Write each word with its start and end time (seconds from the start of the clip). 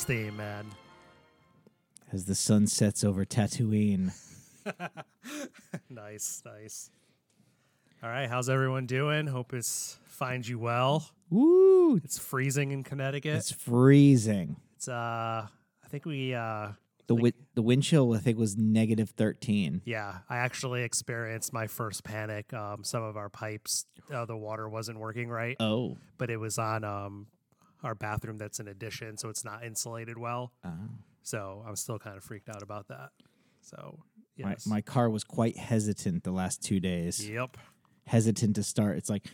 Wars 0.00 0.04
theme, 0.06 0.36
man. 0.36 0.66
As 2.12 2.24
the 2.24 2.34
sun 2.34 2.66
sets 2.66 3.04
over 3.04 3.24
Tatooine. 3.26 4.12
nice, 5.90 6.42
nice. 6.44 6.90
All 8.02 8.08
right, 8.08 8.28
how's 8.28 8.48
everyone 8.48 8.86
doing? 8.86 9.26
Hope 9.26 9.52
it's 9.52 9.98
finds 10.06 10.48
you 10.48 10.58
well. 10.58 11.10
Woo! 11.28 11.96
It's 11.96 12.18
freezing 12.18 12.70
in 12.72 12.82
Connecticut. 12.82 13.36
It's 13.36 13.52
freezing. 13.52 14.56
It's 14.76 14.88
uh 14.88 15.46
I 15.84 15.88
think 15.88 16.06
we 16.06 16.32
uh 16.34 16.68
The 17.06 17.14
wi- 17.14 17.32
the 17.54 17.62
wind 17.62 17.82
chill 17.82 18.14
I 18.14 18.18
think 18.18 18.38
was 18.38 18.56
negative 18.56 19.10
thirteen. 19.10 19.82
yeah, 19.84 20.18
I 20.30 20.38
actually 20.38 20.82
experienced 20.82 21.52
my 21.52 21.66
first 21.66 22.04
panic. 22.04 22.52
Um 22.54 22.84
some 22.84 23.02
of 23.02 23.16
our 23.18 23.28
pipes 23.28 23.84
uh, 24.12 24.24
the 24.24 24.36
water 24.36 24.66
wasn't 24.68 24.98
working 24.98 25.28
right, 25.28 25.56
Oh. 25.60 25.98
but 26.16 26.30
it 26.30 26.38
was 26.38 26.58
on 26.58 26.84
um 26.84 27.26
our 27.82 27.94
bathroom 27.94 28.38
that's 28.38 28.60
an 28.60 28.68
addition, 28.68 29.16
so 29.16 29.28
it's 29.28 29.44
not 29.44 29.64
insulated 29.64 30.18
well. 30.18 30.52
Oh. 30.64 30.70
So 31.22 31.64
I'm 31.66 31.76
still 31.76 31.98
kind 31.98 32.16
of 32.16 32.24
freaked 32.24 32.48
out 32.48 32.62
about 32.62 32.88
that. 32.88 33.10
So 33.60 33.98
My 34.38 34.50
yes. 34.50 34.66
my 34.66 34.80
car 34.80 35.10
was 35.10 35.24
quite 35.24 35.56
hesitant 35.56 36.24
the 36.24 36.32
last 36.32 36.62
two 36.62 36.80
days. 36.80 37.28
Yep. 37.28 37.56
Hesitant 38.06 38.56
to 38.56 38.62
start. 38.62 38.96
It's 38.98 39.10
like 39.10 39.26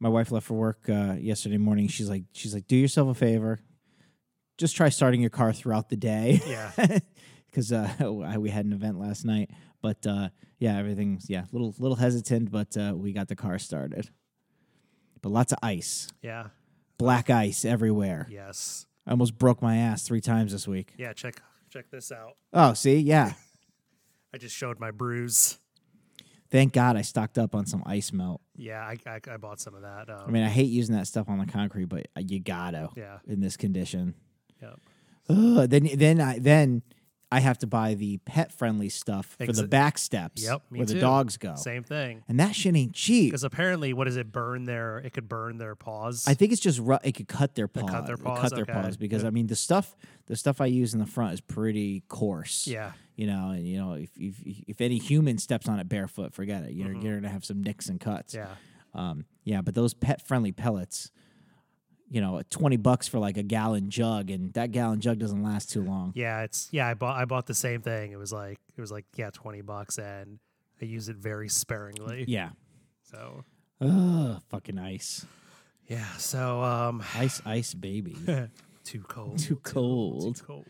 my 0.00 0.08
wife 0.08 0.30
left 0.32 0.46
for 0.46 0.54
work 0.54 0.88
uh, 0.88 1.14
yesterday 1.18 1.56
morning. 1.56 1.88
She's 1.88 2.10
like, 2.10 2.24
she's 2.32 2.52
like, 2.52 2.66
do 2.66 2.76
yourself 2.76 3.08
a 3.08 3.14
favor. 3.14 3.60
Just 4.58 4.76
try 4.76 4.88
starting 4.88 5.20
your 5.20 5.30
car 5.30 5.52
throughout 5.52 5.88
the 5.88 5.96
day. 5.96 6.40
Yeah. 6.46 6.70
because 7.46 7.72
uh, 7.72 7.88
we 8.38 8.50
had 8.50 8.66
an 8.66 8.72
event 8.72 8.98
last 8.98 9.24
night. 9.24 9.50
But 9.80 10.06
uh, 10.06 10.30
yeah, 10.58 10.78
everything's 10.78 11.28
yeah, 11.30 11.44
little 11.52 11.74
little 11.78 11.96
hesitant, 11.96 12.50
but 12.50 12.76
uh, 12.76 12.92
we 12.96 13.12
got 13.12 13.28
the 13.28 13.36
car 13.36 13.58
started. 13.58 14.10
But 15.22 15.30
lots 15.30 15.52
of 15.52 15.58
ice, 15.62 16.08
Yeah. 16.22 16.48
Black 16.98 17.30
ice 17.30 17.64
everywhere. 17.64 18.26
Yes. 18.30 18.86
I 19.06 19.10
almost 19.10 19.38
broke 19.38 19.60
my 19.60 19.76
ass 19.76 20.02
three 20.02 20.20
times 20.20 20.52
this 20.52 20.66
week. 20.66 20.94
Yeah, 20.96 21.12
check 21.12 21.40
check 21.70 21.90
this 21.90 22.10
out. 22.10 22.36
Oh, 22.52 22.72
see, 22.72 22.98
yeah. 22.98 23.34
I 24.34 24.38
just 24.38 24.54
showed 24.54 24.80
my 24.80 24.90
bruise. 24.90 25.58
Thank 26.50 26.72
God 26.72 26.96
I 26.96 27.02
stocked 27.02 27.36
up 27.36 27.54
on 27.54 27.66
some 27.66 27.82
ice 27.84 28.12
melt. 28.12 28.40
Yeah, 28.56 28.80
I, 28.80 28.96
I, 29.06 29.20
I 29.32 29.36
bought 29.38 29.60
some 29.60 29.74
of 29.74 29.82
that. 29.82 30.08
Um, 30.08 30.24
I 30.26 30.30
mean, 30.30 30.44
I 30.44 30.48
hate 30.48 30.70
using 30.70 30.94
that 30.94 31.06
stuff 31.06 31.28
on 31.28 31.38
the 31.38 31.46
concrete, 31.46 31.86
but 31.86 32.06
uh, 32.16 32.22
you 32.26 32.40
gotta 32.40 32.90
yeah, 32.96 33.18
in 33.26 33.40
this 33.40 33.56
condition. 33.56 34.14
Yep. 34.62 34.80
Ugh, 35.30 35.68
then 35.68 35.88
then 35.94 36.20
I 36.20 36.38
then 36.38 36.82
I 37.34 37.40
have 37.40 37.58
to 37.58 37.66
buy 37.66 37.94
the 37.94 38.18
pet 38.18 38.52
friendly 38.52 38.88
stuff 38.88 39.26
for 39.36 39.42
Ex- 39.44 39.58
the 39.58 39.66
back 39.66 39.98
steps 39.98 40.42
Yep, 40.42 40.62
me 40.70 40.78
where 40.78 40.86
too. 40.86 40.94
the 40.94 41.00
dogs 41.00 41.36
go. 41.36 41.54
same 41.56 41.82
thing. 41.82 42.22
And 42.28 42.38
that 42.40 42.54
shit 42.54 42.74
ain't 42.76 42.92
cheap. 42.92 43.30
Because 43.32 43.44
apparently, 43.44 43.92
what 43.92 44.04
does 44.04 44.16
it 44.16 44.30
burn 44.30 44.64
their? 44.64 44.98
It 44.98 45.12
could 45.12 45.28
burn 45.28 45.58
their 45.58 45.74
paws. 45.74 46.26
I 46.28 46.34
think 46.34 46.52
it's 46.52 46.60
just 46.60 46.78
ru- 46.78 46.98
it 47.02 47.12
could 47.12 47.28
cut 47.28 47.54
their 47.54 47.68
paws. 47.68 47.90
cut 47.90 48.06
their 48.06 48.16
paws, 48.16 48.40
Cut 48.40 48.54
their 48.54 48.62
okay. 48.62 48.72
paws 48.72 48.96
because. 48.96 49.24
I 49.24 49.30
mean 49.30 49.46
the 49.48 49.56
stuff 49.56 49.96
the 50.26 50.36
stuff 50.36 50.60
I 50.60 50.66
use 50.66 50.92
in 50.94 51.00
the 51.00 51.06
front 51.06 51.32
is 51.34 51.40
pretty 51.40 52.02
coarse. 52.08 52.66
yeah, 52.66 52.92
You 53.16 53.26
know, 53.26 53.50
and 53.50 53.66
you 53.66 53.78
know 53.78 53.92
if 53.94 54.10
if 54.16 54.34
if 54.68 54.80
any 54.80 54.98
human 54.98 55.38
steps 55.38 55.68
on 55.68 55.78
it 55.80 55.88
barefoot, 55.88 56.32
forget 56.34 56.62
it. 56.64 56.72
You're 56.72 56.90
Mhm. 56.90 57.02
you're 57.02 57.14
gonna 57.16 57.28
have 57.32 57.44
some 57.44 57.62
nicks 57.62 57.88
and 57.88 57.98
cuts. 58.00 58.34
yeah, 58.34 58.54
Um, 58.94 59.24
yeah, 59.44 59.60
but 59.60 59.74
those 59.74 59.92
pet 59.94 60.20
friendly 60.26 60.52
pellets, 60.52 61.10
you 62.14 62.20
know, 62.20 62.40
twenty 62.48 62.76
bucks 62.76 63.08
for 63.08 63.18
like 63.18 63.36
a 63.36 63.42
gallon 63.42 63.90
jug, 63.90 64.30
and 64.30 64.52
that 64.54 64.70
gallon 64.70 65.00
jug 65.00 65.18
doesn't 65.18 65.42
last 65.42 65.70
too 65.70 65.82
long. 65.82 66.12
yeah. 66.14 66.42
It's 66.42 66.68
yeah. 66.70 66.86
I 66.86 66.94
bought 66.94 67.16
I 67.16 67.24
bought 67.24 67.46
the 67.46 67.54
same 67.54 67.82
thing. 67.82 68.12
It 68.12 68.16
was 68.18 68.32
like 68.32 68.58
it 68.76 68.80
was 68.80 68.92
like 68.92 69.04
yeah, 69.16 69.30
twenty 69.30 69.62
bucks, 69.62 69.98
and 69.98 70.38
I 70.80 70.84
use 70.84 71.08
it 71.08 71.16
very 71.16 71.48
sparingly. 71.48 72.24
Yeah. 72.28 72.50
So 73.02 73.44
Ugh, 73.80 74.40
fucking 74.48 74.78
ice, 74.78 75.26
yeah. 75.88 76.06
So 76.18 76.62
um, 76.62 77.02
ice, 77.16 77.42
ice, 77.44 77.74
baby. 77.74 78.16
too 78.84 79.02
cold. 79.08 79.38
Too 79.38 79.56
cold. 79.56 80.36
Too 80.36 80.44
cold. 80.44 80.66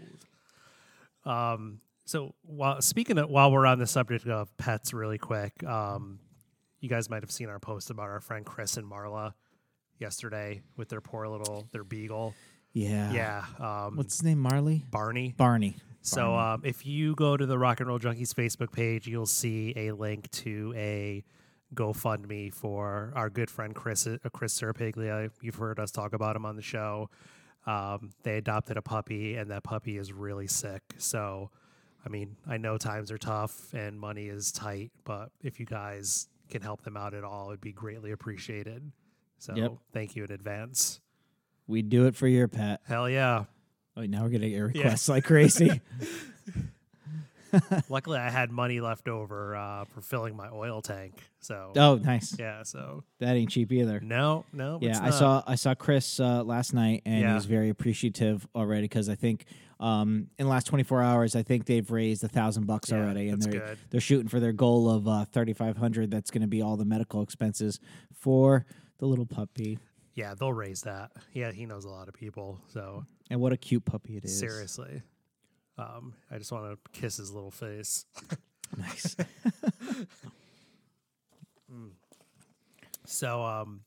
Um. 1.26 1.80
So 2.06 2.34
while 2.42 2.80
speaking 2.80 3.18
of 3.18 3.28
while 3.28 3.52
we're 3.52 3.66
on 3.66 3.78
the 3.78 3.86
subject 3.86 4.26
of 4.26 4.54
pets, 4.56 4.94
really 4.94 5.18
quick, 5.18 5.62
um, 5.64 6.18
you 6.80 6.88
guys 6.88 7.10
might 7.10 7.22
have 7.22 7.30
seen 7.30 7.48
our 7.48 7.58
post 7.58 7.90
about 7.90 8.08
our 8.08 8.20
friend 8.20 8.44
Chris 8.46 8.76
and 8.76 8.90
Marla 8.90 9.34
yesterday 9.98 10.62
with 10.76 10.88
their 10.88 11.00
poor 11.00 11.26
little 11.28 11.66
their 11.72 11.84
beagle. 11.84 12.34
Yeah. 12.72 13.12
Yeah. 13.12 13.44
Um, 13.58 13.96
What's 13.96 14.14
his 14.14 14.24
name? 14.24 14.38
Marley. 14.38 14.84
Barney? 14.90 15.34
Barney. 15.36 15.76
So 16.02 16.34
um, 16.34 16.62
if 16.64 16.84
you 16.84 17.14
go 17.14 17.36
to 17.36 17.46
the 17.46 17.56
Rock 17.58 17.80
and 17.80 17.88
Roll 17.88 17.98
Junkies 17.98 18.34
Facebook 18.34 18.72
page, 18.72 19.06
you'll 19.06 19.24
see 19.24 19.72
a 19.74 19.92
link 19.92 20.30
to 20.32 20.74
a 20.76 21.24
GoFundMe 21.74 22.52
for 22.52 23.12
our 23.14 23.30
good 23.30 23.48
friend 23.48 23.74
Chris 23.74 24.06
uh, 24.06 24.18
Chris 24.32 24.60
Serpiglia. 24.60 25.30
You've 25.40 25.54
heard 25.54 25.78
us 25.80 25.90
talk 25.90 26.12
about 26.12 26.36
him 26.36 26.44
on 26.44 26.56
the 26.56 26.62
show. 26.62 27.08
Um, 27.66 28.10
they 28.22 28.36
adopted 28.36 28.76
a 28.76 28.82
puppy, 28.82 29.36
and 29.36 29.50
that 29.50 29.62
puppy 29.62 29.96
is 29.96 30.12
really 30.12 30.46
sick. 30.46 30.82
So, 30.98 31.50
I 32.04 32.10
mean, 32.10 32.36
I 32.46 32.58
know 32.58 32.76
times 32.76 33.10
are 33.10 33.16
tough 33.16 33.72
and 33.72 33.98
money 33.98 34.26
is 34.26 34.52
tight, 34.52 34.90
but 35.04 35.30
if 35.42 35.58
you 35.58 35.64
guys 35.64 36.28
can 36.50 36.60
help 36.60 36.82
them 36.82 36.96
out 36.96 37.14
at 37.14 37.24
all, 37.24 37.48
it'd 37.48 37.62
be 37.62 37.72
greatly 37.72 38.10
appreciated. 38.10 38.92
So, 39.38 39.54
Yep. 39.54 39.72
thank 39.92 40.16
you 40.16 40.24
in 40.24 40.32
advance. 40.32 41.00
we 41.66 41.82
do 41.82 42.06
it 42.06 42.14
for 42.16 42.26
your 42.28 42.48
pet. 42.48 42.80
Hell 42.86 43.08
yeah! 43.08 43.44
Oh, 43.96 44.02
now 44.02 44.22
we're 44.22 44.30
gonna 44.30 44.48
get 44.50 44.58
requests 44.60 45.08
like 45.08 45.24
crazy. 45.24 45.80
Luckily, 47.88 48.18
I 48.18 48.30
had 48.30 48.50
money 48.50 48.80
left 48.80 49.06
over 49.08 49.54
uh, 49.54 49.84
for 49.84 50.00
filling 50.00 50.34
my 50.36 50.48
oil 50.50 50.82
tank. 50.82 51.22
So, 51.38 51.70
oh, 51.76 51.94
nice. 51.96 52.34
yeah. 52.36 52.64
So, 52.64 53.04
That 53.20 53.36
ain't 53.36 53.50
cheap 53.50 53.70
either. 53.70 54.00
no, 54.00 54.44
no. 54.52 54.78
Yeah, 54.82 54.98
I 55.00 55.10
saw 55.10 55.42
I 55.46 55.54
saw 55.54 55.74
Chris 55.74 56.18
uh, 56.18 56.42
last 56.42 56.74
night, 56.74 57.02
and 57.06 57.20
Yeah. 57.20 57.28
he 57.28 57.34
was 57.34 57.44
very 57.44 57.68
appreciative 57.68 58.46
already 58.56 58.82
because 58.84 59.08
I 59.08 59.14
think 59.14 59.44
um, 59.78 60.28
in 60.38 60.46
the 60.46 60.50
last 60.50 60.64
24 60.66 61.00
hours, 61.02 61.36
I 61.36 61.42
think 61.44 61.66
they've 61.66 61.88
raised 61.88 62.24
a 62.24 62.28
thousand 62.28 62.66
bucks 62.66 62.92
already, 62.92 63.28
and 63.28 63.40
they're 63.40 63.60
good. 63.60 63.78
they're 63.90 64.00
shooting 64.00 64.28
for 64.28 64.40
their 64.40 64.52
goal 64.52 64.90
of 64.90 65.06
uh, 65.06 65.24
3,500. 65.26 66.10
That's 66.10 66.32
going 66.32 66.42
to 66.42 66.48
be 66.48 66.60
all 66.60 66.76
the 66.76 66.84
medical 66.84 67.22
expenses 67.22 67.78
for 68.12 68.66
the 68.98 69.06
little 69.06 69.26
puppy. 69.26 69.78
Yeah, 70.14 70.34
they'll 70.34 70.52
raise 70.52 70.82
that. 70.82 71.10
Yeah, 71.32 71.50
he 71.52 71.66
knows 71.66 71.84
a 71.84 71.88
lot 71.90 72.06
of 72.08 72.14
people. 72.14 72.60
So, 72.72 73.04
And 73.30 73.40
what 73.40 73.52
a 73.52 73.56
cute 73.56 73.84
puppy 73.84 74.16
it 74.16 74.24
is. 74.24 74.38
seriously, 74.38 75.02
um, 75.78 76.14
I 76.30 76.38
just 76.38 76.52
want 76.52 76.70
to 76.72 76.90
kiss 77.00 77.16
his 77.16 77.32
little 77.32 77.50
face. 77.50 78.06
nice. 78.76 79.16
So, 83.06 83.42
um, 83.44 83.80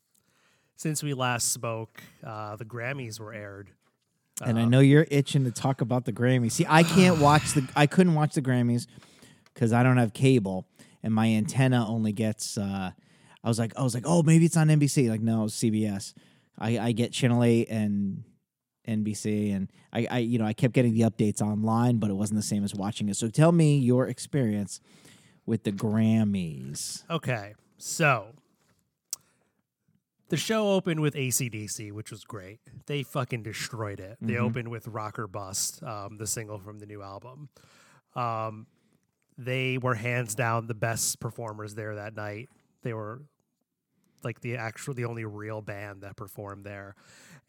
since 0.76 1.02
we 1.02 1.14
last 1.14 1.52
spoke, 1.52 2.02
uh, 2.24 2.56
the 2.56 2.66
Grammys 2.66 3.20
were 3.20 3.34
aired. 3.34 3.72
and 4.44 4.60
I 4.60 4.64
Um, 4.64 4.70
know 4.70 4.80
you're 4.80 5.08
itching 5.10 5.44
to 5.46 5.52
talk 5.52 5.82
about 5.82 6.06
the 6.06 6.14
Grammys. 6.14 6.52
See, 6.52 6.66
I 6.70 6.84
can't 6.84 7.18
watch 7.22 7.54
the. 7.54 7.68
I 7.76 7.88
couldn't 7.88 8.14
watch 8.14 8.36
the 8.36 8.42
Grammys 8.42 8.86
because 9.54 9.74
I 9.74 9.82
don't 9.82 9.98
have 9.98 10.14
cable, 10.14 10.68
and 11.02 11.14
my 11.14 11.28
antenna 11.30 11.88
only 11.88 12.12
gets. 12.12 12.58
Uh, 12.58 12.92
I 13.48 13.50
was 13.50 13.60
like, 13.60 13.72
I 13.78 13.82
was 13.82 13.94
like, 13.94 14.04
oh, 14.06 14.24
maybe 14.24 14.44
it's 14.44 14.58
on 14.58 14.68
NBC. 14.68 15.10
Like, 15.10 15.22
no, 15.22 15.46
it's 15.46 15.56
CBS. 15.56 16.14
I, 16.60 16.78
I 16.80 16.92
get 16.92 17.14
Channel 17.14 17.46
Eight 17.46 17.70
and 17.70 18.26
NBC, 18.86 19.56
and 19.56 19.72
I, 19.94 20.06
I, 20.12 20.18
you 20.18 20.38
know, 20.38 20.44
I 20.44 20.52
kept 20.52 20.74
getting 20.74 20.94
the 20.94 21.04
updates 21.04 21.42
online, 21.42 21.96
but 21.96 22.10
it 22.10 22.16
wasn't 22.16 22.38
the 22.40 22.46
same 22.46 22.66
as 22.66 22.76
watching 22.76 23.08
it. 23.08 23.16
So, 23.16 23.30
tell 23.30 23.54
me 23.54 23.78
your 23.78 24.06
experience 24.10 24.82
with 25.46 25.64
the 25.64 25.72
Grammys. 25.72 27.04
Okay, 27.10 27.54
so 27.78 28.34
the 30.28 30.36
show 30.36 30.72
opened 30.74 31.00
with 31.00 31.16
ACDC, 31.16 31.94
which 31.94 32.12
was 32.12 32.26
great. 32.26 32.60
They 32.88 33.02
fucking 33.02 33.44
destroyed 33.44 34.02
it. 34.02 34.18
They 34.20 34.34
Mhm. 34.34 34.42
opened 34.42 34.68
with 34.68 34.90
Rock 34.90 35.18
or 35.20 35.28
Bust, 35.28 35.82
um, 35.84 36.18
the 36.18 36.28
single 36.28 36.60
from 36.60 36.80
the 36.80 36.86
new 36.86 37.02
album. 37.02 37.48
Um, 38.14 38.68
they 39.38 39.78
were 39.78 39.96
hands 39.96 40.36
down 40.36 40.68
the 40.68 40.74
best 40.74 41.22
performers 41.22 41.76
there 41.76 41.96
that 41.96 42.14
night. 42.14 42.50
They 42.82 42.94
were 42.94 43.22
like 44.24 44.42
the 44.42 44.58
actual, 44.58 44.94
the 44.94 45.06
only 45.06 45.26
real 45.26 45.62
band 45.62 46.02
that 46.02 46.16
performed 46.16 46.66
there. 46.66 46.96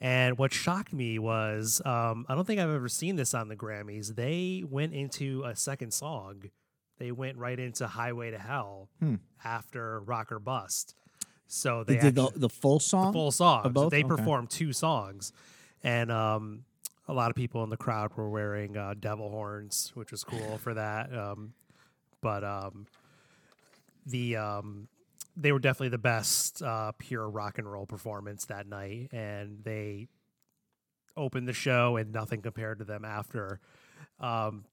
And 0.00 0.38
what 0.38 0.52
shocked 0.52 0.92
me 0.92 1.18
was, 1.18 1.82
um, 1.84 2.24
I 2.28 2.34
don't 2.34 2.46
think 2.46 2.60
I've 2.60 2.70
ever 2.70 2.88
seen 2.88 3.16
this 3.16 3.34
on 3.34 3.48
the 3.48 3.56
Grammys. 3.56 4.14
They 4.14 4.62
went 4.68 4.94
into 4.94 5.42
a 5.44 5.56
second 5.56 5.92
song. 5.92 6.44
They 6.98 7.10
went 7.10 7.36
right 7.36 7.58
into 7.58 7.86
Highway 7.86 8.30
to 8.30 8.38
Hell 8.38 8.88
Hmm. 9.00 9.16
after 9.44 10.00
Rock 10.00 10.30
or 10.30 10.38
Bust. 10.38 10.94
So 11.48 11.82
They, 11.82 11.94
they, 11.96 12.00
did 12.02 12.14
the, 12.14 12.30
the 12.36 12.48
full 12.48 12.78
song. 12.78 13.06
the 13.06 13.12
full 13.12 13.32
song. 13.32 13.72
both? 13.72 13.90
They 13.90 14.04
Okay. 14.04 14.08
performed 14.08 14.50
two 14.50 14.72
songs, 14.72 15.32
and 15.82 16.12
um, 16.12 16.64
a 17.08 17.12
lot 17.14 17.30
of 17.30 17.36
people 17.36 17.64
in 17.64 17.70
the 17.70 17.76
crowd 17.76 18.12
were 18.16 18.28
wearing 18.28 18.76
uh, 18.76 18.94
devil 19.00 19.30
horns, 19.30 19.90
which 19.94 20.10
was 20.12 20.22
cool 20.24 20.58
for 20.58 20.74
that. 20.74 21.12
Um, 21.16 21.54
but 22.20 22.44
um, 22.44 22.86
the 24.06 24.36
um, 24.36 24.88
they 25.40 25.52
were 25.52 25.58
definitely 25.60 25.90
the 25.90 25.98
best 25.98 26.62
uh, 26.62 26.92
pure 26.98 27.28
rock 27.28 27.58
and 27.58 27.70
roll 27.70 27.86
performance 27.86 28.46
that 28.46 28.66
night, 28.66 29.08
and 29.12 29.62
they 29.62 30.08
opened 31.16 31.46
the 31.48 31.52
show, 31.52 31.96
and 31.96 32.12
nothing 32.12 32.42
compared 32.42 32.78
to 32.80 32.84
them 32.84 33.04
after. 33.04 33.60
Um, 34.20 34.64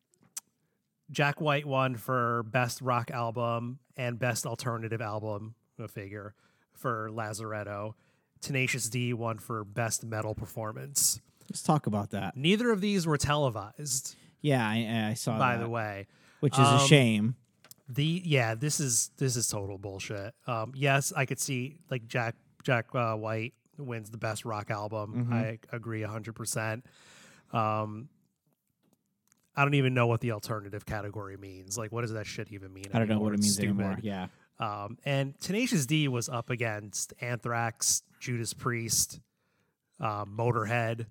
Jack 1.11 1.39
White 1.39 1.65
won 1.65 1.95
for 1.95 2.43
best 2.43 2.81
rock 2.81 3.11
album 3.11 3.79
and 3.95 4.17
best 4.17 4.45
alternative 4.45 5.01
album. 5.01 5.55
Go 5.77 5.87
figure 5.87 6.33
for 6.73 7.09
Lazaretto. 7.11 7.93
Tenacious 8.41 8.89
D 8.89 9.13
won 9.13 9.37
for 9.37 9.63
best 9.63 10.03
metal 10.03 10.33
performance. 10.35 11.19
Let's 11.49 11.61
talk 11.61 11.85
about 11.85 12.09
that. 12.11 12.35
Neither 12.35 12.71
of 12.71 12.81
these 12.81 13.05
were 13.05 13.17
televised, 13.17 14.15
Yeah, 14.41 14.67
I, 14.67 15.09
I 15.11 15.13
saw 15.13 15.37
by 15.37 15.57
that, 15.57 15.63
the 15.63 15.69
way. 15.69 16.07
which 16.39 16.53
is 16.53 16.59
a 16.67 16.79
Um, 16.79 16.87
shame. 16.87 17.35
The 17.87 18.21
yeah, 18.25 18.55
this 18.55 18.79
is 18.79 19.11
this 19.17 19.35
is 19.35 19.47
total 19.47 19.77
bullshit. 19.77 20.33
Um, 20.47 20.73
yes, 20.75 21.13
I 21.15 21.25
could 21.25 21.39
see 21.39 21.77
like 21.91 22.07
Jack 22.07 22.35
Jack 22.63 22.87
uh, 22.95 23.15
White 23.15 23.53
wins 23.77 24.09
the 24.09 24.17
best 24.17 24.43
rock 24.45 24.71
album. 24.71 25.13
Mm-hmm. 25.13 25.33
I 25.33 25.59
agree 25.71 26.01
hundred 26.01 26.33
percent. 26.33 26.85
Um, 27.53 28.09
I 29.55 29.63
don't 29.63 29.75
even 29.75 29.93
know 29.93 30.07
what 30.07 30.19
the 30.21 30.31
alternative 30.31 30.85
category 30.85 31.37
means. 31.37 31.77
Like, 31.77 31.91
what 31.91 32.01
does 32.01 32.11
that 32.13 32.25
shit 32.25 32.51
even 32.51 32.73
mean? 32.73 32.85
I 32.93 32.99
don't 32.99 33.07
know 33.07 33.13
anymore? 33.13 33.29
what 33.31 33.33
it 33.35 33.41
means 33.41 33.53
stupid. 33.53 33.79
anymore. 33.79 33.99
Yeah. 34.01 34.27
Um, 34.59 34.97
and 35.05 35.39
Tenacious 35.39 35.85
D 35.85 36.07
was 36.07 36.27
up 36.29 36.49
against 36.49 37.13
Anthrax, 37.21 38.03
Judas 38.19 38.53
Priest, 38.53 39.19
um, 39.99 40.35
Motorhead, 40.37 41.05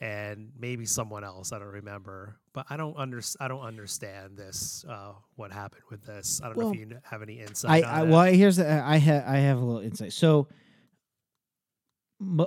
and 0.00 0.50
maybe 0.58 0.86
someone 0.86 1.24
else. 1.24 1.52
I 1.52 1.58
don't 1.58 1.68
remember, 1.68 2.36
but 2.52 2.66
I 2.70 2.76
don't 2.76 2.96
under 2.96 3.20
I 3.38 3.48
don't 3.48 3.60
understand 3.60 4.36
this. 4.36 4.84
Uh, 4.88 5.12
what 5.36 5.52
happened 5.52 5.82
with 5.90 6.04
this? 6.04 6.40
I 6.42 6.46
don't 6.46 6.58
know 6.58 6.72
if 6.72 6.78
you 6.78 6.98
have 7.02 7.22
any 7.22 7.40
insight. 7.40 7.84
I, 7.84 7.88
on 7.88 7.94
I 7.94 8.10
well 8.10 8.32
here's 8.32 8.56
the, 8.56 8.70
I 8.70 8.96
have 8.96 9.24
I 9.26 9.36
have 9.38 9.58
a 9.58 9.64
little 9.64 9.82
insight. 9.82 10.12
So, 10.12 10.48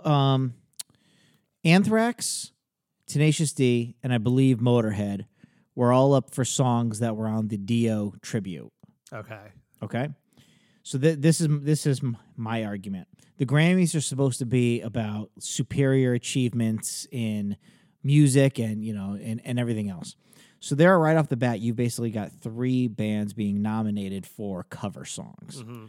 um, 0.03 0.55
Anthrax, 1.63 2.51
Tenacious 3.07 3.53
D, 3.53 3.95
and 4.03 4.11
I 4.13 4.17
believe 4.17 4.57
Motorhead 4.57 5.25
were 5.75 5.93
all 5.93 6.13
up 6.13 6.33
for 6.33 6.45
songs 6.45 6.99
that 6.99 7.15
were 7.15 7.27
on 7.27 7.47
the 7.47 7.57
Dio 7.57 8.13
tribute. 8.21 8.71
okay. 9.13 9.51
Okay, 9.81 10.07
so 10.83 10.97
th- 10.99 11.19
this 11.19 11.41
is 11.41 11.47
this 11.61 11.85
is 11.85 12.01
m- 12.03 12.17
my 12.37 12.63
argument. 12.65 13.07
The 13.37 13.45
Grammys 13.45 13.95
are 13.95 14.01
supposed 14.01 14.39
to 14.39 14.45
be 14.45 14.81
about 14.81 15.31
superior 15.39 16.13
achievements 16.13 17.07
in 17.11 17.57
music 18.03 18.59
and 18.59 18.83
you 18.85 18.93
know 18.93 19.17
and, 19.21 19.41
and 19.43 19.59
everything 19.59 19.89
else. 19.89 20.15
So 20.59 20.75
there, 20.75 20.97
right 20.97 21.17
off 21.17 21.27
the 21.27 21.35
bat, 21.35 21.59
you 21.59 21.73
basically 21.73 22.09
got 22.11 22.31
three 22.31 22.87
bands 22.87 23.33
being 23.33 23.61
nominated 23.61 24.25
for 24.25 24.63
cover 24.63 25.03
songs, 25.05 25.61
hmm 25.61 25.85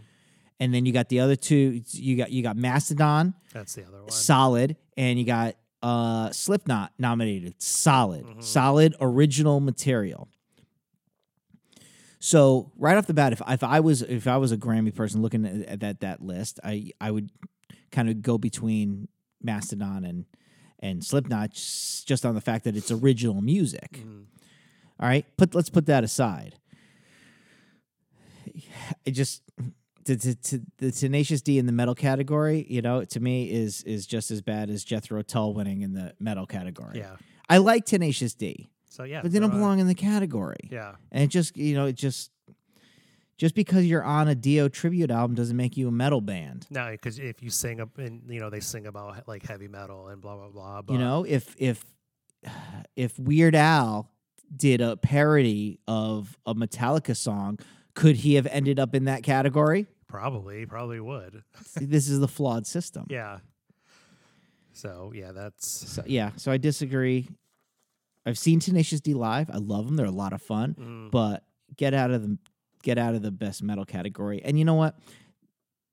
and 0.60 0.72
then 0.72 0.86
you 0.86 0.92
got 0.92 1.08
the 1.08 1.18
other 1.20 1.34
two. 1.36 1.82
You 1.90 2.16
got 2.16 2.30
you 2.30 2.42
got 2.42 2.56
Mastodon, 2.56 3.34
That's 3.52 3.74
the 3.74 3.86
other 3.86 4.02
one. 4.02 4.10
solid, 4.10 4.76
and 4.96 5.18
you 5.18 5.24
got 5.24 5.56
uh 5.82 6.30
Slipknot 6.30 6.92
nominated, 6.98 7.60
solid, 7.60 8.24
Mhm. 8.24 8.42
solid 8.42 8.94
original 9.00 9.58
material. 9.60 10.28
So 12.24 12.72
right 12.78 12.96
off 12.96 13.06
the 13.06 13.12
bat, 13.12 13.34
if 13.34 13.42
if 13.46 13.62
I 13.62 13.80
was 13.80 14.00
if 14.00 14.26
I 14.26 14.38
was 14.38 14.50
a 14.50 14.56
Grammy 14.56 14.94
person 14.94 15.20
looking 15.20 15.44
at, 15.44 15.68
at 15.68 15.80
that 15.80 16.00
that 16.00 16.22
list, 16.22 16.58
I 16.64 16.90
I 16.98 17.10
would 17.10 17.30
kind 17.92 18.08
of 18.08 18.22
go 18.22 18.38
between 18.38 19.08
Mastodon 19.42 20.06
and 20.06 20.24
and 20.78 21.04
Slipknot 21.04 21.50
just 21.50 22.24
on 22.24 22.34
the 22.34 22.40
fact 22.40 22.64
that 22.64 22.76
it's 22.76 22.90
original 22.90 23.42
music. 23.42 24.02
Mhm. 24.02 24.24
All 24.98 25.06
right, 25.06 25.26
put 25.36 25.54
let's 25.54 25.68
put 25.68 25.84
that 25.84 26.02
aside. 26.02 26.54
It 29.04 29.10
just 29.10 29.42
to, 30.06 30.16
to 30.16 30.62
the 30.78 30.92
Tenacious 30.92 31.42
D 31.42 31.58
in 31.58 31.66
the 31.66 31.72
metal 31.72 31.94
category, 31.94 32.66
you 32.70 32.80
know, 32.80 33.04
to 33.04 33.20
me 33.20 33.50
is 33.50 33.82
is 33.82 34.06
just 34.06 34.30
as 34.30 34.40
bad 34.40 34.70
as 34.70 34.82
Jethro 34.82 35.20
Tull 35.20 35.52
winning 35.52 35.82
in 35.82 35.92
the 35.92 36.14
metal 36.18 36.46
category. 36.46 37.00
Yeah. 37.00 37.16
I 37.50 37.58
like 37.58 37.84
Tenacious 37.84 38.32
D, 38.34 38.70
So 38.94 39.02
yeah, 39.02 39.22
but 39.22 39.32
they 39.32 39.40
don't 39.40 39.50
belong 39.50 39.80
in 39.80 39.88
the 39.88 39.94
category. 39.94 40.68
Yeah. 40.70 40.94
And 41.10 41.24
it 41.24 41.26
just 41.26 41.56
you 41.56 41.74
know, 41.74 41.86
it 41.86 41.96
just 41.96 42.30
just 43.36 43.56
because 43.56 43.84
you're 43.84 44.04
on 44.04 44.28
a 44.28 44.36
Dio 44.36 44.68
tribute 44.68 45.10
album 45.10 45.34
doesn't 45.34 45.56
make 45.56 45.76
you 45.76 45.88
a 45.88 45.90
metal 45.90 46.20
band. 46.20 46.66
No, 46.70 46.92
because 46.92 47.18
if 47.18 47.42
you 47.42 47.50
sing 47.50 47.80
up 47.80 47.98
and 47.98 48.22
you 48.28 48.38
know 48.38 48.50
they 48.50 48.60
sing 48.60 48.86
about 48.86 49.26
like 49.26 49.44
heavy 49.44 49.66
metal 49.66 50.08
and 50.08 50.22
blah 50.22 50.36
blah 50.36 50.48
blah. 50.48 50.82
But 50.82 50.92
you 50.92 51.00
know, 51.00 51.24
if 51.26 51.56
if 51.58 51.84
if 52.94 53.18
Weird 53.18 53.56
Al 53.56 54.12
did 54.54 54.80
a 54.80 54.96
parody 54.96 55.80
of 55.88 56.38
a 56.46 56.54
Metallica 56.54 57.16
song, 57.16 57.58
could 57.94 58.14
he 58.14 58.34
have 58.34 58.46
ended 58.46 58.78
up 58.78 58.94
in 58.94 59.06
that 59.06 59.24
category? 59.24 59.88
probably 60.06 60.64
probably 60.64 61.00
would. 61.00 61.42
See, 61.66 61.86
this 61.86 62.08
is 62.08 62.20
the 62.20 62.28
flawed 62.28 62.66
system. 62.68 63.06
Yeah. 63.10 63.38
So 64.72 65.12
yeah, 65.14 65.32
that's 65.32 65.68
So, 65.68 66.02
yeah, 66.06 66.30
so 66.36 66.52
I 66.52 66.58
disagree. 66.58 67.28
I've 68.26 68.38
seen 68.38 68.60
Tenacious 68.60 69.00
D 69.00 69.14
live. 69.14 69.50
I 69.50 69.58
love 69.58 69.86
them. 69.86 69.96
They're 69.96 70.06
a 70.06 70.10
lot 70.10 70.32
of 70.32 70.42
fun. 70.42 70.74
mm, 70.78 71.10
But 71.10 71.44
get 71.76 71.94
out 71.94 72.10
of 72.10 72.22
the 72.22 72.38
get 72.82 72.98
out 72.98 73.14
of 73.14 73.22
the 73.22 73.30
best 73.30 73.62
metal 73.62 73.84
category. 73.84 74.42
And 74.44 74.58
you 74.58 74.64
know 74.64 74.74
what? 74.74 74.96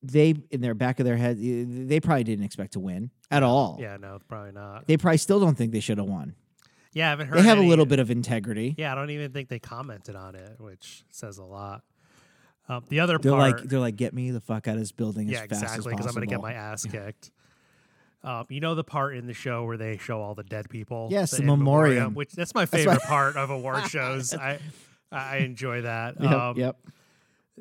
They 0.03 0.35
in 0.49 0.61
their 0.61 0.73
back 0.73 0.99
of 0.99 1.05
their 1.05 1.17
head, 1.17 1.37
they 1.39 1.99
probably 1.99 2.23
didn't 2.23 2.45
expect 2.45 2.73
to 2.73 2.79
win 2.79 3.11
at 3.29 3.43
all. 3.43 3.77
yeah, 3.79 3.97
no, 3.97 4.19
probably 4.27 4.51
not. 4.51 4.87
They 4.87 4.97
probably 4.97 5.17
still 5.17 5.39
don't 5.39 5.55
think 5.55 5.71
they 5.73 5.79
should 5.79 5.99
have 5.99 6.07
won. 6.07 6.35
Yeah, 6.93 7.07
I 7.07 7.09
haven't 7.11 7.27
heard. 7.27 7.37
They 7.37 7.43
have 7.43 7.59
a 7.59 7.61
little 7.61 7.85
bit 7.85 7.99
of 7.99 8.09
integrity. 8.11 8.75
Yeah, 8.77 8.91
I 8.91 8.95
don't 8.95 9.11
even 9.11 9.31
think 9.31 9.47
they 9.47 9.59
commented 9.59 10.15
on 10.15 10.35
it, 10.35 10.55
which 10.59 11.03
says 11.09 11.37
a 11.37 11.43
lot. 11.43 11.83
Um, 12.67 12.83
the 12.89 12.99
other 12.99 13.17
They're 13.17 13.31
part, 13.31 13.59
like 13.59 13.69
they're 13.69 13.79
like 13.79 13.95
get 13.95 14.13
me 14.13 14.31
the 14.31 14.41
fuck 14.41 14.67
out 14.67 14.73
of 14.75 14.79
this 14.79 14.91
building 14.91 15.27
yeah, 15.27 15.41
as 15.43 15.49
fast 15.49 15.63
exactly, 15.63 15.93
as 15.93 15.97
because 15.97 16.05
I'm 16.07 16.13
gonna 16.15 16.25
get 16.25 16.41
my 16.41 16.53
ass 16.53 16.85
kicked. 16.85 17.31
Um, 18.23 18.45
you 18.49 18.59
know 18.59 18.75
the 18.75 18.83
part 18.83 19.15
in 19.15 19.25
the 19.25 19.33
show 19.33 19.63
where 19.65 19.77
they 19.77 19.97
show 19.97 20.21
all 20.21 20.35
the 20.35 20.43
dead 20.43 20.69
people. 20.69 21.07
Yes, 21.09 21.31
the 21.31 21.43
memoriam. 21.43 22.13
which 22.13 22.31
that's 22.33 22.53
my 22.53 22.65
That's 22.65 22.83
favorite 22.83 23.01
part 23.03 23.35
of 23.35 23.49
award 23.49 23.87
shows. 23.89 24.33
I 24.35 24.59
I 25.11 25.37
enjoy 25.37 25.81
that. 25.81 26.21
Yep, 26.21 26.31
um, 26.31 26.57
yep. 26.57 26.77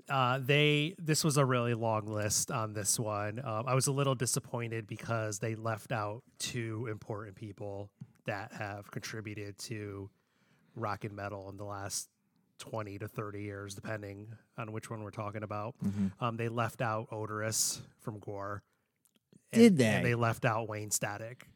uh, 0.08 0.38
they 0.42 0.94
this 0.98 1.24
was 1.24 1.36
a 1.38 1.44
really 1.44 1.74
long 1.74 2.06
list 2.06 2.50
on 2.50 2.74
this 2.74 2.98
one. 2.98 3.40
Um, 3.42 3.64
I 3.66 3.74
was 3.74 3.86
a 3.86 3.92
little 3.92 4.14
disappointed 4.14 4.86
because 4.86 5.38
they 5.38 5.54
left 5.54 5.92
out 5.92 6.22
two 6.38 6.86
important 6.90 7.36
people 7.36 7.90
that 8.26 8.52
have 8.52 8.90
contributed 8.90 9.58
to 9.60 10.10
rock 10.76 11.04
and 11.04 11.16
metal 11.16 11.48
in 11.48 11.56
the 11.56 11.64
last 11.64 12.10
twenty 12.58 12.98
to 12.98 13.08
thirty 13.08 13.42
years, 13.42 13.74
depending 13.74 14.28
on 14.58 14.72
which 14.72 14.90
one 14.90 15.02
we're 15.02 15.10
talking 15.10 15.42
about. 15.42 15.74
Mhm. 15.82 16.12
Um, 16.20 16.36
they 16.36 16.48
left 16.50 16.82
out 16.82 17.08
Oderus 17.10 17.80
from 18.00 18.20
Gwar. 18.20 18.60
Did 19.52 19.78
they? 19.78 19.86
And 19.86 20.04
they 20.06 20.14
left 20.14 20.44
out 20.44 20.68
Wayne 20.68 20.90
Static. 20.90 21.46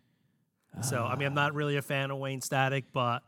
So 0.82 1.04
I 1.04 1.14
mean, 1.16 1.22
Ah. 1.22 1.26
I'm 1.30 1.34
not 1.34 1.54
really 1.54 1.76
a 1.76 1.82
fan 1.82 2.10
of 2.10 2.18
Wayne 2.18 2.40
Static, 2.40 2.86
but 2.92 3.22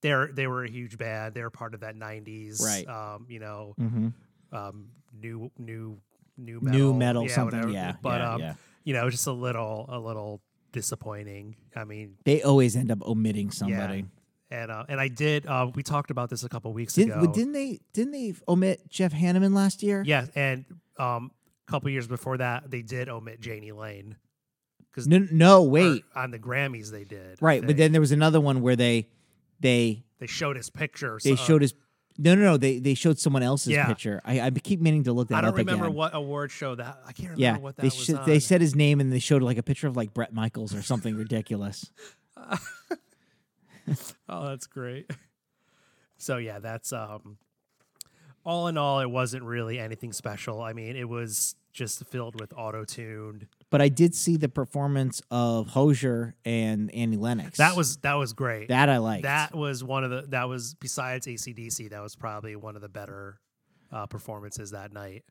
they're 0.00 0.30
they 0.32 0.46
were 0.46 0.64
a 0.64 0.70
huge 0.70 0.96
band. 0.98 1.34
They 1.34 1.42
were 1.42 1.50
part 1.50 1.74
of 1.74 1.80
that 1.80 1.96
'90s, 1.96 2.60
Right. 2.64 2.86
Um, 2.88 3.26
you 3.28 3.40
know, 3.40 3.74
Mhm. 3.80 4.12
um, 4.52 4.88
new 5.12 5.50
new 5.58 5.98
new 6.36 6.60
metal, 6.60 6.78
new 6.78 6.94
metal 6.94 7.22
yeah, 7.24 7.34
something. 7.34 7.58
whatever. 7.58 7.72
Yeah, 7.74 7.96
but 8.00 8.20
yeah, 8.20 8.32
um, 8.34 8.40
yeah. 8.40 8.54
you 8.84 8.94
know, 8.94 9.10
just 9.10 9.26
a 9.26 9.32
little 9.32 9.86
a 9.88 9.98
little 9.98 10.40
disappointing. 10.72 11.56
I 11.76 11.84
mean, 11.84 12.16
They 12.24 12.42
always 12.42 12.76
end 12.76 12.90
up 12.90 13.02
omitting 13.02 13.50
somebody. 13.50 14.06
and 14.50 14.70
uh, 14.70 14.84
and 14.88 15.00
I 15.00 15.08
did. 15.08 15.46
Uh, 15.46 15.70
we 15.74 15.82
talked 15.82 16.10
about 16.10 16.30
this 16.30 16.44
a 16.44 16.48
couple 16.48 16.72
weeks 16.72 16.94
Did, 16.94 17.08
ago. 17.10 17.26
didn't 17.32 17.52
they? 17.52 17.80
Didn't 17.92 18.12
they 18.12 18.34
omit 18.48 18.88
Jeff 18.88 19.12
Hanneman 19.12 19.52
last 19.54 19.82
year? 19.82 20.02
yeah, 20.06 20.26
and 20.34 20.64
um, 20.98 21.30
a 21.66 21.70
couple 21.70 21.90
years 21.90 22.06
before 22.06 22.38
that, 22.38 22.70
they 22.70 22.82
did 22.82 23.08
omit 23.08 23.44
Jani 23.44 23.72
Lane. 23.72 24.16
Because 24.90 25.06
No, 25.08 25.26
no, 25.30 25.62
wait. 25.62 26.04
on 26.14 26.30
the 26.30 26.38
Grammys 26.38 26.90
they 26.90 27.04
did. 27.04 27.40
Right, 27.40 27.64
but 27.66 27.76
then 27.76 27.92
there 27.92 28.00
was 28.00 28.12
another 28.12 28.40
one 28.40 28.60
where 28.62 28.76
they 28.76 29.08
they 29.60 30.04
they 30.18 30.26
showed 30.26 30.56
his 30.56 30.68
picture. 30.70 31.18
they 31.22 31.36
so- 31.36 31.44
showed 31.44 31.62
his 31.62 31.74
no 32.18 32.34
no 32.34 32.42
no 32.42 32.56
they 32.58 32.78
they 32.78 32.92
showed 32.92 33.18
someone 33.18 33.42
else's 33.42 33.72
Yeah. 33.72 33.86
picture. 33.86 34.20
I, 34.24 34.40
I 34.42 34.50
keep 34.50 34.80
meaning 34.82 35.04
to 35.04 35.12
look 35.14 35.28
that 35.28 35.36
up. 35.36 35.44
I 35.44 35.46
don't 35.46 35.54
remember 35.56 35.86
again. 35.86 35.96
what 35.96 36.14
award 36.14 36.50
show 36.50 36.74
that. 36.74 36.98
I 37.06 37.12
can't 37.12 37.30
remember 37.30 37.40
yeah, 37.40 37.56
what 37.56 37.76
that 37.76 37.82
they 37.82 37.86
was 37.88 37.94
sh- 38.04 38.10
on. 38.10 38.26
they 38.26 38.38
said 38.38 38.60
his 38.60 38.74
name 38.76 39.00
and 39.00 39.10
they 39.10 39.18
showed 39.18 39.40
like 39.42 39.56
a 39.56 39.62
picture 39.62 39.86
of 39.86 39.96
like 39.96 40.12
Bret 40.12 40.34
Michaels 40.34 40.74
or 40.74 40.82
something 40.82 41.16
ridiculous. 41.16 41.90
Oh, 44.28 44.46
that's 44.48 44.66
great. 44.66 45.10
So 46.16 46.36
yeah, 46.36 46.60
that's 46.60 46.92
um 46.92 47.36
all 48.44 48.68
in 48.68 48.76
all 48.76 49.00
it 49.00 49.10
wasn't 49.10 49.44
really 49.44 49.78
anything 49.78 50.12
special. 50.12 50.60
I 50.60 50.72
mean, 50.72 50.96
it 50.96 51.08
was 51.08 51.54
just 51.72 52.04
filled 52.06 52.38
with 52.38 52.52
auto-tuned. 52.56 53.46
But 53.70 53.80
I 53.80 53.88
did 53.88 54.14
see 54.14 54.36
the 54.36 54.48
performance 54.48 55.22
of 55.30 55.68
Hozier 55.68 56.34
and 56.44 56.94
Annie 56.94 57.16
Lennox. 57.16 57.58
That 57.58 57.76
was 57.76 57.96
that 57.98 58.14
was 58.14 58.32
great. 58.32 58.68
that 58.68 58.88
I 58.88 58.98
liked. 58.98 59.22
That 59.22 59.54
was 59.54 59.82
one 59.82 60.04
of 60.04 60.10
the 60.10 60.22
that 60.28 60.48
was 60.48 60.74
besides 60.74 61.26
ACDC, 61.26 61.90
that 61.90 62.02
was 62.02 62.14
probably 62.14 62.56
one 62.56 62.76
of 62.76 62.82
the 62.82 62.88
better 62.88 63.40
uh, 63.90 64.06
performances 64.06 64.72
that 64.72 64.92
night. 64.92 65.24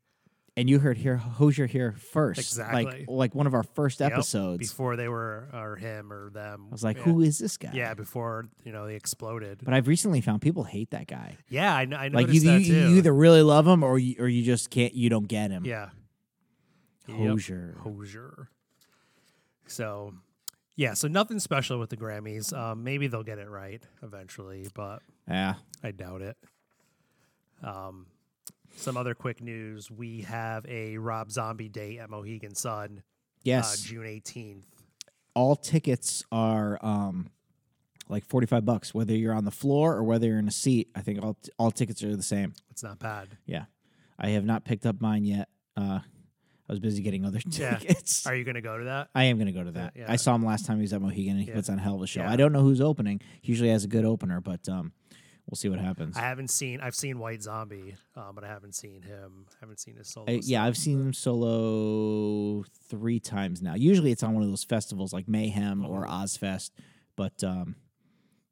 And 0.57 0.69
you 0.69 0.79
heard 0.79 0.97
here 0.97 1.15
Hozier 1.15 1.65
here 1.65 1.93
first, 1.93 2.39
Exactly. 2.39 2.83
like 2.83 3.05
like 3.07 3.33
one 3.35 3.47
of 3.47 3.53
our 3.53 3.63
first 3.63 4.01
Yep, 4.01 4.11
episodes. 4.11 4.57
before 4.59 4.97
they 4.97 5.07
were 5.07 5.47
or 5.53 5.77
him 5.77 6.11
or 6.11 6.29
them. 6.29 6.65
I 6.69 6.71
was 6.73 6.83
like, 6.83 6.97
yeah. 6.97 7.03
who 7.03 7.21
is 7.21 7.39
this 7.39 7.55
guy? 7.55 7.71
Yeah, 7.73 7.93
before 7.93 8.49
you 8.65 8.73
know 8.73 8.85
they 8.85 8.95
exploded. 8.95 9.61
But 9.63 9.73
I've 9.73 9.87
recently 9.87 10.19
found 10.19 10.41
people 10.41 10.65
hate 10.65 10.91
that 10.91 11.07
guy. 11.07 11.37
yeah, 11.47 11.73
I, 11.73 11.83
I 11.83 11.85
Like 12.09 12.11
noticed 12.27 12.33
you, 12.43 12.51
that 12.51 12.61
you, 12.61 12.65
too. 12.73 12.89
you 12.91 12.97
either 12.97 13.13
really 13.13 13.41
love 13.41 13.65
him 13.65 13.81
or 13.81 13.97
you, 13.97 14.15
or 14.19 14.27
you 14.27 14.43
just 14.43 14.69
can't. 14.69 14.93
You 14.93 15.09
don't 15.09 15.27
get 15.27 15.51
him. 15.51 15.63
yeah, 15.65 15.89
Yep. 17.07 17.17
Hozier. 17.17 17.77
Hozier. 17.79 18.49
So, 19.67 20.13
yeah, 20.75 20.95
so 20.95 21.07
nothing 21.07 21.39
special 21.39 21.79
with 21.79 21.89
the 21.91 21.97
Grammys. 21.97 22.51
Um, 22.51 22.83
maybe 22.83 23.07
they'll 23.07 23.23
get 23.23 23.37
it 23.39 23.49
right 23.49 23.81
eventually, 24.03 24.67
but 24.73 25.01
Yeah. 25.29 25.55
I 25.81 25.91
doubt 25.91 26.21
it. 26.21 26.35
Um, 27.63 28.07
some 28.75 28.97
other 28.97 29.13
quick 29.13 29.41
news: 29.41 29.89
we 29.91 30.21
have 30.21 30.65
a 30.67 30.97
Rob 30.97 31.31
Zombie 31.31 31.69
date 31.69 31.99
at 31.99 32.09
Mohegan 32.09 32.55
Sun, 32.55 32.97
uh, 32.99 33.01
Yes. 33.43 33.81
June 33.81 34.05
eighteenth. 34.05 34.65
all 35.35 35.55
tickets 35.55 36.23
are 36.31 36.77
um, 36.81 37.29
like 38.09 38.25
forty 38.25 38.47
five 38.47 38.65
bucks, 38.65 38.93
whether 38.93 39.13
you're 39.15 39.33
on 39.33 39.45
the 39.45 39.51
floor 39.51 39.95
or 39.95 40.03
whether 40.03 40.27
you're 40.27 40.39
in 40.39 40.47
a 40.47 40.51
seat. 40.51 40.89
I 40.95 41.01
think 41.01 41.23
all 41.23 41.37
all 41.57 41.71
tickets 41.71 42.03
are 42.03 42.15
the 42.15 42.23
same. 42.23 42.53
It's 42.69 42.83
not 42.83 42.99
bad. 42.99 43.27
Yeah, 43.45 43.65
I 44.19 44.29
have 44.29 44.45
not 44.45 44.65
picked 44.65 44.85
up 44.85 44.99
mine 45.01 45.25
yet. 45.25 45.49
Uh, 45.77 45.99
I 46.69 46.73
was 46.73 46.79
busy 46.79 47.01
getting 47.01 47.25
other 47.25 47.39
Yeah. 47.49 47.77
tickets. 47.77 48.25
Are 48.25 48.35
you 48.35 48.43
going 48.45 48.55
to 48.55 48.61
go 48.61 48.77
to 48.77 48.85
that? 48.85 49.09
I 49.13 49.25
am 49.25 49.37
going 49.37 49.47
to 49.47 49.51
go 49.53 49.63
to 49.63 49.71
that. 49.71 49.93
yeah. 49.95 50.05
I 50.07 50.15
saw 50.15 50.33
him 50.35 50.45
last 50.45 50.65
time 50.65 50.77
he 50.77 50.83
was 50.83 50.93
at 50.93 51.01
Mohegan, 51.01 51.31
and 51.33 51.41
he 51.41 51.47
Yeah. 51.49 51.55
puts 51.55 51.69
on 51.69 51.77
a 51.79 51.81
hell 51.81 51.95
of 51.95 52.01
a 52.01 52.07
show. 52.07 52.21
Yeah. 52.21 52.31
I 52.31 52.37
don't 52.37 52.53
know 52.53 52.61
who's 52.61 52.79
opening. 52.79 53.19
He 53.41 53.51
usually 53.51 53.69
has 53.71 53.83
a 53.83 53.87
good 53.89 54.05
opener, 54.05 54.39
but 54.39 54.69
um, 54.69 54.93
we'll 55.51 55.57
see 55.57 55.69
what 55.69 55.79
happens. 55.79 56.15
I 56.17 56.21
haven't 56.21 56.47
seen. 56.49 56.79
I've 56.81 56.95
seen 56.95 57.19
White 57.19 57.43
Zombie, 57.43 57.95
um, 58.15 58.33
but 58.33 58.43
I 58.43 58.47
haven't 58.47 58.73
seen 58.73 59.01
him. 59.03 59.45
haven't 59.59 59.79
seen 59.81 59.97
his 59.97 60.07
solo. 60.07 60.25
I- 60.29 60.39
yeah. 60.43 60.63
I've 60.63 60.77
seen 60.77 60.99
him 60.99 61.13
solo 61.13 62.63
three 62.87 63.19
times 63.19 63.61
now. 63.61 63.75
Usually 63.75 64.11
it's 64.11 64.23
on 64.23 64.33
one 64.33 64.41
of 64.43 64.49
those 64.49 64.63
festivals 64.63 65.13
like 65.13 65.27
Mayhem 65.27 65.85
or 65.85 66.05
Mm-hmm. 66.05 66.13
Ozzfest, 66.23 66.71
but 67.15 67.43
um, 67.43 67.75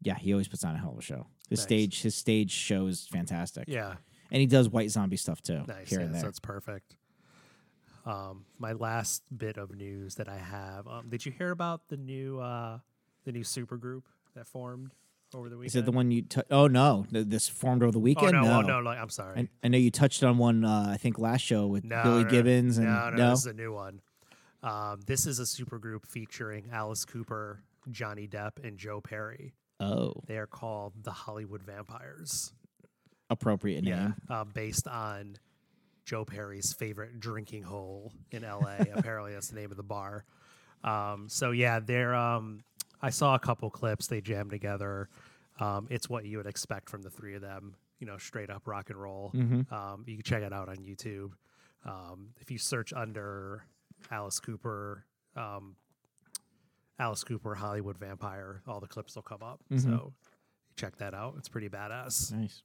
yeah, 0.02 0.16
he 0.18 0.34
always 0.34 0.48
puts 0.48 0.64
on 0.64 0.76
a 0.76 0.78
hell 0.78 0.92
of 0.92 0.98
a 1.00 1.02
show. 1.02 1.26
His 1.50 1.60
Nice. 1.60 1.64
stage, 1.64 2.02
his 2.04 2.16
stage 2.16 2.52
show 2.52 2.86
is 2.88 3.08
fantastic, 3.08 3.64
Yeah, 3.68 3.96
and 4.30 4.40
he 4.40 4.46
does 4.46 4.70
white 4.70 4.92
zombie 4.92 5.18
stuff 5.18 5.42
too, 5.42 5.64
nice. 5.68 5.90
here 5.90 6.00
yeah, 6.00 6.06
and 6.06 6.16
so 6.16 6.20
there. 6.22 6.30
that's 6.30 6.40
perfect. 6.40 6.96
Um, 8.06 8.46
my 8.58 8.74
last 8.74 9.24
bit 9.36 9.58
of 9.58 9.76
news 9.76 10.16
that 10.16 10.30
I 10.30 10.38
have. 10.38 10.88
Um, 10.88 11.10
did 11.10 11.26
you 11.26 11.32
hear 11.32 11.52
about 11.52 11.88
the 11.90 11.98
new 11.98 12.40
uh, 12.40 12.80
the 13.26 13.32
new 13.32 13.44
super 13.44 13.78
group 13.78 14.06
that 14.36 14.48
formed 14.48 14.92
over 15.36 15.50
the 15.50 15.58
weekend? 15.58 15.68
Is 15.68 15.76
it 15.76 15.86
the 15.86 15.92
one 15.92 16.12
you? 16.12 16.22
T- 16.24 16.42
oh 16.52 16.68
no, 16.68 17.06
th- 17.12 17.28
this 17.28 17.48
formed 17.48 17.84
over 17.84 17.92
the 17.92 18.00
Oh 18.00 18.02
weekend. 18.02 18.32
no, 18.34 18.42
no, 18.44 18.58
oh, 18.60 18.62
no, 18.62 18.82
no, 18.82 18.90
I'm 18.90 19.10
sorry. 19.10 19.40
I, 19.42 19.66
I 19.66 19.68
know 19.70 19.78
you 19.78 19.92
touched 19.92 20.24
on 20.24 20.38
one. 20.38 20.64
Uh, 20.66 20.88
I 20.92 20.98
think 20.98 21.20
last 21.20 21.42
show 21.42 21.68
with 21.68 21.84
no, 21.84 22.02
Billy 22.04 22.24
no, 22.24 22.30
Gibbons 22.30 22.78
and 22.78 22.88
no, 22.88 23.10
no, 23.12 23.30
this 23.32 23.40
is 23.40 23.46
a 23.48 23.54
new 23.54 23.74
one. 23.74 24.02
Um, 24.64 25.00
this 25.06 25.26
is 25.26 25.40
a 25.40 25.46
super 25.46 25.80
group 25.80 26.06
featuring 26.06 26.70
Alice 26.72 27.06
Cooper, 27.06 27.62
Johnny 27.90 28.28
Depp, 28.28 28.64
and 28.64 28.78
Joe 28.78 29.00
Perry. 29.02 29.54
oh, 29.80 30.14
They 30.28 30.38
are 30.38 30.48
called 30.48 30.94
the 31.04 31.12
Hollywood 31.12 31.64
Vampires. 31.64 32.52
appropriate 33.30 33.84
name. 33.84 34.16
Yeah, 34.30 34.42
um, 34.42 34.50
based 34.54 34.88
on 34.88 35.38
Joe 36.06 36.26
Perry's 36.26 36.74
favorite 36.74 37.20
drinking 37.20 37.64
hole 37.64 38.12
in 38.32 38.42
LA. 38.44 38.78
Apparently, 38.96 39.34
that's 39.34 39.48
the 39.50 39.56
name 39.60 39.72
of 39.72 39.78
the 39.78 39.84
bar. 39.84 40.26
Um, 40.84 41.28
so 41.30 41.52
yeah, 41.52 41.80
they're. 41.80 42.16
Um, 42.16 42.64
I 43.02 43.10
saw 43.10 43.36
a 43.36 43.40
couple 43.40 43.70
clips. 43.70 44.08
They 44.08 44.22
jammed 44.22 44.50
together. 44.52 45.10
Um, 45.60 45.88
it's 45.90 46.10
what 46.10 46.26
you 46.26 46.38
would 46.38 46.46
expect 46.48 46.90
from 46.90 47.02
the 47.02 47.10
three 47.10 47.36
of 47.36 47.42
them. 47.42 47.76
You 48.00 48.08
know, 48.08 48.18
straight 48.18 48.50
up 48.50 48.66
rock 48.68 48.90
and 48.90 49.00
roll. 49.02 49.32
Mhm. 49.34 49.70
Um, 49.72 50.04
you 50.08 50.16
can 50.16 50.24
check 50.24 50.42
it 50.44 50.54
out 50.54 50.70
on 50.70 50.78
YouTube. 50.78 51.34
Um, 51.86 52.34
if 52.40 52.50
you 52.52 52.58
search 52.58 52.94
under 52.94 53.66
Alice 54.12 54.40
Cooper, 54.40 55.06
um, 55.36 55.76
Alice 56.98 57.24
Cooper 57.24 57.56
Hollywood 57.56 57.98
Vampire, 57.98 58.62
all 58.68 58.80
the 58.80 58.88
clips 58.88 59.16
will 59.16 59.24
come 59.24 59.42
up. 59.44 59.62
Mhm. 59.70 59.82
So 59.82 60.14
check 60.76 60.98
that 60.98 61.14
out. 61.14 61.36
It's 61.38 61.50
pretty 61.50 61.70
badass. 61.70 62.32
Nice. 62.34 62.64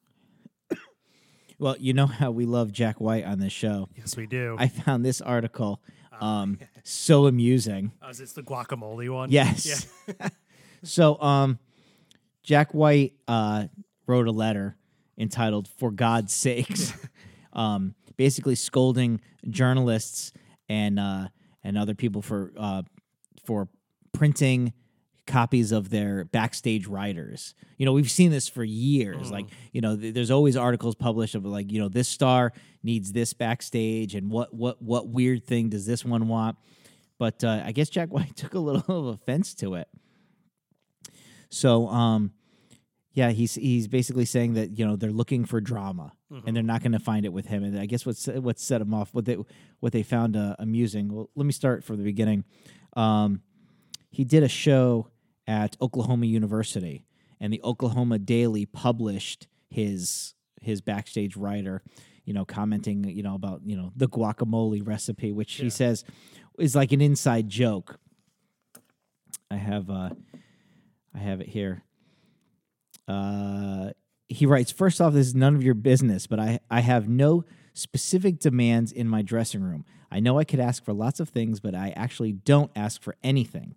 Well, 1.58 1.76
you 1.78 1.92
know 1.92 2.06
how 2.06 2.30
we 2.30 2.46
love 2.46 2.72
Jack 2.72 3.00
White 3.00 3.24
on 3.24 3.38
this 3.38 3.52
show. 3.52 3.88
Yes, 3.96 4.16
we 4.16 4.26
do. 4.26 4.56
I 4.58 4.68
found 4.68 5.04
this 5.04 5.20
article 5.20 5.80
um, 6.20 6.58
so 6.82 7.26
amusing. 7.26 7.92
Oh, 8.02 8.08
is 8.08 8.18
this 8.18 8.32
the 8.32 8.42
guacamole 8.42 9.08
one? 9.10 9.30
Yes. 9.30 9.86
Yeah. 10.06 10.28
So, 10.86 11.18
um, 11.22 11.58
Jack 12.42 12.74
White 12.74 13.14
uh, 13.26 13.68
wrote 14.06 14.28
a 14.28 14.32
letter 14.32 14.76
entitled 15.16 15.66
"For 15.78 15.90
God's 15.90 16.34
Sakes," 16.34 16.92
um, 17.54 17.94
basically 18.18 18.54
scolding 18.54 19.22
journalists 19.48 20.34
and 20.68 21.00
uh, 21.00 21.28
and 21.62 21.78
other 21.78 21.94
people 21.94 22.20
for 22.20 22.52
uh, 22.58 22.82
for 23.46 23.68
printing 24.12 24.74
copies 25.26 25.72
of 25.72 25.90
their 25.90 26.24
backstage 26.24 26.86
riders. 26.86 27.54
You 27.78 27.86
know, 27.86 27.92
we've 27.92 28.10
seen 28.10 28.30
this 28.30 28.48
for 28.48 28.64
years. 28.64 29.30
Like, 29.30 29.46
you 29.72 29.80
know, 29.80 29.96
th- 29.96 30.14
there's 30.14 30.30
always 30.30 30.56
articles 30.56 30.94
published 30.94 31.34
of 31.34 31.44
like, 31.44 31.72
you 31.72 31.80
know, 31.80 31.88
this 31.88 32.08
star 32.08 32.52
needs 32.82 33.12
this 33.12 33.32
backstage, 33.32 34.14
and 34.14 34.30
what 34.30 34.54
what 34.54 34.82
what 34.82 35.08
weird 35.08 35.44
thing 35.44 35.70
does 35.70 35.86
this 35.86 36.04
one 36.04 36.28
want? 36.28 36.56
But 37.18 37.42
uh, 37.44 37.62
I 37.64 37.72
guess 37.72 37.88
Jack 37.88 38.08
White 38.12 38.36
took 38.36 38.54
a 38.54 38.58
little 38.58 39.08
of 39.08 39.14
offense 39.14 39.54
to 39.56 39.74
it. 39.74 39.88
So, 41.48 41.88
um, 41.88 42.32
yeah, 43.12 43.30
he's 43.30 43.54
he's 43.54 43.88
basically 43.88 44.24
saying 44.24 44.54
that 44.54 44.78
you 44.78 44.86
know 44.86 44.96
they're 44.96 45.12
looking 45.12 45.44
for 45.44 45.60
drama 45.60 46.12
and 46.46 46.56
they're 46.56 46.62
not 46.62 46.82
going 46.82 46.92
to 46.92 46.98
find 46.98 47.24
it 47.24 47.32
with 47.32 47.46
him. 47.46 47.62
And 47.62 47.78
I 47.78 47.86
guess 47.86 48.04
what's 48.04 48.26
what 48.26 48.58
set 48.58 48.80
him 48.80 48.92
off, 48.92 49.14
what 49.14 49.24
they 49.24 49.36
what 49.80 49.92
they 49.92 50.02
found 50.02 50.36
uh, 50.36 50.56
amusing. 50.58 51.12
Well, 51.12 51.30
let 51.36 51.46
me 51.46 51.52
start 51.52 51.84
from 51.84 51.96
the 51.96 52.02
beginning. 52.02 52.44
Um, 52.96 53.42
he 54.10 54.24
did 54.24 54.42
a 54.42 54.48
show 54.48 55.08
at 55.46 55.76
Oklahoma 55.80 56.26
University, 56.26 57.04
and 57.40 57.52
the 57.52 57.62
Oklahoma 57.62 58.18
Daily 58.18 58.66
published 58.66 59.46
his 59.68 60.34
his 60.60 60.80
backstage 60.80 61.36
rider, 61.36 61.82
you 62.24 62.32
know, 62.32 62.44
commenting, 62.44 63.04
you 63.04 63.22
know, 63.22 63.34
about 63.34 63.62
you 63.64 63.76
know 63.76 63.92
the 63.94 64.08
guacamole 64.08 64.86
recipe, 64.86 65.32
which 65.32 65.54
he 65.54 65.70
says 65.70 66.04
is 66.58 66.74
like 66.74 66.92
an 66.92 67.00
inside 67.00 67.48
joke. 67.48 67.98
I 69.50 69.56
have 69.56 69.90
uh, 69.90 70.10
I 71.14 71.18
have 71.18 71.40
it 71.40 71.48
here. 71.48 71.82
Uh, 73.06 73.90
he 74.28 74.46
writes, 74.46 74.72
first 74.72 75.00
off, 75.00 75.12
this 75.12 75.26
is 75.26 75.34
none 75.34 75.54
of 75.54 75.62
your 75.62 75.74
business, 75.74 76.26
but 76.26 76.40
I, 76.40 76.60
I 76.70 76.80
have 76.80 77.08
no 77.08 77.44
specific 77.74 78.38
demands 78.38 78.90
in 78.92 79.08
my 79.08 79.22
dressing 79.22 79.62
room. 79.62 79.84
I 80.10 80.20
know 80.20 80.38
I 80.38 80.44
could 80.44 80.60
ask 80.60 80.84
for 80.84 80.92
lots 80.92 81.20
of 81.20 81.28
things, 81.28 81.60
but 81.60 81.74
I 81.74 81.92
actually 81.96 82.32
don't 82.32 82.70
ask 82.74 83.02
for 83.02 83.16
anything. 83.22 83.74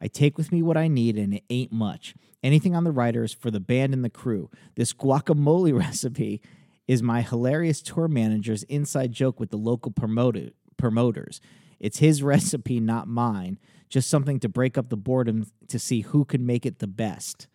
I 0.00 0.08
take 0.08 0.36
with 0.38 0.50
me 0.52 0.62
what 0.62 0.76
I 0.76 0.88
need, 0.88 1.16
and 1.18 1.34
it 1.34 1.44
ain't 1.50 1.72
much. 1.72 2.14
Anything 2.42 2.74
on 2.74 2.84
the 2.84 2.90
rider 2.92 3.22
is 3.22 3.34
for 3.34 3.50
the 3.50 3.60
band 3.60 3.92
and 3.92 4.04
the 4.04 4.10
crew. 4.10 4.50
This 4.76 4.92
guacamole 4.92 5.78
recipe 5.78 6.40
is 6.88 7.02
my 7.02 7.20
hilarious 7.22 7.82
tour 7.82 8.08
manager's 8.08 8.62
inside 8.64 9.12
joke 9.12 9.38
with 9.38 9.50
the 9.50 9.56
local 9.58 9.92
promoter, 9.92 10.50
promoters. 10.76 11.40
It's 11.78 11.98
his 11.98 12.22
recipe, 12.34 12.80
not 12.80 13.08
mine. 13.08 13.58
Just 13.88 14.08
something 14.08 14.38
to 14.40 14.48
break 14.48 14.78
up 14.78 14.88
the 14.88 14.96
boredom 14.96 15.46
to 15.68 15.78
see 15.78 16.00
who 16.02 16.24
can 16.24 16.46
make 16.46 16.64
it 16.64 16.78
the 16.78 16.86
best. 16.86 17.46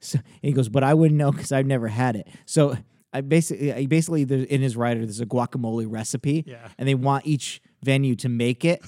So 0.00 0.18
he 0.42 0.52
goes, 0.52 0.68
but 0.68 0.82
I 0.82 0.94
wouldn't 0.94 1.18
know 1.18 1.30
because 1.30 1.52
I've 1.52 1.66
never 1.66 1.88
had 1.88 2.16
it. 2.16 2.26
So 2.46 2.76
I 3.12 3.20
basically, 3.20 3.72
I 3.72 3.86
basically, 3.86 4.22
in 4.22 4.60
his 4.62 4.76
rider, 4.76 5.00
there's 5.00 5.20
a 5.20 5.26
guacamole 5.26 5.86
recipe, 5.88 6.44
Yeah. 6.46 6.68
and 6.78 6.88
they 6.88 6.94
want 6.94 7.26
each 7.26 7.60
venue 7.82 8.14
to 8.16 8.28
make 8.28 8.64
it, 8.64 8.82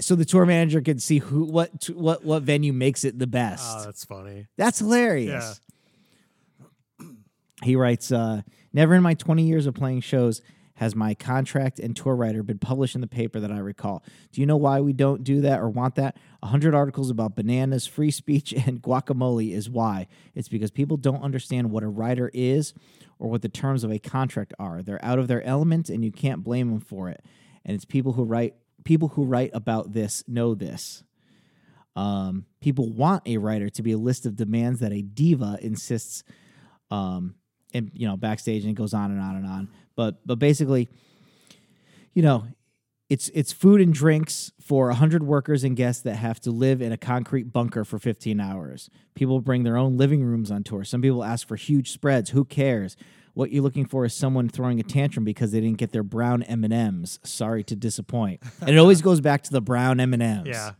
so 0.00 0.14
the 0.14 0.24
tour 0.24 0.46
manager 0.46 0.80
can 0.80 0.98
see 0.98 1.18
who, 1.18 1.44
what, 1.44 1.88
what, 1.90 2.24
what 2.24 2.42
venue 2.42 2.72
makes 2.72 3.04
it 3.04 3.18
the 3.18 3.26
best. 3.26 3.64
Oh, 3.78 3.84
that's 3.84 4.04
funny. 4.04 4.46
That's 4.56 4.78
hilarious. 4.78 5.60
He 7.64 7.74
writes, 7.74 8.12
uh, 8.12 8.42
Never 8.72 8.94
in 8.94 9.02
my 9.02 9.14
20 9.14 9.42
years 9.42 9.66
of 9.66 9.74
playing 9.74 10.02
shows 10.02 10.42
has 10.74 10.94
my 10.94 11.12
contract 11.12 11.80
and 11.80 11.96
tour 11.96 12.14
rider 12.14 12.44
been 12.44 12.60
published 12.60 12.94
in 12.94 13.00
the 13.00 13.08
paper 13.08 13.40
that 13.40 13.50
I 13.50 13.58
recall. 13.58 14.04
Do 14.30 14.40
you 14.40 14.46
know 14.46 14.56
why 14.56 14.80
we 14.80 14.92
don't 14.92 15.24
do 15.24 15.40
that 15.40 15.58
or 15.58 15.68
want 15.68 15.96
that? 15.96 16.16
A 16.40 16.46
hundred 16.46 16.72
articles 16.72 17.10
about 17.10 17.34
bananas, 17.34 17.84
free 17.84 18.12
speech, 18.12 18.52
and 18.52 18.80
guacamole 18.80 19.52
is 19.52 19.68
why. 19.68 20.06
It's 20.36 20.48
because 20.48 20.70
people 20.70 20.96
don't 20.96 21.24
understand 21.24 21.72
what 21.72 21.82
a 21.82 21.88
rider 21.88 22.30
is 22.32 22.74
or 23.18 23.28
what 23.28 23.42
the 23.42 23.48
terms 23.48 23.82
of 23.82 23.90
a 23.90 23.98
contract 23.98 24.54
are. 24.60 24.82
They're 24.82 25.04
out 25.04 25.18
of 25.18 25.26
their 25.26 25.42
element 25.42 25.90
and 25.90 26.04
you 26.04 26.12
can't 26.12 26.44
blame 26.44 26.70
them 26.70 26.80
for 26.80 27.08
it. 27.08 27.24
And 27.64 27.74
it's 27.74 27.84
people 27.84 28.12
who 28.12 28.22
write 28.22 28.54
people 28.88 29.08
who 29.08 29.24
write 29.24 29.50
about 29.52 29.92
this 29.92 30.24
know 30.26 30.54
this. 30.54 31.04
Um, 31.94 32.46
people 32.62 32.90
want 32.90 33.22
a 33.28 33.36
rider 33.36 33.68
to 33.68 33.82
be 33.82 33.92
a 33.92 33.98
list 33.98 34.24
of 34.24 34.34
demands 34.34 34.80
that 34.80 34.94
a 34.94 35.02
diva 35.02 35.58
insists 35.60 36.24
um, 36.90 37.34
and 37.74 37.90
you 37.92 38.08
know 38.08 38.16
backstage 38.16 38.62
and 38.62 38.70
it 38.70 38.76
goes 38.76 38.94
on 38.94 39.10
and 39.10 39.20
on 39.20 39.36
and 39.36 39.46
on. 39.46 39.68
But 39.94 40.26
but 40.26 40.38
basically 40.38 40.88
you 42.14 42.22
know 42.22 42.46
it's 43.10 43.28
it's 43.34 43.52
food 43.52 43.82
and 43.82 43.92
drinks 43.92 44.52
for 44.58 44.86
100 44.86 45.22
workers 45.22 45.64
and 45.64 45.76
guests 45.76 46.00
that 46.04 46.16
have 46.16 46.40
to 46.40 46.50
live 46.50 46.80
in 46.80 46.90
a 46.90 46.96
concrete 46.96 47.52
bunker 47.52 47.84
for 47.84 47.98
15 47.98 48.40
hours. 48.40 48.88
People 49.14 49.42
bring 49.42 49.64
their 49.64 49.76
own 49.76 49.98
living 49.98 50.24
rooms 50.24 50.50
on 50.50 50.62
tour. 50.62 50.82
Some 50.82 51.02
people 51.02 51.22
ask 51.22 51.46
for 51.46 51.56
huge 51.56 51.90
spreads. 51.90 52.30
Who 52.30 52.46
cares 52.46 52.96
what 53.38 53.52
you're 53.52 53.62
looking 53.62 53.86
for 53.86 54.04
is 54.04 54.12
someone 54.12 54.48
throwing 54.48 54.80
a 54.80 54.82
tantrum 54.82 55.24
because 55.24 55.52
they 55.52 55.60
didn't 55.60 55.78
get 55.78 55.92
their 55.92 56.02
brown 56.02 56.42
M&Ms. 56.42 57.20
Sorry 57.22 57.62
to 57.62 57.76
disappoint. 57.76 58.42
and 58.60 58.70
it 58.70 58.78
always 58.78 59.00
goes 59.08 59.20
back 59.20 59.44
to 59.44 59.52
the 59.52 59.60
brown 59.60 60.00
M&Ms. 60.00 60.48
Yeah. 60.48 60.72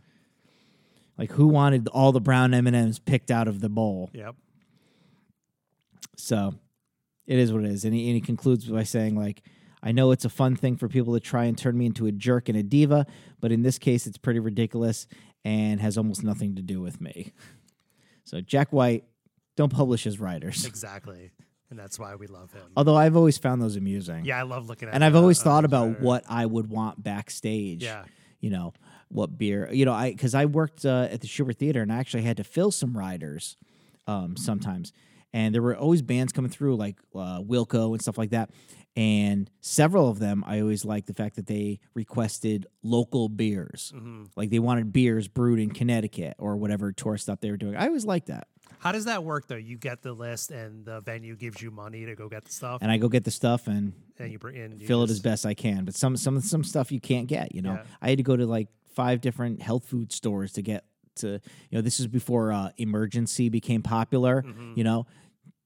Like 1.17 1.31
who 1.31 1.47
wanted 1.47 1.87
all 1.87 2.11
the 2.11 2.19
brown 2.19 2.53
M&Ms 2.53 2.99
picked 2.99 3.31
out 3.31 3.47
of 3.47 3.61
the 3.61 3.69
bowl? 3.69 4.09
Yep. 4.11 4.35
So 6.17 6.53
it 7.25 7.39
is 7.39 7.53
what 7.53 7.63
it 7.63 7.71
is. 7.71 7.85
And 7.85 7.93
he, 7.93 8.07
and 8.07 8.15
he 8.15 8.19
concludes 8.19 8.65
by 8.65 8.83
saying, 8.83 9.15
like, 9.15 9.41
I 9.81 9.93
know 9.93 10.11
it's 10.11 10.25
a 10.25 10.29
fun 10.29 10.57
thing 10.57 10.75
for 10.75 10.89
people 10.89 11.13
to 11.13 11.21
try 11.21 11.45
and 11.45 11.57
turn 11.57 11.77
me 11.77 11.85
into 11.85 12.07
a 12.07 12.11
jerk 12.11 12.49
and 12.49 12.57
a 12.57 12.63
diva, 12.63 13.05
but 13.39 13.53
in 13.53 13.61
this 13.61 13.77
case, 13.77 14.05
it's 14.05 14.17
pretty 14.17 14.41
ridiculous 14.41 15.07
and 15.45 15.79
has 15.79 15.97
almost 15.97 16.25
nothing 16.25 16.55
to 16.55 16.61
do 16.61 16.81
with 16.81 16.99
me. 16.99 17.31
So 18.25 18.41
Jack 18.41 18.71
White, 18.71 19.05
don't 19.55 19.73
publish 19.73 20.03
his 20.03 20.19
riders. 20.19 20.63
Exactly. 20.63 21.31
And 21.69 21.77
that's 21.77 21.99
why 21.99 22.15
we 22.15 22.27
love 22.27 22.51
him. 22.51 22.63
Although 22.75 22.95
I've 22.95 23.15
always 23.15 23.37
found 23.37 23.61
those 23.61 23.75
amusing. 23.75 24.25
Yeah, 24.25 24.39
I 24.39 24.43
love 24.43 24.67
looking 24.67 24.87
at 24.89 24.95
And 24.95 25.03
I've 25.05 25.15
always 25.15 25.39
uh, 25.39 25.43
thought 25.43 25.65
about 25.65 26.01
what 26.01 26.23
I 26.27 26.45
would 26.45 26.67
want 26.67 27.01
backstage. 27.03 27.83
Yeah. 27.83 28.05
you 28.39 28.49
know 28.49 28.73
what 29.09 29.37
beer. 29.37 29.69
You 29.71 29.85
know, 29.85 29.93
I 29.93 30.11
because 30.11 30.33
I 30.35 30.45
worked 30.45 30.85
uh, 30.85 31.07
at 31.11 31.21
the 31.21 31.27
Shubert 31.27 31.57
Theater 31.57 31.81
and 31.81 31.91
I 31.91 31.97
actually 31.97 32.23
had 32.23 32.37
to 32.37 32.43
fill 32.43 32.71
some 32.71 32.97
riders 32.97 33.55
um, 34.07 34.35
sometimes, 34.37 34.93
and 35.33 35.53
there 35.53 35.61
were 35.61 35.75
always 35.77 36.01
bands 36.01 36.31
coming 36.33 36.49
through 36.51 36.75
like 36.75 36.97
uh, 37.15 37.39
Wilco 37.41 37.91
and 37.93 38.01
stuff 38.01 38.17
like 38.17 38.31
that. 38.31 38.49
And 38.95 39.49
several 39.61 40.09
of 40.09 40.19
them, 40.19 40.43
I 40.47 40.59
always 40.61 40.83
liked 40.83 41.07
the 41.07 41.13
fact 41.13 41.35
that 41.37 41.45
they 41.47 41.79
requested 41.93 42.65
local 42.83 43.29
beers, 43.29 43.93
Mm-hmm. 43.95 44.23
like 44.35 44.49
they 44.49 44.59
wanted 44.59 44.91
beers 44.91 45.27
brewed 45.27 45.59
in 45.59 45.69
Connecticut 45.69 46.33
or 46.39 46.57
whatever 46.57 46.91
tour 46.91 47.17
stuff 47.17 47.39
they 47.39 47.51
were 47.51 47.57
doing. 47.57 47.75
I 47.75 47.85
always 47.87 48.05
liked 48.05 48.27
that. 48.27 48.47
How 48.79 48.91
does 48.91 49.05
that 49.05 49.23
work 49.23 49.47
though? 49.47 49.55
You 49.55 49.77
get 49.77 50.01
the 50.01 50.13
list, 50.13 50.51
and 50.51 50.85
the 50.85 51.01
venue 51.01 51.35
gives 51.35 51.61
you 51.61 51.69
money 51.71 52.05
to 52.05 52.15
go 52.15 52.29
get 52.29 52.45
the 52.45 52.51
stuff, 52.51 52.81
And 52.81 52.91
I 52.91 52.97
go 52.97 53.09
get 53.09 53.23
the 53.23 53.31
stuff 53.31 53.67
and 53.67 53.93
and 54.17 54.31
you 54.31 54.39
bring 54.39 54.55
in 54.55 54.79
you 54.79 54.87
fill 54.87 55.03
it 55.03 55.09
as 55.09 55.19
best 55.19 55.45
I 55.45 55.53
can. 55.53 55.85
But 55.85 55.95
some 55.95 56.17
some 56.17 56.39
some 56.41 56.63
stuff 56.63 56.91
you 56.91 56.99
can't 56.99 57.27
get. 57.27 57.53
You 57.53 57.61
know, 57.61 57.73
Yeah. 57.73 57.83
I 58.01 58.09
had 58.09 58.17
to 58.17 58.23
go 58.23 58.35
to 58.35 58.45
like 58.45 58.67
five 58.95 59.21
different 59.21 59.61
health 59.61 59.85
food 59.85 60.11
stores 60.11 60.53
to 60.53 60.61
get 60.61 60.85
to. 61.17 61.27
You 61.69 61.77
know, 61.77 61.81
this 61.81 61.99
is 61.99 62.07
before 62.07 62.51
uh, 62.51 62.69
Emergen-C 62.79 63.49
became 63.49 63.81
popular. 63.81 64.43
Mm-hmm. 64.43 64.73
You 64.75 64.83
know, 64.83 65.07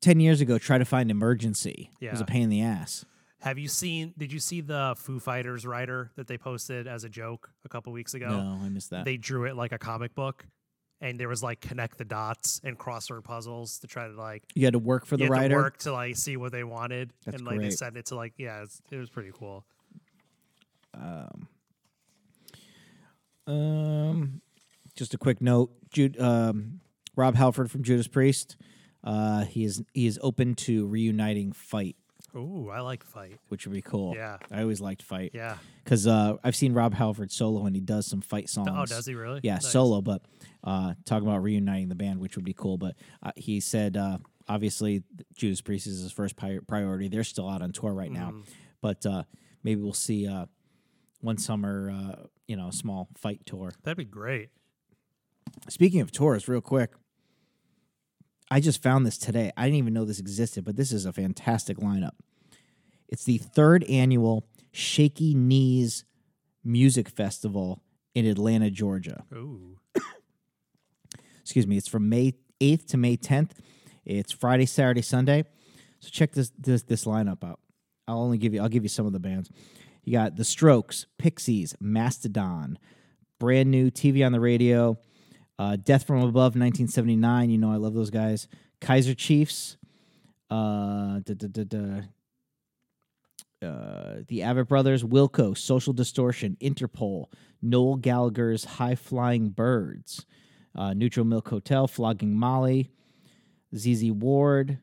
ten 0.01 0.20
years 0.20 0.41
ago, 0.41 0.58
try 0.58 0.77
to 0.77 0.86
find 0.86 1.10
Emergen-C 1.12 1.89
it 2.01 2.12
was 2.12 2.22
a 2.22 2.25
pain 2.25 2.43
in 2.43 2.50
the 2.50 2.62
ass. 2.62 3.05
Have 3.41 3.60
you 3.60 3.67
seen? 3.67 4.13
Did 4.17 4.32
you 4.32 4.39
see 4.39 4.62
the 4.62 4.96
Foo 4.98 5.20
Fighters 5.20 5.65
rider 5.65 6.12
that 6.15 6.27
they 6.27 6.38
posted 6.38 6.88
as 6.88 7.03
a 7.03 7.10
joke 7.10 7.50
a 7.65 7.70
couple 7.70 7.91
weeks 7.91 8.13
ago? 8.13 8.29
No, 8.29 8.60
I 8.63 8.70
missed 8.70 8.91
that. 8.91 9.03
They 9.03 9.17
drew 9.17 9.46
it 9.46 9.55
like 9.58 9.74
a 9.74 9.77
comic 9.77 10.15
book, 10.15 10.48
and 11.03 11.19
there 11.19 11.27
was 11.27 11.43
like 11.43 11.60
connect 11.60 11.98
the 11.98 12.05
dots 12.05 12.62
and 12.63 12.79
crossword 12.79 13.25
puzzles 13.25 13.77
to 13.79 13.88
try 13.88 14.07
to 14.07 14.13
like 14.13 14.41
you 14.55 14.65
had 14.65 14.72
to 14.74 14.79
work 14.79 15.05
for 15.05 15.17
the 15.17 15.25
you 15.25 15.31
had 15.31 15.36
to 15.36 15.41
writer. 15.41 15.55
work 15.57 15.77
to 15.79 15.91
like 15.91 16.15
see 16.15 16.38
what 16.38 16.53
they 16.53 16.63
wanted, 16.63 17.12
That's 17.25 17.38
and 17.38 17.45
like 17.45 17.57
they 17.57 17.65
great. 17.65 17.74
sent 17.77 17.98
it 17.98 18.05
to 18.07 18.15
like 18.15 18.33
yeah, 18.38 18.63
it's, 18.63 18.81
it 18.89 18.98
was 18.98 19.10
pretty 19.10 19.31
cool. 19.38 19.65
Um, 23.45 24.41
just 24.95 25.13
a 25.13 25.17
quick 25.17 25.41
note: 25.41 25.72
Jude, 25.91 26.19
um, 26.19 26.79
Rob 27.15 27.36
Halford 27.36 27.69
from 27.69 27.83
Judas 27.83 28.07
Priest. 28.07 28.55
Uh, 29.03 29.43
he 29.43 29.65
is 29.65 29.83
he 29.93 30.05
is 30.07 30.17
open 30.24 30.55
to 30.55 30.88
reuniting 30.88 31.51
Fight, 31.51 31.98
Ooh, 32.35 32.69
I 32.69 32.79
like 32.81 33.03
fight. 33.03 33.39
which 33.49 33.65
would 33.67 33.73
be 33.73 33.81
cool. 33.81 34.15
Yeah. 34.15 34.37
I 34.51 34.61
always 34.61 34.81
liked 34.81 35.03
Fight. 35.03 35.31
Yeah. 35.33 35.57
because 35.83 36.07
uh, 36.07 36.37
I've 36.43 36.55
seen 36.55 36.73
Rob 36.73 36.93
Halford 36.93 37.31
solo 37.31 37.65
and 37.65 37.75
he 37.75 37.81
does 37.81 38.07
some 38.07 38.21
fight 38.21 38.49
songs. 38.49 38.69
Oh, 38.71 38.85
does 38.85 39.05
he 39.05 39.13
really? 39.13 39.41
Yeah, 39.43 39.55
Nice. 39.55 39.71
solo, 39.71 40.01
but 40.01 40.23
uh, 40.63 40.93
talking 41.05 41.27
about 41.27 41.43
reuniting 41.43 41.89
the 41.89 41.95
band, 41.95 42.19
which 42.19 42.36
would 42.36 42.45
be 42.45 42.53
cool. 42.53 42.77
But 42.77 42.95
uh, 43.21 43.31
he 43.36 43.60
said, 43.60 43.97
uh, 43.97 44.17
obviously, 44.47 45.03
Judas 45.36 45.62
Priest 45.62 45.86
is 45.88 46.01
his 46.01 46.12
first 46.12 46.36
pri- 46.36 46.60
priority. 46.67 47.08
They're 47.08 47.23
still 47.23 47.47
out 47.49 47.62
on 47.62 47.71
tour 47.71 47.93
right 47.93 48.12
now, 48.12 48.29
Mm-hmm. 48.31 48.41
but 48.81 49.05
uh, 49.05 49.23
maybe 49.63 49.81
we'll 49.81 49.93
see 49.93 50.27
uh, 50.27 50.47
one 51.21 51.38
summer, 51.38 51.91
uh, 51.91 52.23
you 52.47 52.55
know, 52.55 52.69
a 52.69 52.73
small 52.73 53.10
fight 53.15 53.41
tour. 53.45 53.73
That'd 53.84 53.97
be 53.97 54.05
great. 54.05 54.49
Speaking 55.69 56.01
of 56.01 56.12
tours, 56.12 56.47
real 56.47 56.62
quick, 56.62 56.91
I 58.53 58.59
just 58.59 58.83
found 58.83 59.03
this 59.03 59.17
today. 59.17 59.51
I 59.57 59.63
didn't 59.63 59.79
even 59.79 59.95
know 59.95 60.05
this 60.05 60.19
existed, 60.19 60.63
but 60.63 60.75
this 60.75 60.91
is 60.91 61.07
a 61.07 61.11
fantastic 61.11 61.77
lineup. 61.77 62.11
It's 63.07 63.23
the 63.23 63.39
third 63.39 63.83
annual 63.85 64.47
Shaky 64.71 65.33
Knees 65.33 66.05
Music 66.63 67.09
Festival 67.09 67.81
in 68.13 68.27
Atlanta, 68.27 68.69
Georgia. 68.69 69.23
Ooh. 69.33 69.79
Excuse 71.41 71.65
me. 71.65 71.77
It's 71.77 71.87
from 71.87 72.09
May 72.09 72.35
8th 72.61 72.85
to 72.89 72.97
May 72.97 73.17
10th. 73.17 73.53
It's 74.05 74.31
Friday, 74.31 74.67
Saturday, 74.67 75.01
Sunday. 75.01 75.45
So 76.01 76.09
check 76.11 76.33
this 76.33 76.51
this 76.55 76.83
this 76.83 77.05
lineup 77.05 77.43
out. 77.43 77.59
I'll 78.07 78.21
only 78.21 78.37
give 78.37 78.53
you 78.53 78.61
I'll 78.61 78.69
give 78.69 78.83
you 78.83 78.89
some 78.89 79.07
of 79.07 79.13
the 79.13 79.19
bands. 79.19 79.49
You 80.03 80.13
got 80.13 80.35
The 80.35 80.45
Strokes, 80.45 81.07
Pixies, 81.17 81.75
Mastodon, 81.79 82.77
brand 83.39 83.71
new 83.71 83.89
TV 83.89 84.23
on 84.23 84.31
the 84.31 84.39
radio, 84.39 84.99
uh, 85.59 85.75
Death 85.75 86.05
from 86.05 86.17
Above, 86.17 86.55
1979. 86.55 87.49
You 87.49 87.57
know 87.57 87.71
I 87.71 87.77
love 87.77 87.93
those 87.93 88.09
guys. 88.09 88.47
Kaiser 88.81 89.13
Chiefs, 89.13 89.77
uh, 90.49 91.19
da, 91.23 91.33
da, 91.33 91.63
da. 91.63 92.01
Uh, 93.65 94.23
the 94.27 94.39
Avett 94.39 94.67
Brothers, 94.67 95.03
Wilco, 95.03 95.57
Social 95.57 95.93
Distortion, 95.93 96.57
Interpol, 96.61 97.27
Noel 97.61 97.95
Gallagher's 97.95 98.65
High 98.65 98.95
Flying 98.95 99.49
Birds, 99.49 100.25
uh, 100.75 100.93
Neutral 100.93 101.25
Milk 101.25 101.47
Hotel, 101.47 101.87
Flogging 101.87 102.37
Molly, 102.37 102.91
ZZ 103.73 104.11
Ward, 104.11 104.79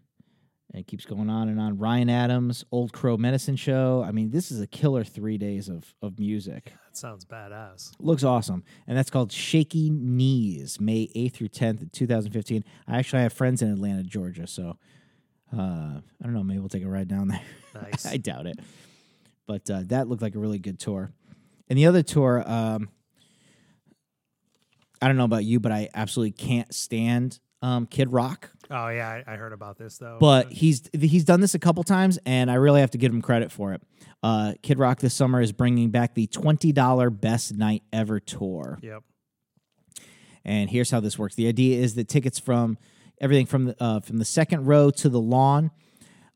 and 0.72 0.80
it 0.80 0.86
keeps 0.86 1.04
going 1.04 1.28
on 1.28 1.48
and 1.48 1.60
on. 1.60 1.78
Ryan 1.78 2.08
Adams, 2.08 2.64
Old 2.70 2.92
Crow 2.92 3.16
Medicine 3.16 3.56
Show. 3.56 4.04
I 4.06 4.12
mean, 4.12 4.30
this 4.30 4.52
is 4.52 4.60
a 4.60 4.66
killer 4.66 5.02
three 5.02 5.36
days 5.36 5.68
of, 5.68 5.94
of 6.00 6.18
music. 6.18 6.66
That 6.86 6.96
sounds 6.96 7.24
badass. 7.24 7.92
Looks 7.98 8.22
awesome. 8.22 8.62
And 8.86 8.96
that's 8.96 9.10
called 9.10 9.32
Shaky 9.32 9.90
Knees, 9.90 10.80
May 10.80 11.10
8th 11.16 11.32
through 11.32 11.48
10th, 11.48 11.90
2015. 11.92 12.64
I 12.86 12.98
actually 12.98 13.22
have 13.22 13.32
friends 13.32 13.62
in 13.62 13.72
Atlanta, 13.72 14.04
Georgia, 14.04 14.46
so 14.46 14.76
uh, 15.52 15.56
I 15.58 16.02
don't 16.22 16.34
know. 16.34 16.44
Maybe 16.44 16.60
we'll 16.60 16.68
take 16.68 16.84
a 16.84 16.88
ride 16.88 17.08
down 17.08 17.28
there. 17.28 17.42
Nice. 17.74 18.06
I 18.12 18.16
doubt 18.16 18.46
it. 18.46 18.58
But 19.46 19.68
uh, 19.68 19.82
that 19.86 20.08
looked 20.08 20.22
like 20.22 20.36
a 20.36 20.38
really 20.38 20.60
good 20.60 20.78
tour. 20.78 21.10
And 21.68 21.76
the 21.76 21.86
other 21.86 22.02
tour, 22.04 22.44
um, 22.46 22.88
I 25.02 25.08
don't 25.08 25.16
know 25.16 25.24
about 25.24 25.44
you, 25.44 25.58
but 25.58 25.72
I 25.72 25.88
absolutely 25.94 26.32
can't 26.32 26.72
stand 26.72 27.40
um, 27.62 27.86
Kid 27.86 28.12
Rock. 28.12 28.50
Oh 28.70 28.88
yeah, 28.88 29.22
I, 29.26 29.32
I 29.32 29.36
heard 29.36 29.52
about 29.52 29.78
this 29.78 29.98
though. 29.98 30.18
But 30.20 30.52
he's 30.52 30.82
he's 30.92 31.24
done 31.24 31.40
this 31.40 31.54
a 31.54 31.58
couple 31.58 31.82
times, 31.82 32.18
and 32.24 32.50
I 32.50 32.54
really 32.54 32.80
have 32.80 32.90
to 32.92 32.98
give 32.98 33.12
him 33.12 33.20
credit 33.22 33.50
for 33.50 33.72
it. 33.72 33.82
Uh, 34.22 34.54
Kid 34.62 34.78
Rock 34.78 35.00
this 35.00 35.14
summer 35.14 35.40
is 35.40 35.50
bringing 35.52 35.90
back 35.90 36.14
the 36.14 36.26
twenty 36.28 36.70
dollar 36.72 37.10
best 37.10 37.54
night 37.56 37.82
ever 37.92 38.20
tour. 38.20 38.78
yep. 38.82 39.02
And 40.44 40.70
here's 40.70 40.90
how 40.90 41.00
this 41.00 41.18
works: 41.18 41.34
the 41.34 41.48
idea 41.48 41.80
is 41.82 41.94
that 41.96 42.08
tickets 42.08 42.38
from 42.38 42.78
everything 43.20 43.46
from 43.46 43.66
the 43.66 43.76
uh, 43.82 44.00
from 44.00 44.18
the 44.18 44.24
second 44.24 44.66
row 44.66 44.90
to 44.90 45.08
the 45.08 45.20
lawn 45.20 45.70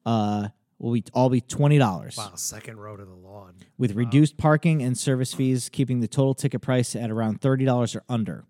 uh, 0.04 0.48
will 0.78 0.92
be 0.92 1.04
all 1.14 1.30
be 1.30 1.40
twenty 1.40 1.78
dollars, 1.78 2.16
Wow, 2.16 2.32
second 2.34 2.78
row 2.78 2.96
to 2.96 3.04
the 3.04 3.14
lawn. 3.14 3.54
with 3.78 3.92
reduced 3.94 4.36
parking 4.36 4.82
and 4.82 4.98
service 4.98 5.32
fees, 5.32 5.68
keeping 5.70 6.00
the 6.00 6.08
total 6.08 6.34
ticket 6.34 6.60
price 6.62 6.94
at 6.96 7.10
around 7.10 7.40
thirty 7.40 7.64
dollars 7.64 7.94
or 7.96 8.02
under. 8.08 8.44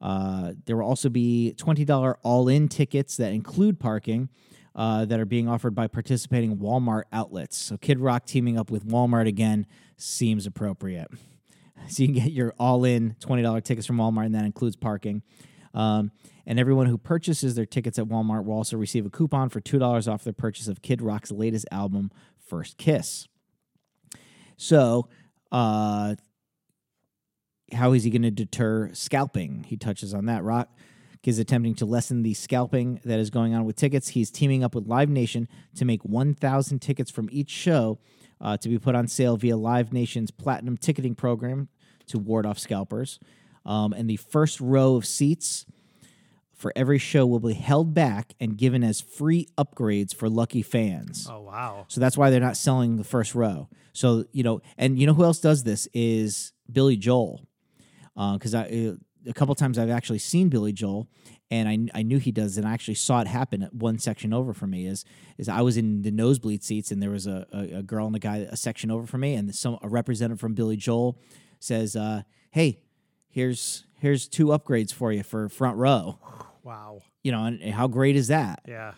Uh, 0.00 0.52
there 0.64 0.76
will 0.76 0.86
also 0.86 1.08
be 1.08 1.52
twenty 1.54 1.84
dollar 1.84 2.18
all 2.22 2.48
in 2.48 2.68
tickets 2.68 3.16
that 3.16 3.32
include 3.32 3.78
parking. 3.78 4.28
Uh, 4.72 5.04
that 5.04 5.18
are 5.18 5.26
being 5.26 5.48
offered 5.48 5.74
by 5.74 5.88
participating 5.88 6.56
Walmart 6.56 7.02
outlets. 7.12 7.58
So 7.58 7.76
Kid 7.76 7.98
Rock 7.98 8.24
teaming 8.24 8.56
up 8.56 8.70
with 8.70 8.86
Walmart 8.86 9.26
again 9.26 9.66
seems 9.96 10.46
appropriate. 10.46 11.08
So 11.88 12.02
you 12.02 12.08
can 12.08 12.14
get 12.22 12.32
your 12.32 12.54
all-in 12.58 13.16
twenty 13.20 13.42
dollar 13.42 13.60
tickets 13.60 13.86
from 13.86 13.96
Walmart, 13.96 14.26
and 14.26 14.34
that 14.34 14.44
includes 14.44 14.76
parking. 14.76 15.22
Um, 15.74 16.12
and 16.46 16.58
everyone 16.60 16.86
who 16.86 16.98
purchases 16.98 17.54
their 17.54 17.66
tickets 17.66 17.98
at 17.98 18.04
Walmart 18.06 18.44
will 18.44 18.54
also 18.54 18.76
receive 18.76 19.06
a 19.06 19.10
coupon 19.10 19.48
for 19.48 19.60
two 19.60 19.78
dollars 19.78 20.06
off 20.06 20.22
their 20.22 20.32
purchase 20.32 20.68
of 20.68 20.82
Kid 20.82 21.00
Rock's 21.00 21.30
latest 21.30 21.66
album, 21.72 22.10
First 22.38 22.76
Kiss. 22.76 23.28
So, 24.56 25.08
uh, 25.50 26.16
how 27.72 27.92
is 27.92 28.04
he 28.04 28.10
going 28.10 28.22
to 28.22 28.30
deter 28.30 28.90
scalping? 28.92 29.64
He 29.68 29.76
touches 29.76 30.14
on 30.14 30.26
that. 30.26 30.42
Rock 30.42 30.68
is 31.24 31.38
attempting 31.38 31.74
to 31.74 31.84
lessen 31.84 32.22
the 32.22 32.34
scalping 32.34 33.00
that 33.04 33.18
is 33.18 33.30
going 33.30 33.54
on 33.54 33.64
with 33.64 33.76
tickets. 33.76 34.08
He's 34.08 34.30
teaming 34.30 34.64
up 34.64 34.74
with 34.74 34.86
Live 34.86 35.10
Nation 35.10 35.48
to 35.76 35.84
make 35.84 36.02
1,000 36.02 36.78
tickets 36.80 37.10
from 37.10 37.28
each 37.30 37.50
show 37.50 37.98
uh, 38.40 38.56
to 38.56 38.68
be 38.68 38.78
put 38.78 38.94
on 38.94 39.06
sale 39.06 39.36
via 39.36 39.56
Live 39.56 39.92
Nation's 39.92 40.30
platinum 40.30 40.76
ticketing 40.76 41.14
program 41.14 41.68
to 42.06 42.18
ward 42.18 42.46
off 42.46 42.58
scalpers. 42.58 43.20
Um, 43.66 43.92
and 43.92 44.08
the 44.08 44.16
first 44.16 44.60
row 44.60 44.96
of 44.96 45.04
seats 45.04 45.66
for 46.60 46.72
every 46.76 46.98
show 46.98 47.26
will 47.26 47.40
be 47.40 47.54
held 47.54 47.94
back 47.94 48.34
and 48.38 48.56
given 48.56 48.84
as 48.84 49.00
free 49.00 49.48
upgrades 49.56 50.14
for 50.14 50.28
lucky 50.28 50.62
fans. 50.62 51.26
Oh 51.30 51.40
wow. 51.40 51.86
So 51.88 52.00
that's 52.00 52.18
why 52.18 52.30
they're 52.30 52.40
not 52.40 52.56
selling 52.56 52.96
the 52.96 53.04
first 53.04 53.34
row. 53.34 53.68
So 53.92 54.24
you 54.32 54.42
know, 54.42 54.60
and 54.76 54.98
you 54.98 55.06
know 55.06 55.14
who 55.14 55.24
else 55.24 55.40
does 55.40 55.64
this 55.64 55.88
is 55.94 56.52
Billy 56.70 56.96
Joel, 56.96 57.46
because 58.34 58.54
I 58.54 58.62
uh, 58.64 58.94
a 59.26 59.32
couple 59.34 59.54
times 59.54 59.78
I've 59.78 59.90
actually 59.90 60.18
seen 60.18 60.48
Billy 60.48 60.72
Joel, 60.72 61.08
and 61.50 61.68
I 61.68 61.98
I 61.98 62.02
knew 62.02 62.18
he 62.18 62.32
does, 62.32 62.56
and 62.56 62.66
I 62.66 62.72
actually 62.72 62.94
saw 62.94 63.20
it 63.20 63.26
happen 63.26 63.62
at 63.62 63.74
one 63.74 63.98
section 63.98 64.32
over 64.32 64.52
from 64.54 64.70
me. 64.70 64.86
Is 64.86 65.04
is 65.38 65.48
I 65.48 65.60
was 65.60 65.76
in 65.76 66.02
the 66.02 66.10
nosebleed 66.10 66.62
seats, 66.62 66.90
and 66.90 67.02
there 67.02 67.10
was 67.10 67.26
a, 67.26 67.46
a, 67.52 67.78
a 67.78 67.82
girl 67.82 68.06
and 68.06 68.16
a 68.16 68.18
guy 68.18 68.38
a 68.38 68.56
section 68.56 68.90
over 68.90 69.06
from 69.06 69.20
me, 69.22 69.34
and 69.34 69.54
some 69.54 69.78
a 69.82 69.88
representative 69.88 70.40
from 70.40 70.54
Billy 70.54 70.76
Joel 70.76 71.18
says, 71.58 71.96
uh, 71.96 72.22
"Hey, 72.50 72.80
here's 73.28 73.84
here's 73.98 74.28
two 74.28 74.46
upgrades 74.46 74.92
for 74.92 75.12
you 75.12 75.22
for 75.22 75.48
front 75.48 75.76
row." 75.76 76.18
Wow. 76.62 77.02
You 77.22 77.32
know, 77.32 77.44
and 77.44 77.62
how 77.72 77.86
great 77.88 78.16
is 78.16 78.28
that? 78.28 78.60
Yeah. 78.68 78.92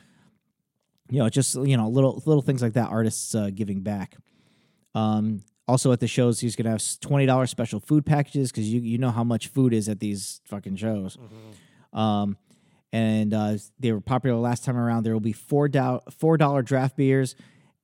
you 1.10 1.18
know, 1.18 1.28
just 1.28 1.54
you 1.54 1.76
know, 1.76 1.88
little 1.88 2.22
little 2.26 2.42
things 2.42 2.62
like 2.62 2.72
that. 2.74 2.88
Artists 2.88 3.34
uh, 3.34 3.50
giving 3.54 3.80
back. 3.82 4.16
Um, 4.94 5.42
also 5.72 5.90
at 5.90 6.00
the 6.00 6.06
shows, 6.06 6.38
he's 6.40 6.54
gonna 6.54 6.70
have 6.70 6.82
twenty 7.00 7.26
dollars 7.26 7.50
special 7.50 7.80
food 7.80 8.04
packages 8.06 8.52
because 8.52 8.68
you 8.72 8.80
you 8.80 8.98
know 8.98 9.10
how 9.10 9.24
much 9.24 9.48
food 9.48 9.72
is 9.72 9.88
at 9.88 9.98
these 10.00 10.40
fucking 10.44 10.76
shows. 10.76 11.16
Um, 11.92 12.36
and 12.92 13.32
uh, 13.32 13.54
they 13.80 13.90
were 13.90 14.00
popular 14.00 14.38
last 14.38 14.64
time 14.64 14.76
around. 14.76 15.04
There 15.04 15.14
will 15.14 15.20
be 15.20 15.32
four 15.32 15.68
dollar 15.68 16.00
four 16.10 16.36
dollar 16.36 16.62
draft 16.62 16.96
beers 16.96 17.34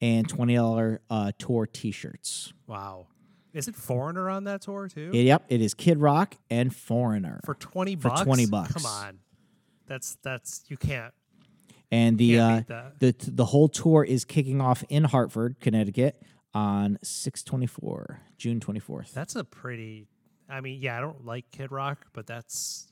and 0.03 0.29
twenty 0.29 0.55
dollar 0.55 1.01
uh, 1.09 1.33
tour 1.39 1.67
T 1.67 1.91
shirts. 1.91 2.53
Wow. 2.67 3.07
Is 3.55 3.67
it 3.67 3.75
Foreigner 3.75 4.29
on 4.29 4.45
that 4.45 4.61
tour 4.61 4.87
too? 4.89 5.11
Yep, 5.13 5.47
it 5.49 5.63
is 5.63 5.73
Kid 5.73 5.99
Rock 5.99 6.37
and 6.51 6.75
Foreigner. 6.75 7.41
for 7.45 7.55
twenty 7.55 7.97
for 7.97 8.11
bucks. 8.11 8.23
20 8.23 8.47
bucks. 8.47 8.73
Come 8.75 8.85
on, 8.87 9.19
that's 9.87 10.19
that's 10.23 10.65
you 10.69 10.77
can't. 10.77 11.15
and 11.91 12.19
the 12.19 12.39
uh, 12.39 12.61
the 12.99 13.15
the 13.19 13.47
whole 13.47 13.69
tour 13.69 14.05
is 14.05 14.27
kicking 14.27 14.61
off 14.61 14.85
in 14.91 15.05
Hartford, 15.05 15.57
Connecticut 15.61 16.23
on 16.59 16.99
624, 17.03 18.21
June 18.37 18.59
24th. 18.59 19.13
That's 19.13 19.37
a 19.37 19.45
pretty. 19.45 20.09
I 20.49 20.61
mean, 20.61 20.81
yeah, 20.81 20.99
I 20.99 21.01
don't 21.01 21.25
like 21.25 21.51
Kid 21.51 21.71
Rock, 21.71 22.07
but 22.13 22.27
that's 22.27 22.91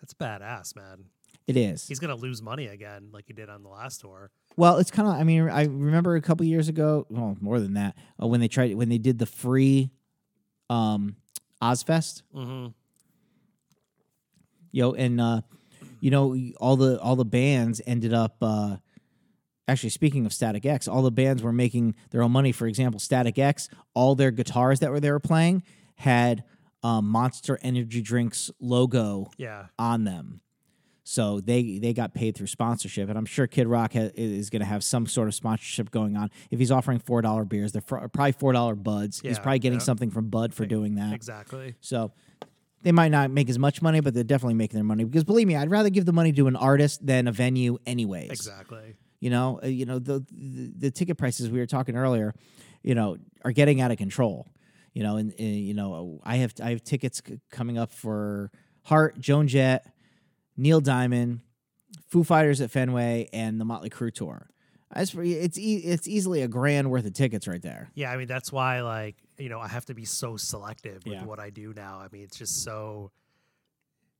that's 0.00 0.14
badass, 0.14 0.74
man. 0.74 1.04
It 1.46 1.56
is. 1.56 1.86
He's 1.86 1.98
gonna 1.98 2.16
lose 2.16 2.40
money 2.40 2.66
again, 2.66 3.10
like 3.12 3.24
he 3.26 3.32
did 3.32 3.50
on 3.50 3.62
the 3.62 3.68
last 3.68 4.00
tour. 4.00 4.30
Well, 4.56 4.78
it's 4.78 4.90
kind 4.90 5.08
of. 5.08 5.14
I 5.14 5.24
mean, 5.24 5.48
I 5.48 5.64
remember 5.64 6.16
a 6.16 6.22
couple 6.22 6.46
years 6.46 6.68
ago. 6.68 7.06
Well, 7.10 7.36
more 7.40 7.60
than 7.60 7.74
that, 7.74 7.96
uh, 8.20 8.26
when 8.26 8.40
they 8.40 8.48
tried 8.48 8.74
when 8.74 8.88
they 8.88 8.98
did 8.98 9.18
the 9.18 9.26
free, 9.26 9.90
um, 10.70 11.16
Ozzfest. 11.62 12.22
Mm-hmm. 12.34 12.68
Yo, 14.72 14.92
and 14.92 15.20
uh, 15.20 15.42
you 16.00 16.10
know 16.10 16.36
all 16.58 16.76
the 16.76 16.98
all 17.00 17.16
the 17.16 17.24
bands 17.24 17.82
ended 17.86 18.14
up. 18.14 18.36
Uh, 18.40 18.76
actually, 19.68 19.90
speaking 19.90 20.26
of 20.26 20.32
Static 20.32 20.64
X, 20.66 20.88
all 20.88 21.02
the 21.02 21.10
bands 21.10 21.42
were 21.42 21.52
making 21.52 21.94
their 22.10 22.22
own 22.22 22.32
money. 22.32 22.52
For 22.52 22.66
example, 22.66 23.00
Static 23.00 23.38
X, 23.38 23.68
all 23.94 24.14
their 24.14 24.30
guitars 24.30 24.80
that 24.80 24.90
were 24.90 25.00
they 25.00 25.10
were 25.10 25.20
playing 25.20 25.62
had 25.96 26.44
um, 26.82 27.06
Monster 27.08 27.58
Energy 27.62 28.02
Drinks 28.02 28.50
logo 28.60 29.30
Yeah, 29.38 29.66
on 29.78 30.04
them. 30.04 30.40
So 31.08 31.40
they 31.40 31.78
they 31.78 31.92
got 31.92 32.14
paid 32.14 32.36
through 32.36 32.48
sponsorship, 32.48 33.08
and 33.08 33.16
I'm 33.16 33.26
sure 33.26 33.46
Kid 33.46 33.68
Rock 33.68 33.92
ha- 33.92 34.10
is 34.14 34.50
going 34.50 34.60
to 34.60 34.66
have 34.66 34.82
some 34.82 35.06
sort 35.06 35.28
of 35.28 35.34
sponsorship 35.36 35.92
going 35.92 36.16
on. 36.16 36.30
If 36.50 36.58
he's 36.58 36.72
offering 36.72 36.98
four 36.98 37.22
dollar 37.22 37.44
beers, 37.44 37.70
they're 37.70 37.80
fr- 37.82 38.08
probably 38.08 38.32
four 38.32 38.52
dollar 38.52 38.74
buds. 38.74 39.20
he's 39.20 39.38
probably 39.38 39.60
getting 39.60 39.78
yeah. 39.78 39.84
something 39.84 40.10
from 40.10 40.30
Bud 40.30 40.52
for 40.52 40.66
doing 40.66 40.96
that. 40.96 41.12
exactly. 41.12 41.76
So 41.80 42.10
they 42.82 42.90
might 42.90 43.10
not 43.10 43.30
make 43.30 43.48
as 43.48 43.58
much 43.58 43.82
money, 43.82 44.00
but 44.00 44.14
they're 44.14 44.24
definitely 44.24 44.54
making 44.54 44.76
their 44.76 44.84
money. 44.84 45.04
Because 45.04 45.22
believe 45.24 45.46
me, 45.46 45.54
I'd 45.54 45.70
rather 45.70 45.90
give 45.90 46.06
the 46.06 46.12
money 46.12 46.32
to 46.32 46.48
an 46.48 46.56
artist 46.56 47.06
than 47.06 47.28
a 47.28 47.32
venue, 47.32 47.78
anyways. 47.86 48.30
Exactly. 48.30 48.96
You 49.20 49.30
know, 49.30 49.60
uh, 49.62 49.66
you 49.66 49.86
know 49.86 49.98
the, 49.98 50.24
the 50.30 50.72
the 50.76 50.90
ticket 50.90 51.16
prices 51.18 51.50
we 51.50 51.58
were 51.58 51.66
talking 51.66 51.96
earlier, 51.96 52.34
you 52.82 52.94
know, 52.94 53.16
are 53.44 53.52
getting 53.52 53.80
out 53.80 53.90
of 53.90 53.96
control. 53.98 54.46
You 54.92 55.02
know, 55.02 55.16
and, 55.16 55.32
and 55.38 55.56
you 55.56 55.74
know, 55.74 56.20
I 56.24 56.36
have 56.36 56.54
I 56.62 56.70
have 56.70 56.82
tickets 56.82 57.22
c- 57.26 57.38
coming 57.50 57.76
up 57.78 57.92
for 57.92 58.50
Heart, 58.84 59.18
Joan 59.20 59.46
Jett, 59.48 59.86
Neil 60.56 60.80
Diamond, 60.80 61.40
Foo 62.08 62.24
Fighters 62.24 62.60
at 62.60 62.70
Fenway, 62.70 63.28
and 63.32 63.60
the 63.60 63.64
Motley 63.64 63.90
Crue 63.90 64.12
tour. 64.12 64.48
As 64.92 65.10
for, 65.10 65.22
it's 65.22 65.58
e- 65.58 65.78
it's 65.84 66.06
easily 66.08 66.42
a 66.42 66.48
grand 66.48 66.90
worth 66.90 67.04
of 67.06 67.12
tickets 67.12 67.46
right 67.48 67.60
there. 67.60 67.90
Yeah, 67.94 68.10
I 68.12 68.16
mean 68.16 68.28
that's 68.28 68.52
why 68.52 68.80
like 68.82 69.16
you 69.36 69.48
know 69.48 69.58
I 69.60 69.68
have 69.68 69.84
to 69.86 69.94
be 69.94 70.04
so 70.04 70.36
selective 70.36 71.04
with 71.04 71.14
Yeah. 71.14 71.24
what 71.24 71.40
I 71.40 71.50
do 71.50 71.72
now. 71.74 71.98
I 71.98 72.08
mean 72.12 72.22
it's 72.22 72.38
just 72.38 72.62
so. 72.62 73.10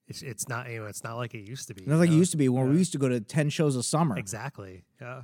It's 0.08 0.22
it's 0.22 0.48
not 0.48 0.68
you 0.70 0.80
know 0.80 0.86
it's 0.86 1.02
not 1.02 1.16
like 1.16 1.34
it 1.34 1.40
used 1.40 1.68
to 1.68 1.74
be. 1.74 1.84
Not 1.86 1.98
like 1.98 2.10
it 2.10 2.14
used 2.14 2.30
to 2.30 2.36
be 2.36 2.48
when 2.48 2.70
we 2.70 2.78
used 2.78 2.92
to 2.92 2.98
go 2.98 3.08
to 3.08 3.20
ten 3.20 3.50
shows 3.50 3.74
a 3.76 3.82
summer. 3.82 4.16
Exactly. 4.16 4.84
Yeah. 5.00 5.22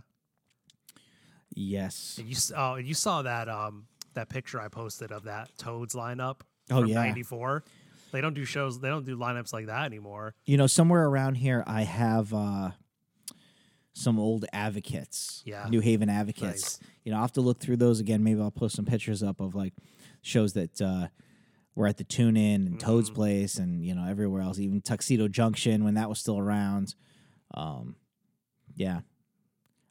Yes. 1.55 2.17
And 2.19 2.29
you 2.29 2.37
oh 2.57 2.75
and 2.75 2.87
you 2.87 2.95
saw 2.95 3.23
that 3.23 3.49
um 3.49 3.87
that 4.15 4.29
picture 4.29 4.61
I 4.61 4.69
posted 4.69 5.13
of 5.13 5.25
that 5.25 5.51
Toads 5.59 5.95
lineup. 5.95 6.41
Oh, 6.71 6.81
from 6.81 6.87
yeah. 6.89 6.95
'94. 6.95 7.65
They 8.13 8.21
don't 8.21 8.35
do 8.35 8.45
shows. 8.45 8.79
They 8.81 8.89
don't 8.89 9.07
do 9.07 9.17
lineups 9.17 9.53
like 9.53 9.67
that 9.67 9.85
anymore. 9.87 10.35
You 10.45 10.57
know, 10.59 10.67
somewhere 10.67 11.05
around 11.07 11.37
here, 11.37 11.65
I 11.67 11.83
have 11.83 12.33
uh, 12.35 12.71
some 13.95 14.19
old 14.19 14.45
advocates, 14.53 15.43
Yeah. 15.47 15.67
New 15.71 15.81
Haven 15.81 16.11
advocates. 16.11 16.79
Nice. 16.81 16.91
You 17.05 17.11
know, 17.13 17.17
I'll 17.17 17.23
have 17.25 17.33
to 17.33 17.41
look 17.41 17.59
through 17.59 17.79
those 17.79 18.01
again. 18.01 18.23
Maybe 18.23 18.41
I'll 18.41 18.51
post 18.51 18.77
some 18.77 18.85
pictures 18.85 19.23
up 19.23 19.41
of 19.41 19.55
like 19.55 19.73
shows 20.21 20.53
that 20.53 20.81
uh, 20.81 21.09
were 21.75 21.87
at 21.87 21.97
the 21.97 22.05
Tune 22.05 22.37
Inn 22.37 22.67
and 22.67 22.79
Toad's 22.81 23.09
Mm-hmm. 23.09 23.17
Place, 23.17 23.57
and 23.57 23.85
you 23.85 23.95
know 23.95 24.05
everywhere 24.07 24.43
else, 24.43 24.59
even 24.59 24.81
Tuxedo 24.81 25.29
Junction 25.29 25.85
when 25.85 25.95
that 25.95 26.09
was 26.09 26.19
still 26.19 26.39
around. 26.39 26.95
Um, 27.55 27.97
yeah, 28.75 29.01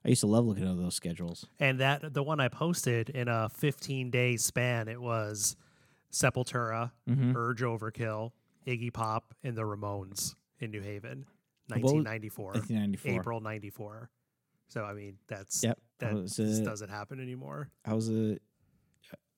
I 0.05 0.09
used 0.09 0.21
to 0.21 0.27
love 0.27 0.45
looking 0.45 0.67
at 0.69 0.77
those 0.77 0.95
schedules. 0.95 1.45
And 1.59 1.79
that 1.79 2.13
the 2.13 2.23
one 2.23 2.39
I 2.39 2.47
posted 2.49 3.09
in 3.09 3.27
a 3.27 3.49
15 3.49 4.09
day 4.11 4.37
span, 4.37 4.87
it 4.87 5.01
was 5.01 5.55
Sepultura, 6.11 6.91
Mhm. 7.09 7.35
Urge 7.35 7.61
Overkill, 7.61 8.31
Iggy 8.67 8.91
Pop, 8.93 9.33
and 9.43 9.55
the 9.55 9.61
Ramones 9.61 10.35
in 10.59 10.71
New 10.71 10.81
Haven, 10.81 11.19
was- 11.69 11.81
1994, 11.81 12.53
1994. 12.53 13.11
April 13.19 13.41
94. 13.41 14.09
So 14.67 14.83
I 14.83 14.93
mean, 14.93 15.17
that's 15.27 15.63
Yep, 15.63 15.79
that 15.99 16.13
uh, 16.13 16.63
doesn't 16.65 16.89
happen 16.89 17.19
anymore. 17.19 17.69
I 17.85 17.93
was 17.93 18.09
a, 18.09 18.37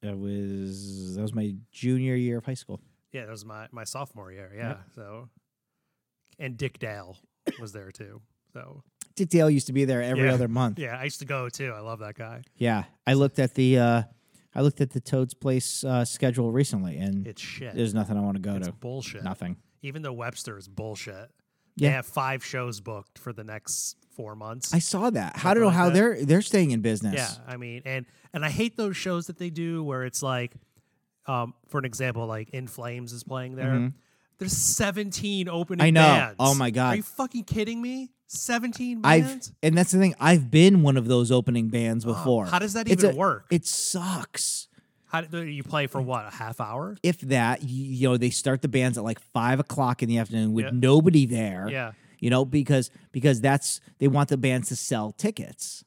that 0.04 0.18
was 0.18 1.16
that 1.16 1.22
was 1.22 1.34
my 1.34 1.56
junior 1.72 2.16
year 2.16 2.38
of 2.38 2.46
high 2.46 2.54
school. 2.54 2.80
Yeah, 3.12 3.22
that 3.26 3.32
was 3.32 3.46
my 3.46 3.68
my 3.72 3.84
sophomore 3.84 4.32
year. 4.32 4.52
Yeah, 4.56 4.78
so 4.96 5.30
and 6.40 6.58
Dick 6.58 6.80
Dale 6.80 7.18
was 7.60 7.72
there 7.74 7.92
too. 7.92 8.22
So 8.54 8.84
Dick 9.16 9.30
Dale 9.30 9.50
used 9.50 9.68
to 9.68 9.74
be 9.74 9.86
there 9.86 10.02
every 10.02 10.26
Yeah. 10.28 10.34
other 10.34 10.48
month. 10.48 10.80
yeah, 10.80 10.98
I 10.98 11.04
used 11.04 11.20
to 11.20 11.26
go 11.26 11.50
too. 11.50 11.72
I 11.76 11.80
love 11.80 12.00
that 12.00 12.16
guy. 12.16 12.42
Yeah, 12.58 12.84
I 13.08 13.14
looked 13.14 13.40
at 13.40 13.56
the 13.56 13.78
uh, 13.80 14.04
I 14.56 14.62
looked 14.62 14.82
at 14.82 14.92
the 14.92 15.00
Toad's 15.02 15.34
Place 15.34 15.84
uh, 15.84 16.06
schedule 16.06 16.52
recently, 16.52 16.98
and 16.98 17.28
It's 17.28 17.42
shit. 17.42 17.74
there's 17.76 17.94
nothing 17.94 18.18
I 18.18 18.22
want 18.22 18.36
to 18.36 18.42
go 18.42 18.56
it's 18.56 18.68
to. 18.68 18.74
bullshit. 18.74 19.24
Nothing. 19.24 19.58
Even 19.82 20.02
though 20.02 20.14
Webster 20.14 20.58
is 20.58 20.68
bullshit. 20.68 21.32
Yeah. 21.76 21.90
They 21.90 21.94
have 21.96 22.06
five 22.06 22.46
shows 22.46 22.80
booked 22.80 23.18
for 23.18 23.34
the 23.34 23.44
next 23.44 23.98
four 24.16 24.36
months. 24.36 24.74
I 24.74 24.80
saw 24.80 25.10
that. 25.10 25.36
How 25.38 25.54
do 25.54 25.66
like 25.66 25.74
how 25.76 25.86
that. 25.86 25.94
they're 25.94 26.26
they're 26.26 26.42
staying 26.42 26.72
in 26.72 26.82
business? 26.82 27.16
Yeah, 27.16 27.30
I 27.54 27.58
mean, 27.58 27.82
and 27.86 28.06
and 28.34 28.44
I 28.46 28.50
hate 28.50 28.78
those 28.78 28.96
shows 28.98 29.28
that 29.28 29.38
they 29.38 29.50
do 29.50 29.84
where 29.84 30.04
it's 30.06 30.24
like, 30.24 30.54
um, 31.28 31.54
for 31.68 31.78
an 31.80 31.86
example, 31.86 32.26
like 32.28 32.50
In 32.52 32.68
Flames 32.68 33.14
is 33.14 33.24
playing 33.24 33.56
there. 33.56 33.92
There's 34.40 34.58
17 34.58 35.48
opening. 35.48 35.80
Mm-hmm. 35.80 35.86
I 35.86 35.90
know. 35.92 36.02
bands. 36.02 36.36
Oh 36.40 36.56
my 36.56 36.70
God. 36.72 36.94
Are 36.94 36.96
you 36.98 37.04
fucking 37.04 37.44
kidding 37.44 37.82
me? 37.82 38.10
17 38.28 39.02
I've 39.04 39.24
bands. 39.26 39.54
and 39.62 39.78
that's 39.78 39.92
the 39.92 40.00
thing. 40.00 40.16
I've 40.20 40.50
been 40.50 40.82
one 40.82 40.98
of 40.98 41.08
those 41.08 41.32
opening 41.32 41.68
bands 41.70 42.04
before. 42.04 42.48
how 42.48 42.58
does 42.60 42.74
that 42.74 42.88
It's 42.90 43.04
even 43.04 43.16
a- 43.16 43.20
work? 43.20 43.46
It 43.52 43.66
sucks. 43.66 44.68
How 45.06 45.22
do 45.22 45.44
you 45.44 45.62
play 45.64 45.86
for 45.86 46.02
what? 46.02 46.26
A 46.26 46.32
half 46.32 46.60
hour? 46.60 46.98
If 47.04 47.22
that, 47.22 47.62
you, 47.62 47.86
you 47.86 48.10
know, 48.10 48.18
they 48.18 48.32
start 48.32 48.64
the 48.64 48.68
bands 48.68 48.98
at 48.98 49.04
like 49.04 49.20
five 49.20 49.60
o'clock 49.60 50.02
in 50.02 50.10
the 50.10 50.18
afternoon 50.18 50.54
with 50.54 50.66
Yeah. 50.66 50.72
nobody 50.74 51.28
there. 51.28 51.68
Yeah. 51.70 51.92
You 52.24 52.30
know 52.30 52.46
because 52.46 52.90
because 53.12 53.42
that's 53.42 53.82
they 54.00 54.08
want 54.08 54.30
the 54.30 54.38
bands 54.38 54.70
to 54.70 54.76
sell 54.76 55.12
tickets 55.12 55.84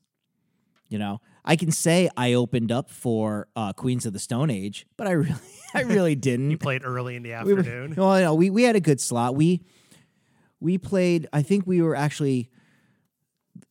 you 0.89 0.99
know? 1.01 1.21
I 1.45 1.57
can 1.57 1.71
say 1.73 2.09
i 2.17 2.35
opened 2.35 2.71
up 2.71 2.91
for 2.91 3.49
uh 3.57 3.73
queens 3.73 4.05
of 4.07 4.13
the 4.13 4.19
stone 4.19 4.51
age 4.51 4.87
but 4.97 5.07
i 5.07 5.13
really 5.13 5.41
i 5.75 5.81
really 5.81 6.15
didn't. 6.29 6.51
You 6.51 6.59
played 6.59 6.85
early 6.85 7.17
in 7.17 7.23
the 7.23 7.31
we 7.45 7.55
were, 7.55 7.61
afternoon. 7.61 7.95
well, 7.97 8.21
no, 8.21 8.35
we, 8.35 8.51
we 8.51 8.65
had 8.65 8.77
a 8.77 8.81
good 8.81 9.01
slot. 9.01 9.35
We 9.35 9.63
we 10.61 10.77
played 10.79 11.27
i 11.33 11.43
think 11.43 11.67
we 11.67 11.81
were 11.81 11.97
actually 11.97 12.51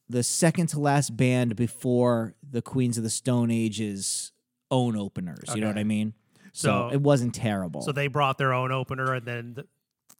the 0.09 0.23
second 0.23 0.67
to 0.67 0.79
last 0.79 1.15
band 1.15 1.55
before 1.55 2.35
the 2.47 2.61
queens 2.61 2.97
of 2.97 3.03
the 3.03 3.09
stone 3.09 3.51
age's 3.51 4.31
own 4.71 4.95
openers 4.97 5.49
you 5.53 5.61
know 5.61 5.67
what 5.67 5.77
i 5.77 5.83
mean? 5.83 6.13
So, 6.51 6.67
So- 6.67 6.89
it 6.93 7.01
wasn't 7.01 7.35
terrible. 7.35 7.81
So 7.81 7.91
they 7.91 8.07
brought 8.07 8.37
their 8.37 8.53
own 8.53 8.71
opener, 8.71 9.13
and 9.13 9.25
then 9.25 9.57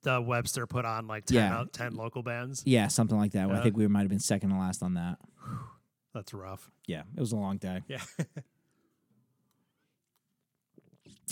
the, 0.06 0.22
Webster 0.22 0.66
put 0.66 0.86
on 0.86 1.06
like 1.08 1.26
10, 1.26 1.36
Yeah. 1.36 1.58
out- 1.60 1.74
10 1.74 1.96
local 1.96 2.24
bands. 2.24 2.64
yeah 2.66 2.88
something 2.88 3.18
like 3.18 3.34
that 3.34 3.50
i 3.50 3.54
Yeah. 3.56 3.62
think 3.64 3.76
we 3.78 3.88
might 3.88 4.02
have 4.02 4.10
been 4.10 4.20
second 4.20 4.50
to 4.52 4.56
last 4.58 4.82
on 4.82 4.94
that 4.96 5.18
That's 6.14 6.34
rough. 6.34 6.72
yeah 6.88 7.04
it 7.16 7.20
was 7.20 7.34
a 7.34 7.36
long 7.38 7.58
day 7.58 7.82
Yeah. 7.88 8.02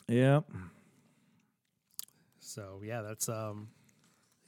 Yep. 0.08 0.46
so 2.40 2.82
yeah, 2.84 3.02
that's 3.02 3.30
um, 3.30 3.70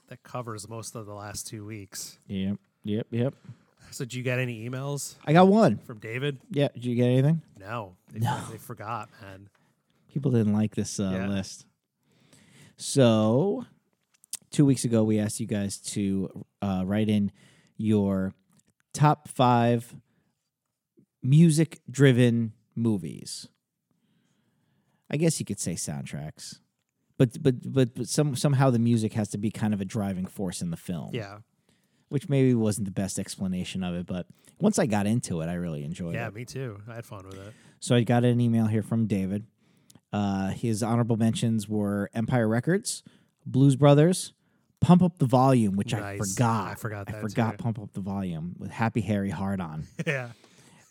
that 0.09 0.21
covers 0.23 0.67
most 0.67 0.95
of 0.95 1.05
the 1.05 1.13
last 1.13 1.47
two 1.47 1.65
weeks. 1.65 2.19
Yep. 2.27 2.57
Yep. 2.83 3.07
Yep. 3.09 3.33
So 3.91 4.03
did 4.03 4.13
you 4.13 4.23
get 4.23 4.37
any 4.39 4.67
emails 4.69 5.15
I 5.25 5.31
got 5.33 5.47
one. 5.47 5.77
from 5.77 5.99
David? 5.99 6.39
Yeah. 6.51 6.67
Did 6.73 6.83
you 6.85 6.95
get 6.95 7.05
anything? 7.07 7.41
No, 7.57 7.95
they, 8.11 8.19
No. 8.19 8.37
they 8.51 8.57
forgot, 8.57 9.09
man. 9.21 9.49
People 10.11 10.31
didn't 10.31 10.53
like 10.53 10.75
this 10.75 10.99
uh, 10.99 11.11
Yeah. 11.13 11.27
list. 11.27 11.65
So, 12.77 13.65
two 14.55 14.65
weeks 14.65 14.85
ago, 14.85 15.03
we 15.03 15.19
asked 15.19 15.39
you 15.39 15.45
guys 15.45 15.77
to 15.77 16.45
uh, 16.61 16.83
write 16.85 17.09
in 17.09 17.31
your 17.75 18.33
top 18.93 19.27
five 19.27 19.93
music 21.21 21.81
driven 21.91 22.53
movies. 22.73 23.49
I 25.11 25.17
guess 25.17 25.39
you 25.39 25.45
could 25.45 25.59
say 25.59 25.73
soundtracks. 25.73 26.59
But, 27.17 27.41
but 27.41 27.71
but 27.71 27.95
but 27.95 28.07
some 28.07 28.35
somehow 28.35 28.69
the 28.71 28.79
music 28.79 29.13
has 29.13 29.29
to 29.29 29.37
be 29.37 29.49
kind 29.49 29.73
of 29.73 29.79
a 29.79 29.85
driving 29.85 30.25
force 30.25 30.61
in 30.61 30.69
the 30.69 30.77
film. 30.77 31.11
Yeah, 31.13 31.37
which 32.09 32.27
maybe 32.27 32.53
wasn't 32.53 32.85
the 32.85 32.91
best 32.91 33.19
explanation 33.19 33.83
of 33.83 33.95
it, 33.95 34.05
but 34.05 34.27
once 34.59 34.79
I 34.79 34.85
got 34.85 35.05
into 35.07 35.39
it, 35.41 35.47
I 35.47 35.53
really 35.53 35.83
enjoyed 35.83 36.13
yeah, 36.13 36.27
it. 36.27 36.31
Yeah, 36.31 36.35
me 36.35 36.45
too. 36.45 36.81
I 36.89 36.95
had 36.95 37.05
fun 37.05 37.25
with 37.25 37.35
it. 37.35 37.53
So 37.79 37.95
I 37.95 38.03
got 38.03 38.25
an 38.25 38.41
email 38.41 38.67
here 38.67 38.83
from 38.83 39.07
David. 39.07 39.45
Uh, 40.11 40.49
his 40.49 40.83
honorable 40.83 41.15
mentions 41.15 41.69
were 41.69 42.09
Empire 42.13 42.49
Records, 42.49 43.03
Blues 43.45 43.77
Brothers, 43.77 44.33
Pump 44.81 45.01
Up 45.01 45.17
the 45.17 45.25
Volume, 45.25 45.75
which 45.75 45.93
I 45.93 46.17
forgot. 46.17 46.71
I 46.71 46.75
forgot 46.75 47.09
I 47.13 47.19
forgot 47.21 47.51
too. 47.57 47.63
Pump 47.63 47.79
Up 47.79 47.91
the 47.93 48.01
Volume 48.01 48.55
with 48.57 48.71
Happy 48.71 49.01
Harry 49.01 49.29
Hard 49.31 49.59
on. 49.61 49.87
yeah, 50.05 50.29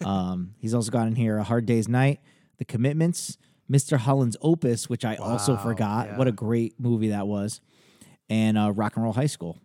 um, 0.05 0.55
he's 0.59 0.75
also 0.75 0.91
got 0.91 1.07
in 1.07 1.15
here 1.15 1.39
A 1.39 1.45
Hard 1.45 1.67
Day's 1.67 1.89
Night, 1.89 2.21
The 2.59 2.65
Commitments, 2.65 3.39
Mr. 3.71 3.97
Holland's 3.99 4.37
Opus, 4.43 4.89
which 4.89 5.05
I 5.05 5.17
also 5.17 5.55
Wow, 5.55 5.63
forgot. 5.63 6.17
What 6.17 6.27
a 6.29 6.33
great 6.33 6.79
movie 6.81 7.09
that 7.09 7.27
was. 7.27 7.61
And 8.29 8.57
uh, 8.59 8.73
Rock 8.73 8.97
and 8.97 9.05
Roll 9.05 9.13
High 9.13 9.27
School. 9.27 9.59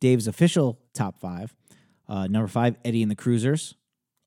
Dave's 0.00 0.26
official 0.28 0.78
top 0.94 1.18
five. 1.18 1.54
Uh, 2.08 2.26
number 2.26 2.48
five, 2.48 2.76
Eddie 2.84 3.02
and 3.02 3.10
the 3.10 3.16
Cruisers. 3.16 3.74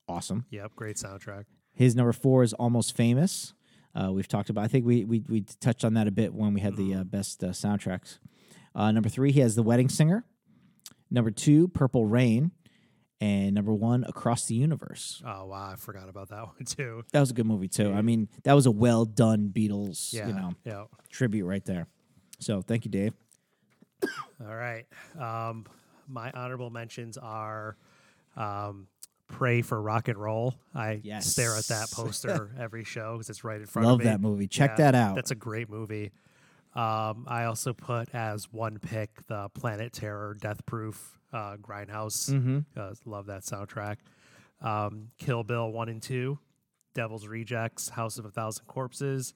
Awesome. 0.08 0.44
Yep, 0.50 0.72
great 0.76 0.96
soundtrack. 0.96 1.44
His 1.72 1.96
number 1.96 2.12
four 2.12 2.42
is 2.42 2.52
Almost 2.52 2.94
Famous. 2.96 3.54
Uh, 3.94 4.12
we've 4.12 4.28
talked 4.28 4.50
about. 4.50 4.64
I 4.64 4.68
think 4.68 4.84
we 4.86 5.04
we 5.04 5.20
we 5.28 5.40
touched 5.60 5.84
on 5.84 5.94
that 5.94 6.06
a 6.06 6.10
bit 6.10 6.32
when 6.34 6.54
we 6.54 6.60
had 6.60 6.76
the 6.76 6.94
uh, 6.94 7.04
best 7.04 7.42
uh, 7.42 7.48
soundtracks. 7.48 8.18
Uh, 8.74 8.90
number 8.92 9.08
three, 9.08 9.32
he 9.32 9.40
has 9.40 9.54
The 9.54 9.62
Wedding 9.62 9.88
Singer. 9.88 10.24
Number 11.10 11.30
two, 11.30 11.68
Purple 11.68 12.06
Rain, 12.06 12.52
and 13.20 13.54
number 13.54 13.72
one, 13.74 14.02
Across 14.04 14.46
the 14.46 14.54
Universe. 14.54 15.22
Oh 15.26 15.44
wow, 15.46 15.70
I 15.72 15.76
forgot 15.76 16.08
about 16.08 16.30
that 16.30 16.46
one 16.46 16.64
too. 16.64 17.04
That 17.12 17.20
was 17.20 17.30
a 17.30 17.34
good 17.34 17.46
movie 17.46 17.68
too. 17.68 17.92
I 17.92 18.00
mean, 18.02 18.28
that 18.44 18.54
was 18.54 18.66
a 18.66 18.70
well 18.70 19.04
done 19.04 19.50
Beatles, 19.54 20.12
Yeah, 20.12 20.28
you 20.28 20.32
know, 20.34 20.52
yeah. 20.64 20.84
tribute 21.10 21.44
right 21.46 21.64
there. 21.64 21.86
So 22.38 22.62
thank 22.62 22.84
you, 22.86 22.90
Dave. 22.90 23.12
All 24.40 24.54
right. 24.56 24.86
Um, 25.20 25.66
my 26.08 26.30
honorable 26.32 26.70
mentions 26.70 27.18
are 27.18 27.76
um, 28.36 28.86
"Pray 29.28 29.60
for 29.62 29.80
Rock 29.80 30.08
and 30.08 30.16
Roll." 30.18 30.54
I 30.74 31.02
stare 31.20 31.54
at 31.56 31.66
that 31.66 31.90
poster 31.92 32.50
every 32.58 32.84
show 32.84 33.12
because 33.18 33.28
it's 33.30 33.44
right 33.44 33.60
in 33.60 33.66
front 33.66 33.86
Love 33.86 33.94
of 33.94 33.98
me. 34.00 34.04
Love 34.06 34.14
that 34.14 34.26
movie. 34.26 34.48
Check 34.48 34.70
Yeah, 34.70 34.76
that 34.90 34.94
out. 34.94 35.14
That's 35.14 35.30
a 35.30 35.34
great 35.36 35.68
movie. 35.70 36.10
Um, 36.74 37.26
I 37.28 37.44
also 37.44 37.72
put 37.72 38.14
as 38.14 38.50
one 38.52 38.78
pick 38.78 39.26
the 39.26 39.48
Planet 39.54 39.92
Terror 39.92 40.36
Death 40.40 40.64
Proof 40.64 41.18
uh, 41.32 41.56
Grindhouse. 41.56 42.30
mm-hmm. 42.30 42.58
Uh, 42.76 42.94
love 43.04 43.26
that 43.26 43.42
soundtrack. 43.42 43.96
Um, 44.60 45.08
Kill 45.18 45.42
Bill 45.44 45.70
1 45.70 45.88
and 45.88 46.02
2, 46.02 46.38
Devil's 46.94 47.26
Rejects, 47.26 47.88
House 47.90 48.18
of 48.18 48.24
a 48.24 48.30
Thousand 48.30 48.64
Corpses. 48.66 49.34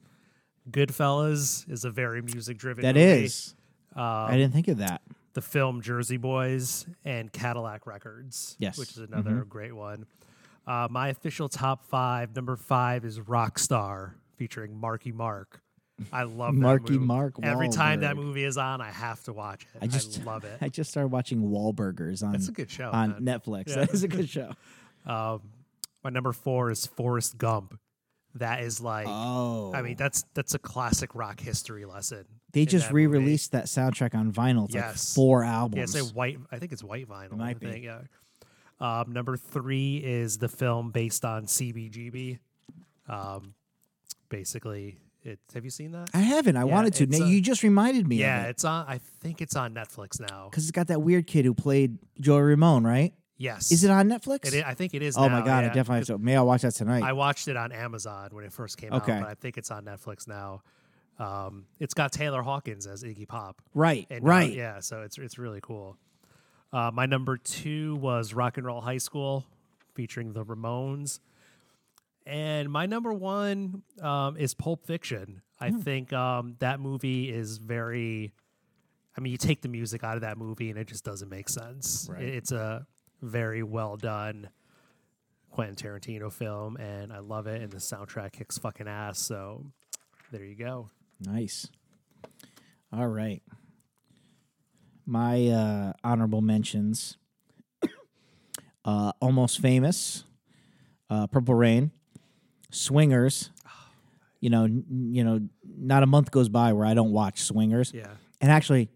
Goodfellas 0.71 1.69
is 1.71 1.85
a 1.85 1.89
very 1.91 2.21
music 2.21 2.57
driven 2.57 2.83
That 2.83 2.95
movie. 2.95 3.25
is. 3.25 3.55
Um, 3.95 4.03
I 4.03 4.37
didn't 4.37 4.53
think 4.53 4.67
of 4.67 4.77
that. 4.77 5.01
the 5.33 5.41
film 5.41 5.81
Jersey 5.81 6.17
Boys 6.17 6.85
and 7.05 7.31
Cadillac 7.31 7.85
Records. 7.87 8.55
Yes. 8.59 8.77
Which 8.77 8.91
is 8.91 8.97
another 8.99 9.43
great 9.47 9.73
one. 9.75 10.05
Uh, 10.65 10.87
my 10.89 11.07
official 11.09 11.47
top 11.49 11.85
five, 11.85 12.35
number 12.35 12.55
five 12.57 13.05
is 13.05 13.19
Rockstar 13.19 14.13
featuring 14.35 14.77
Marky 14.77 15.11
Mark. 15.11 15.61
I 16.13 16.23
love 16.23 16.53
that 16.55 16.59
Marky. 16.61 16.97
Mark 16.97 17.35
Every 17.41 17.69
time 17.69 18.01
that 18.01 18.15
movie 18.15 18.43
is 18.43 18.57
on, 18.57 18.81
I 18.81 18.91
have 18.91 19.23
to 19.23 19.33
watch 19.33 19.65
it. 19.73 19.79
I 19.83 19.87
just 19.87 20.23
love 20.25 20.43
it. 20.45 20.57
I 20.61 20.69
just 20.69 20.91
started 20.91 21.07
watching 21.11 21.41
Wahlburgers 21.41 22.21
on 22.23 22.35
It's 22.35 22.47
a 22.49 22.51
good 22.51 22.69
show. 22.69 22.91
on 22.91 23.23
man. 23.23 23.39
Netflix. 23.39 23.69
Yeah. 23.69 23.75
That 23.85 23.93
is 23.93 24.03
a 24.03 24.07
good 24.07 24.29
show. 24.29 24.51
Um, 25.05 25.41
my 26.03 26.09
number 26.09 26.33
four 26.33 26.69
is 26.69 26.85
Forrest 26.85 27.37
Gump. 27.37 27.79
That 28.35 28.61
is 28.61 28.81
like, 28.81 29.07
Oh, 29.09 29.71
I 29.73 29.81
mean, 29.81 29.95
that's 29.95 30.25
that's 30.33 30.53
a 30.53 30.59
classic 30.59 31.15
rock 31.15 31.39
history 31.39 31.85
lesson. 31.85 32.25
they 32.51 32.65
just 32.65 32.91
re-released 32.91 33.53
that 33.53 33.65
soundtrack 33.67 34.13
on 34.13 34.33
vinyl. 34.33 34.65
It's 34.65 34.75
Yes. 34.75 34.85
like 35.11 35.15
four 35.15 35.43
Yeah, 35.43 35.53
albums. 35.55 35.95
it's 35.95 36.11
a 36.11 36.13
white. 36.13 36.39
I 36.51 36.59
think 36.59 36.73
it's 36.73 36.83
white 36.83 37.07
vinyl. 37.07 37.37
might 37.37 37.55
I 37.65 37.71
be. 37.71 37.79
yeah. 37.79 38.01
Um, 38.81 39.13
number 39.13 39.37
three 39.37 39.97
is 39.97 40.37
the 40.39 40.49
film 40.49 40.91
based 40.91 41.23
on 41.23 41.45
CBGB. 41.45 42.39
Um, 43.07 43.53
basically, 44.29 44.97
it. 45.23 45.39
Have 45.53 45.63
you 45.65 45.69
seen 45.71 45.91
that? 45.91 46.09
I 46.13 46.19
haven't. 46.19 46.55
I 46.57 46.65
Yeah, 46.65 46.73
wanted 46.73 46.93
to. 46.95 47.07
Now, 47.07 47.25
uh, 47.25 47.27
you 47.27 47.41
just 47.41 47.63
reminded 47.63 48.07
me 48.07 48.17
yeah, 48.17 48.41
of 48.41 48.45
it 48.47 48.49
it's 48.51 48.65
on. 48.65 48.85
I 48.87 48.99
think 49.21 49.41
it's 49.41 49.55
on 49.55 49.73
Netflix 49.73 50.19
now. 50.19 50.47
because 50.49 50.63
it's 50.63 50.71
got 50.71 50.87
that 50.87 51.01
weird 51.01 51.27
kid 51.27 51.45
who 51.45 51.53
played 51.53 51.97
Joey 52.19 52.41
Ramone, 52.41 52.83
right? 52.85 53.13
Yes, 53.39 53.71
Is 53.71 53.83
it 53.83 53.91
on 53.91 54.09
Netflix? 54.09 54.51
It 54.51 54.65
i- 54.65 54.71
I 54.71 54.73
think 54.73 54.95
it 54.95 55.03
is. 55.03 55.15
oh 55.15 55.29
my 55.29 55.39
now, 55.39 55.45
god, 55.45 55.63
I 55.65 55.67
definitely 55.73 56.05
to. 56.05 56.17
May 56.17 56.35
I 56.35 56.41
watch 56.41 56.63
that 56.63 56.73
tonight? 56.73 57.03
I 57.03 57.13
watched 57.13 57.47
it 57.47 57.55
on 57.55 57.71
Amazon 57.71 58.29
when 58.31 58.43
it 58.43 58.51
first 58.51 58.77
came 58.77 58.93
Okay. 58.93 59.11
out, 59.13 59.21
but 59.21 59.29
I 59.29 59.35
think 59.35 59.57
it's 59.59 59.69
on 59.69 59.85
Netflix 59.85 60.27
now. 60.27 60.63
Um, 61.19 61.65
it's 61.79 61.93
got 61.93 62.11
Taylor 62.11 62.41
Hawkins 62.41 62.85
as 62.87 63.03
Iggy 63.03 63.27
Pop. 63.27 63.61
right, 63.75 64.05
And, 64.09 64.23
uh, 64.23 64.27
right. 64.27 64.51
yeah, 64.53 64.79
so 64.79 65.01
it's 65.01 65.17
it's 65.19 65.37
really 65.37 65.59
cool. 65.61 65.97
Uh, 66.73 66.89
my 66.93 67.05
number 67.05 67.37
two 67.37 67.95
was 67.97 68.33
Rock 68.33 68.57
and 68.57 68.65
Roll 68.65 68.81
High 68.81 68.97
School, 68.97 69.45
featuring 69.93 70.33
the 70.33 70.43
Ramones, 70.43 71.19
and 72.27 72.69
my 72.69 72.85
number 72.85 73.13
one 73.13 73.83
um, 74.01 74.37
is 74.37 74.53
Pulp 74.53 74.85
Fiction. 74.85 75.41
I 75.59 75.69
Hmm. 75.69 75.79
think 75.79 76.13
um, 76.13 76.55
that 76.59 76.79
movie 76.79 77.29
is 77.31 77.57
very. 77.57 78.33
I 79.17 79.19
mean, 79.21 79.31
you 79.31 79.37
take 79.37 79.61
the 79.61 79.69
music 79.69 80.03
out 80.03 80.15
of 80.15 80.21
that 80.21 80.37
movie, 80.37 80.69
and 80.69 80.77
it 80.77 80.87
just 80.87 81.03
doesn't 81.03 81.29
make 81.29 81.49
sense. 81.49 82.07
Right. 82.11 82.21
It's 82.23 82.51
a 82.51 82.85
very 83.23 83.63
well 83.63 83.97
done 83.97 84.49
Quentin 85.49 85.75
Tarantino 85.75 86.31
film, 86.31 86.77
and 86.77 87.11
I 87.11 87.19
love 87.19 87.47
it. 87.47 87.61
And 87.63 87.71
the 87.71 87.77
soundtrack 87.77 88.33
kicks 88.33 88.59
fucking 88.59 88.87
ass. 88.87 89.17
So 89.19 89.65
there 90.31 90.43
you 90.45 90.53
go. 90.55 90.91
Nice. 91.19 91.67
All 92.93 93.07
right. 93.07 93.41
My 95.05 95.47
uh, 95.47 95.93
honorable 96.03 96.41
mentions: 96.41 97.17
uh, 98.85 99.11
Almost 99.19 99.59
Famous, 99.61 100.25
uh, 101.09 101.25
Purple 101.27 101.55
Rain, 101.55 101.91
Swingers. 102.71 103.49
You 104.39 104.49
know, 104.51 104.65
n- 104.65 104.85
you 105.11 105.23
know, 105.23 105.39
not 105.65 106.03
a 106.03 106.05
month 106.05 106.29
goes 106.31 106.47
by 106.49 106.73
where 106.73 106.85
I 106.85 106.93
don't 106.93 107.11
watch 107.11 107.41
Swingers. 107.41 107.91
Yeah. 107.93 108.07
And 108.39 108.51
actually, 108.51 108.89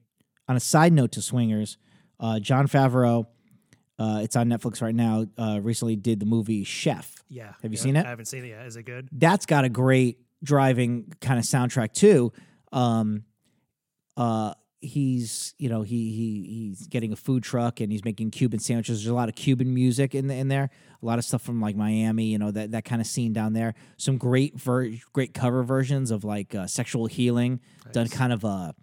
on 0.47 0.55
a 0.55 0.59
side 0.59 0.93
note 0.93 1.13
to 1.13 1.21
Swingers, 1.21 1.77
uh, 2.19 2.39
Jon 2.39 2.67
Favreau, 2.67 3.25
uh, 3.97 4.19
it's 4.23 4.35
on 4.35 4.49
Netflix 4.49 4.81
right 4.81 4.93
now. 4.93 5.25
Uh, 5.37 5.59
recently 5.61 5.95
did 5.95 6.19
the 6.19 6.25
movie 6.25 6.63
Chef. 6.63 7.23
Yeah. 7.29 7.53
Have 7.63 7.71
you 7.71 7.77
Yeah, 7.77 7.83
seen 7.83 7.95
it? 7.95 8.05
I 8.05 8.09
haven't 8.09 8.25
seen 8.25 8.43
it 8.45 8.49
yet. 8.49 8.65
Is 8.65 8.75
it 8.75 8.83
good? 8.83 9.09
That's 9.11 9.45
got 9.45 9.63
a 9.65 9.69
great 9.69 10.19
driving 10.43 11.11
kind 11.21 11.39
of 11.39 11.45
soundtrack 11.45 11.93
too. 11.93 12.33
Um, 12.71 13.23
uh, 14.17 14.53
he's 14.81 15.53
you 15.57 15.69
know 15.69 15.83
he 15.83 16.11
he 16.11 16.45
he's 16.69 16.87
getting 16.87 17.13
a 17.13 17.15
food 17.15 17.43
truck 17.43 17.79
and 17.79 17.91
he's 17.91 18.03
making 18.03 18.31
Cuban 18.31 18.59
sandwiches. 18.59 18.99
There's 19.03 19.11
a 19.11 19.15
lot 19.15 19.29
of 19.29 19.35
Cuban 19.35 19.73
music 19.73 20.13
in 20.15 20.27
the, 20.27 20.35
in 20.35 20.47
there. 20.47 20.69
A 21.01 21.05
lot 21.05 21.19
of 21.19 21.25
stuff 21.25 21.41
from 21.43 21.61
like 21.61 21.75
Miami, 21.75 22.25
you 22.25 22.37
know 22.37 22.51
that 22.51 22.71
that 22.71 22.85
kind 22.85 22.99
of 23.01 23.07
scene 23.07 23.31
down 23.33 23.53
there. 23.53 23.73
Some 23.97 24.17
great 24.17 24.59
ver- 24.59 24.91
great 25.13 25.33
cover 25.33 25.63
versions 25.63 26.11
of 26.11 26.23
like 26.23 26.53
uh, 26.55 26.67
sexual 26.67 27.05
healing 27.05 27.59
done 27.93 28.07
kind 28.09 28.33
of 28.33 28.43
a 28.43 28.73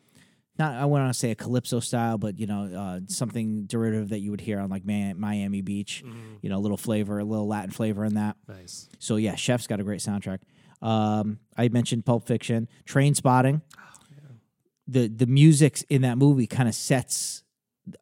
not 0.58 0.74
I 0.74 0.86
want 0.86 1.12
to 1.12 1.18
say 1.18 1.30
a 1.30 1.34
calypso 1.34 1.80
style, 1.80 2.18
but 2.18 2.38
you 2.38 2.46
know 2.46 2.64
uh, 2.64 3.00
something 3.08 3.64
derivative 3.66 4.08
that 4.10 4.20
you 4.20 4.30
would 4.30 4.40
hear 4.40 4.58
on 4.60 4.70
like 4.70 4.84
Mi- 4.84 5.12
Miami 5.14 5.60
Beach. 5.62 6.02
Mhm. 6.06 6.38
You 6.42 6.50
know, 6.50 6.58
a 6.58 6.60
little 6.60 6.76
flavor, 6.76 7.18
a 7.18 7.24
little 7.24 7.46
Latin 7.46 7.70
flavor 7.70 8.04
in 8.04 8.14
that. 8.14 8.36
Nice. 8.48 8.88
So 8.98 9.16
yeah, 9.16 9.34
Chef's 9.34 9.66
got 9.66 9.78
a 9.80 9.84
great 9.84 10.00
soundtrack. 10.00 10.38
Um, 10.80 11.40
I 11.56 11.68
mentioned 11.68 12.04
Pulp 12.04 12.26
Fiction, 12.26 12.68
Trainspotting. 12.86 13.62
The 14.88 15.06
the 15.08 15.26
music 15.26 15.84
in 15.90 16.02
that 16.02 16.16
movie 16.18 16.46
kind 16.46 16.68
of 16.68 16.74
sets 16.74 17.44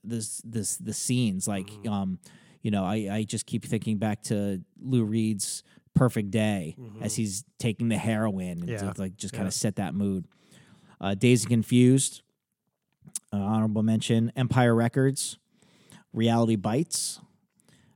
this 0.04 0.40
this 0.44 0.76
the 0.76 0.92
scenes. 0.92 1.46
Like 1.48 1.68
Mhm. 1.70 1.88
um, 1.90 2.18
you 2.62 2.70
know, 2.70 2.84
I 2.84 3.08
I 3.10 3.24
just 3.24 3.46
keep 3.46 3.64
thinking 3.64 3.98
back 3.98 4.22
to 4.24 4.62
Lou 4.80 5.04
Reed's 5.04 5.62
Perfect 5.94 6.30
Day 6.30 6.76
as 7.00 7.14
Mhm. 7.14 7.16
he's 7.16 7.44
taking 7.58 7.88
the 7.88 7.96
heroin 7.98 8.60
and 8.60 8.68
Yeah. 8.68 8.92
like 8.98 9.16
just 9.16 9.32
kind 9.34 9.44
Yeah. 9.44 9.48
of 9.48 9.54
set 9.54 9.76
that 9.76 9.94
mood. 9.94 10.26
Uh, 11.00 11.14
Dazed 11.14 11.44
and 11.44 11.50
Confused. 11.50 12.22
Uh, 13.32 13.36
honorable 13.38 13.82
mention: 13.82 14.30
Empire 14.36 14.74
Records, 14.74 15.38
Reality 16.12 16.56
Bites. 16.56 17.20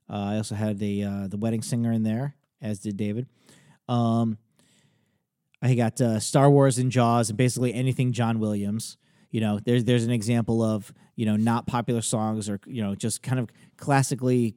Uh, 0.08 0.14
I 0.16 0.36
also 0.38 0.54
had 0.56 0.78
the 0.78 1.04
uh, 1.04 1.28
the 1.28 1.36
wedding 1.36 1.62
singer 1.62 1.92
in 1.92 2.02
there, 2.02 2.34
as 2.60 2.80
did 2.80 2.96
David. 2.96 3.26
Um, 3.88 4.38
I 5.62 5.74
got 5.74 6.00
uh, 6.00 6.18
Star 6.20 6.50
Wars 6.50 6.78
and 6.78 6.90
Jaws, 6.90 7.28
and 7.28 7.36
basically 7.36 7.74
anything 7.74 8.12
John 8.12 8.38
Williams. 8.38 8.96
You 9.30 9.40
know, 9.40 9.60
there's 9.64 9.84
there's 9.84 10.04
an 10.04 10.10
example 10.10 10.62
of 10.62 10.92
you 11.16 11.26
know 11.26 11.36
not 11.36 11.66
popular 11.66 12.00
songs 12.02 12.48
or 12.48 12.60
you 12.66 12.82
know 12.82 12.94
just 12.94 13.22
kind 13.22 13.38
of 13.38 13.50
classically 13.76 14.56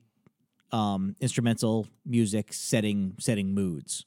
um, 0.71 1.15
instrumental 1.19 1.87
music 2.05 2.53
setting 2.53 3.15
setting 3.19 3.53
moods. 3.53 4.05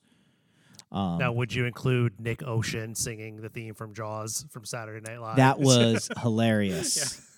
Um, 0.92 1.18
Now, 1.18 1.32
would 1.32 1.52
you 1.54 1.64
include 1.66 2.20
Nick 2.20 2.42
Ocean 2.46 2.94
singing 2.94 3.36
the 3.42 3.48
theme 3.48 3.74
from 3.74 3.92
Jaws 3.92 4.46
from 4.50 4.64
Saturday 4.64 5.00
Night 5.08 5.20
Live? 5.20 5.36
that 5.36 5.58
was 5.60 6.08
hilarious. 6.22 7.20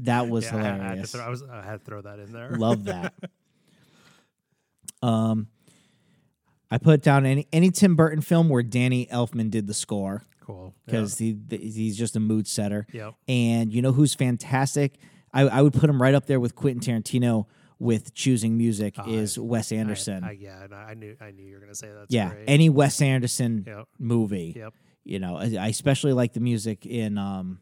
That 0.00 0.28
was 0.28 0.46
Yeah, 0.46 0.56
I- 0.56 0.58
I, 0.58 0.62
had 0.64 0.80
hilarious. 0.80 1.12
throw, 1.12 1.20
I 1.24 1.28
was 1.28 1.42
I 1.44 1.62
had 1.62 1.78
to 1.78 1.84
throw 1.84 2.00
that 2.02 2.18
in 2.18 2.32
there. 2.32 2.50
Love 2.50 2.84
that. 2.84 3.14
um, 5.02 5.46
I 6.72 6.78
put 6.78 7.02
down 7.02 7.26
any 7.26 7.46
any 7.52 7.70
Tim 7.70 7.94
Burton 7.96 8.20
film 8.22 8.48
where 8.48 8.62
Danny 8.62 9.06
Elfman 9.06 9.50
did 9.50 9.66
the 9.66 9.74
score 9.74 10.24
Cool. 10.40 10.74
because 10.86 11.18
he 11.18 11.36
he's 11.50 11.96
just 11.98 12.16
a 12.16 12.20
mood 12.20 12.46
setter. 12.46 12.86
yeah. 12.92 13.10
And 13.28 13.72
you 13.72 13.82
know 13.82 13.92
who's 13.92 14.14
fantastic? 14.14 14.96
I, 15.34 15.42
I 15.42 15.62
would 15.62 15.72
put 15.74 15.88
him 15.90 16.00
right 16.00 16.14
up 16.14 16.26
there 16.26 16.40
with 16.40 16.54
Quentin 16.54 16.80
Tarantino 17.02 17.46
with 17.78 18.14
choosing 18.14 18.56
music 18.56 18.98
Uh, 18.98 19.04
is 19.06 19.38
Wes 19.38 19.72
Anderson. 19.72 20.24
I, 20.24 20.32
yeah, 20.32 20.62
and 20.64 20.74
I 20.74 20.90
I 20.90 20.94
knew 20.94 21.16
I 21.20 21.30
knew 21.32 21.44
you 21.44 21.54
were 21.54 21.60
gonna 21.60 21.74
say 21.74 21.88
that. 21.88 22.06
yeah, 22.08 22.30
Great. 22.30 22.44
any 22.48 22.68
Wes 22.70 23.02
Anderson 23.02 23.64
Yep. 23.66 23.88
movie. 23.98 24.54
Yep. 24.56 24.74
You 25.04 25.18
know, 25.18 25.36
I, 25.36 25.56
I 25.58 25.66
especially 25.68 26.12
like 26.12 26.32
the 26.32 26.40
music 26.40 26.86
in 26.86 27.18
um, 27.18 27.58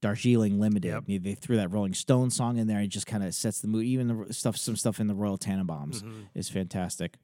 Darjeeling 0.00 0.58
Limited. 0.60 1.02
Yep. 1.06 1.22
They- 1.22 1.34
threw 1.34 1.56
that 1.56 1.70
Rolling 1.72 1.94
Stone 1.94 2.30
song 2.30 2.56
in 2.58 2.66
there. 2.66 2.80
It 2.80 2.86
just 2.88 3.06
kind 3.06 3.22
of 3.24 3.34
sets 3.34 3.60
the 3.60 3.68
mood. 3.68 3.84
Even 3.84 4.26
the 4.26 4.32
stuff, 4.32 4.56
some 4.56 4.76
stuff 4.76 4.98
in 5.00 5.06
the 5.08 5.14
Royal 5.14 5.36
Tenenbaums 5.36 6.02
Mhm. 6.02 6.26
is 6.34 6.48
fantastic. 6.48 7.18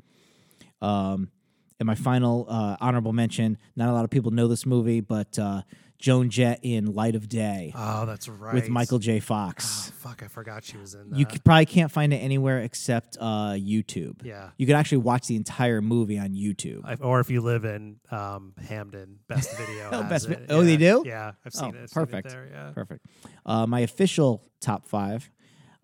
Um, 0.81 1.31
and 1.79 1.87
my 1.87 1.95
final 1.95 2.47
uh, 2.49 2.77
honorable 2.81 3.13
mention. 3.13 3.59
Not 3.77 3.89
a 3.89 3.93
lot 3.93 4.05
of 4.05 4.11
people 4.11 4.31
know 4.31 4.49
this 4.49 4.65
movie, 4.65 5.01
but 5.03 5.39
uh, 5.39 5.61
Joan 5.99 6.31
Jett 6.31 6.61
in 6.63 6.95
Light 6.95 7.15
of 7.15 7.29
Day 7.29 7.73
Oh, 7.75 8.07
that's 8.07 8.29
right. 8.31 8.55
with 8.55 8.69
Michael 8.71 8.99
J. 8.99 9.19
Oh, 9.19 9.21
Fox. 9.21 9.91
fuck, 9.97 10.23
I 10.23 10.29
forgot 10.29 10.65
she 10.65 10.79
was 10.79 10.95
in 10.95 11.11
that. 11.11 11.19
You 11.19 11.27
c- 11.31 11.39
probably 11.45 11.67
can't 11.67 11.91
find 11.93 12.15
it 12.15 12.17
anywhere 12.19 12.61
except 12.61 13.19
uh, 13.21 13.51
YouTube. 13.53 14.21
yeah. 14.25 14.51
You 14.57 14.67
can 14.67 14.75
actually 14.77 14.99
watch 14.99 15.27
the 15.27 15.37
entire 15.37 15.83
movie 15.83 16.19
on 16.19 16.31
YouTube. 16.31 16.81
I- 16.85 16.95
or 16.95 17.21
if 17.21 17.29
you 17.31 17.43
live 17.43 17.67
in 17.67 17.97
um, 18.11 18.55
Hamden, 18.69 19.19
Best 19.29 19.55
Video. 19.59 19.89
Oh, 19.93 20.03
Best 20.05 20.29
it. 20.31 20.39
Vi- 20.49 20.55
oh, 20.55 20.63
they 20.65 20.79
do? 20.79 21.03
Yeah, 21.05 21.33
I've 21.45 21.53
seen 21.53 21.65
Oh, 21.75 21.79
it. 21.79 21.83
I've 21.83 21.91
seen 21.91 22.03
it 22.03 22.07
perfect. 22.07 22.29
there, 22.31 22.49
yeah. 22.51 22.71
Perfect. 22.75 23.07
Uh, 23.45 23.67
my 23.67 23.81
official 23.81 24.43
top 24.63 24.87
five. 24.87 25.31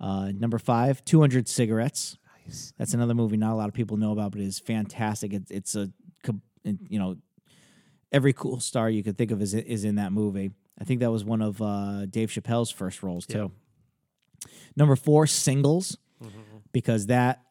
Uh, 0.01 0.33
number 0.35 0.59
five, 0.59 1.05
200 1.05 1.49
Cigarettes. 1.49 2.17
Nice. 2.47 2.73
That's 2.79 2.95
another 2.95 3.15
movie 3.15 3.37
not 3.37 3.53
a 3.53 3.57
lot 3.57 3.69
of 3.69 3.75
people 3.75 3.97
know 3.97 4.13
about, 4.13 4.33
but 4.33 4.41
it 4.41 4.47
is 4.47 4.59
fantastic. 4.59 5.33
It's 5.33 5.51
it's 5.51 5.75
a 5.75 5.91
you 6.65 6.99
know 6.99 7.17
every 8.13 8.33
cool 8.33 8.61
star 8.61 8.89
you 8.91 9.03
could 9.03 9.19
think 9.19 9.31
of 9.31 9.43
is 9.43 9.55
is 9.55 9.85
in 9.85 9.97
that 9.97 10.13
movie. 10.13 10.51
I 10.81 10.85
think 10.85 11.01
that 11.01 11.11
was 11.11 11.25
one 11.25 11.43
of 11.43 11.61
uh, 11.61 12.07
Dave 12.07 12.31
Chappelle's 12.31 12.71
first 12.71 13.03
roles 13.03 13.27
too. 13.27 13.53
Number 14.77 14.97
four, 14.97 15.27
Singles, 15.27 15.99
because 16.73 17.07
that 17.07 17.43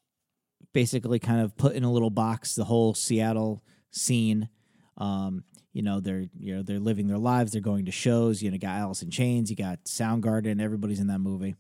basically 0.74 1.20
kind 1.20 1.42
of 1.42 1.56
put 1.58 1.76
in 1.76 1.84
a 1.84 1.92
little 1.92 2.10
box 2.10 2.56
the 2.56 2.64
whole 2.66 2.94
Seattle 2.94 3.64
scene. 3.92 4.50
Um, 4.98 5.44
you 5.74 5.82
know 5.82 6.00
they're 6.00 6.26
you 6.38 6.56
know 6.56 6.64
they're 6.64 6.80
living 6.80 7.08
their 7.08 7.18
lives. 7.18 7.52
They're 7.54 7.62
going 7.62 7.86
to 7.86 7.92
shows. 7.92 8.42
You 8.42 8.50
know, 8.50 8.56
you 8.56 8.60
got 8.60 8.78
Alice 8.80 9.02
in 9.04 9.10
Chains. 9.12 9.50
You 9.50 9.56
got 9.56 9.86
Soundgarden. 9.86 10.62
Everybody's 10.62 11.00
in 11.00 11.08
that 11.08 11.20
movie. 11.20 11.56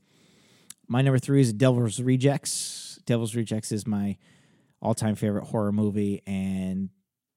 My 0.91 1.01
number 1.01 1.19
three 1.19 1.39
is 1.39 1.54
Devil's 1.54 2.01
Rejects. 2.01 2.99
Devil's 3.06 3.34
Rejects 3.34 3.71
is 3.71 3.88
my 3.88 4.17
all-time 4.82 5.15
favorite 5.15 5.45
horror 5.45 5.71
movie, 5.71 6.21
and 6.27 6.89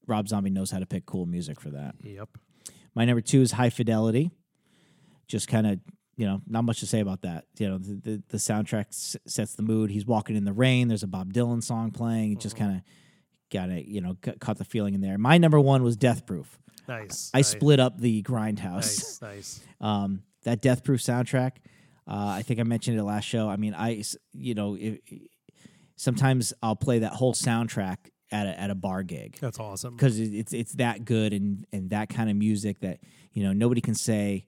Rob 0.08 0.28
Zombie 0.28 0.50
knows 0.50 0.72
how 0.72 0.80
to 0.80 0.86
pick 0.86 1.06
cool 1.06 1.24
music 1.24 1.60
for 1.60 1.70
that. 1.70 1.94
Yep. 2.02 2.30
My 2.96 3.04
number 3.04 3.20
two 3.20 3.42
is 3.42 3.52
High 3.52 3.70
Fidelity. 3.70 4.32
Just 5.28 5.46
kind 5.46 5.68
of, 5.68 5.78
you 6.16 6.26
know, 6.26 6.40
not 6.48 6.64
much 6.64 6.80
to 6.80 6.86
say 6.86 6.98
about 6.98 7.22
that. 7.22 7.44
You 7.58 7.68
know, 7.68 7.78
the 7.78 7.94
the, 7.94 8.22
the 8.28 8.36
soundtrack 8.38 8.88
s- 8.88 9.16
sets 9.26 9.54
the 9.54 9.62
mood. 9.62 9.90
He's 9.90 10.04
walking 10.04 10.34
in 10.34 10.44
the 10.44 10.52
rain. 10.52 10.88
There's 10.88 11.04
a 11.04 11.06
Bob 11.08 11.32
Dylan 11.32 11.62
song 11.62 11.92
playing. 11.92 12.32
It 12.32 12.40
just 12.40 12.56
kind 12.56 12.74
of 12.76 12.82
got 13.52 13.68
it, 13.70 13.86
you 13.86 14.00
know, 14.00 14.16
ca- 14.20 14.34
caught 14.40 14.58
the 14.58 14.64
feeling 14.64 14.94
in 14.94 15.00
there. 15.00 15.16
My 15.16 15.38
number 15.38 15.60
one 15.60 15.84
was 15.84 15.96
Death 15.96 16.26
Proof. 16.26 16.58
Nice. 16.88 17.30
I 17.32 17.38
nice, 17.38 17.48
split 17.48 17.78
up 17.78 18.00
the 18.00 18.20
Grindhouse. 18.24 18.74
Nice. 18.74 19.22
Nice. 19.22 19.60
Um, 19.80 20.22
that 20.42 20.60
Death 20.60 20.82
Proof 20.82 21.00
soundtrack. 21.00 21.52
Uh, 22.06 22.34
I 22.38 22.42
think 22.42 22.60
I 22.60 22.64
mentioned 22.64 22.98
it 22.98 23.02
last 23.02 23.24
show. 23.24 23.48
I 23.48 23.56
mean, 23.56 23.74
I 23.74 24.02
you 24.32 24.54
know, 24.54 24.76
if, 24.78 24.98
sometimes 25.96 26.52
I'll 26.62 26.76
play 26.76 27.00
that 27.00 27.12
whole 27.12 27.32
soundtrack 27.34 27.96
at 28.30 28.46
a, 28.46 28.60
at 28.60 28.70
a 28.70 28.74
bar 28.74 29.02
gig 29.02 29.38
That's 29.40 29.60
awesome. 29.60 29.96
because 29.96 30.18
it's 30.18 30.52
it's 30.52 30.72
that 30.74 31.04
good 31.04 31.32
and 31.32 31.66
and 31.72 31.90
that 31.90 32.08
kind 32.08 32.28
of 32.28 32.36
music 32.36 32.80
that 32.80 33.00
you 33.32 33.42
know 33.42 33.52
nobody 33.52 33.80
can 33.80 33.94
say, 33.94 34.46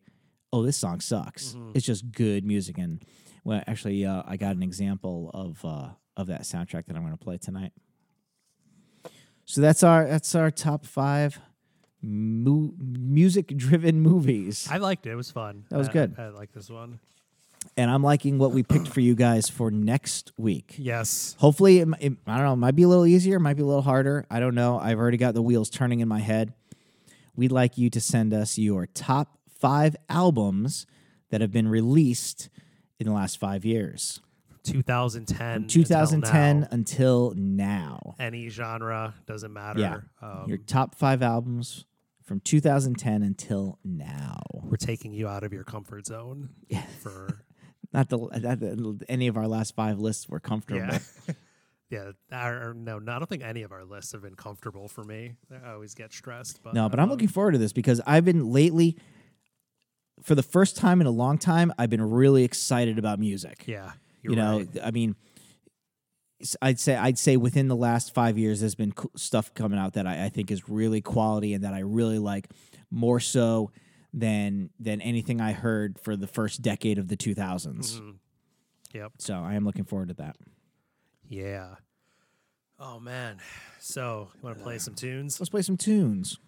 oh, 0.53 0.63
this 0.63 0.77
song 0.77 1.01
sucks. 1.01 1.57
It's 1.75 1.87
just 1.87 2.11
good 2.13 2.45
music. 2.45 2.79
And 2.79 3.03
well, 3.45 3.63
actually, 3.67 4.05
uh, 4.05 4.23
I 4.27 4.37
got 4.37 4.57
an 4.57 4.63
example 4.63 5.31
of 5.33 5.65
uh, 5.65 5.89
of 6.17 6.27
that 6.29 6.43
soundtrack 6.43 6.87
that 6.87 6.97
I'm 6.97 7.03
going 7.03 7.17
to 7.17 7.25
play 7.25 7.39
tonight. 7.39 7.73
So 9.45 9.61
that's 9.61 9.83
our 9.83 10.07
that's 10.07 10.35
our 10.35 10.51
top 10.51 10.85
five 10.85 11.39
mu- 12.03 12.73
music 12.79 13.57
driven 13.57 14.01
movies. 14.01 14.69
I 14.71 14.79
liked 14.79 15.07
it. 15.07 15.13
It 15.13 15.17
was 15.17 15.31
fun. 15.31 15.65
That 15.71 15.79
was 15.79 15.89
I- 15.89 15.93
good. 15.93 16.15
I, 16.19 16.25
I 16.25 16.29
like 16.29 16.53
this 16.53 16.69
one. 16.69 16.99
And 17.77 17.91
I'm 17.91 18.03
liking 18.03 18.39
what 18.39 18.53
we 18.53 18.63
picked 18.63 18.89
for 18.89 19.01
you 19.01 19.15
guys 19.15 19.49
for 19.49 19.71
next 19.71 20.33
week. 20.37 20.75
Yes. 20.79 21.37
Hopefully, 21.39 21.81
it, 21.81 21.89
it, 22.01 22.13
I 22.27 22.37
don't 22.37 22.45
know, 22.45 22.53
it 22.53 22.57
might 22.57 22.77
be 22.77 22.85
a 22.85 22.89
little 22.89 23.07
easier, 23.07 23.39
might 23.39 23.57
be 23.57 23.63
a 23.63 23.67
little 23.67 23.83
harder. 23.83 24.27
I 24.31 24.41
don't 24.41 24.55
know. 24.55 24.79
I've 24.79 24.99
already 24.99 25.17
got 25.17 25.35
the 25.35 25.43
wheels 25.43 25.71
turning 25.71 26.01
in 26.01 26.09
my 26.09 26.21
head. 26.21 26.53
We'd 27.35 27.53
like 27.53 27.77
you 27.77 27.91
to 27.91 28.01
send 28.01 28.33
us 28.33 28.59
your 28.59 28.87
top 28.87 29.39
five 29.59 29.97
albums 30.09 30.87
that 31.31 31.41
have 31.41 31.53
been 31.53 31.69
released 31.69 32.49
in 32.99 33.07
the 33.07 33.13
last 33.13 33.39
five 33.39 33.65
years. 33.65 34.21
2010. 34.65 35.37
From 35.37 35.63
until 35.63 35.83
2010 35.83 36.61
now. 36.61 36.69
until 36.71 37.35
now. 37.37 38.15
Any 38.19 38.49
genre 38.49 39.15
doesn't 39.27 39.53
matter. 39.53 39.81
Yeah. 39.81 39.99
Um, 40.21 40.45
your 40.49 40.59
top 40.59 40.95
five 40.95 41.23
albums 41.23 41.85
from 42.25 42.41
2010 42.41 43.23
until 43.23 43.79
now. 43.85 44.41
we're 44.53 44.77
taking 44.77 45.13
you 45.13 45.29
out 45.29 45.45
of 45.45 45.53
your 45.53 45.63
comfort 45.63 46.07
zone 46.07 46.49
for 47.01 47.45
Not 47.97 48.09
the, 48.11 48.19
not 48.19 48.61
the 48.61 49.05
any 49.09 49.27
of 49.27 49.37
our 49.37 49.49
last 49.49 49.75
five 49.75 49.99
lists 49.99 50.29
were 50.29 50.41
comfortable. 50.41 50.81
yeah. 50.81 50.99
Yeah, 51.89 52.11
or 52.33 52.75
no, 52.75 52.99
no, 52.99 53.13
I 53.13 53.19
don't 53.21 53.29
think 53.29 53.45
any 53.45 53.63
of 53.63 53.71
our 53.71 53.85
lists 53.85 54.11
have 54.11 54.21
been 54.21 54.35
comfortable 54.35 54.89
for 54.89 55.05
me. 55.05 55.37
I 55.53 55.71
always 55.71 55.95
get 55.95 56.13
stressed, 56.13 56.61
but 56.65 56.75
No, 56.75 56.89
but 56.89 56.99
I'm 56.99 57.05
um, 57.05 57.11
looking 57.11 57.29
forward 57.29 57.53
to 57.53 57.59
this 57.59 57.73
because 57.73 58.01
I've 58.05 58.25
been 58.25 58.51
lately, 58.51 58.97
for 60.21 60.35
the 60.35 60.43
first 60.43 60.77
time 60.77 61.01
in 61.01 61.07
a 61.07 61.13
long 61.13 61.39
time, 61.39 61.73
I've 61.79 61.89
been 61.89 62.03
really 62.03 62.43
excited 62.43 62.99
about 62.99 63.21
music. 63.21 63.63
Yeah, 63.69 63.93
you 64.23 64.35
know, 64.35 64.59
right. 64.59 64.69
I 64.83 64.91
mean, 64.91 65.15
I'd 66.61 66.81
say 66.81 66.97
I'd 66.97 67.21
say 67.21 67.37
within 67.37 67.69
the 67.69 67.77
last 67.77 68.13
five 68.13 68.37
years, 68.37 68.59
there's 68.59 68.75
been 68.75 68.91
co- 68.91 69.13
stuff 69.15 69.55
coming 69.55 69.79
out 69.79 69.93
that 69.93 70.09
I, 70.09 70.25
I 70.25 70.29
think 70.29 70.51
is 70.51 70.69
really 70.69 71.01
quality 71.01 71.55
and 71.55 71.63
that 71.63 71.73
I 71.73 71.81
really 71.81 72.19
like 72.19 72.49
more 72.91 73.21
so 73.21 73.71
than 74.17 74.71
than 74.81 75.01
anything 75.03 75.41
I 75.41 75.53
heard 75.53 75.99
for 76.01 76.17
the 76.17 76.27
first 76.27 76.63
decade 76.63 76.99
of 76.99 77.07
the 77.09 77.17
2000s. 77.17 78.01
Mhm. 78.01 78.15
Yep. 78.95 79.13
So 79.19 79.35
I 79.35 79.55
am 79.55 79.65
looking 79.65 79.85
forward 79.85 80.09
to 80.09 80.15
that. 80.15 80.37
Yeah. 81.29 81.77
Oh 82.81 82.99
man. 82.99 83.39
So 83.79 84.31
you 84.35 84.41
want 84.43 84.57
to 84.57 84.63
play 84.65 84.79
some 84.79 84.95
tunes? 84.95 85.39
Let's 85.39 85.51
play 85.51 85.63
some 85.63 85.77
tunes. 85.77 86.39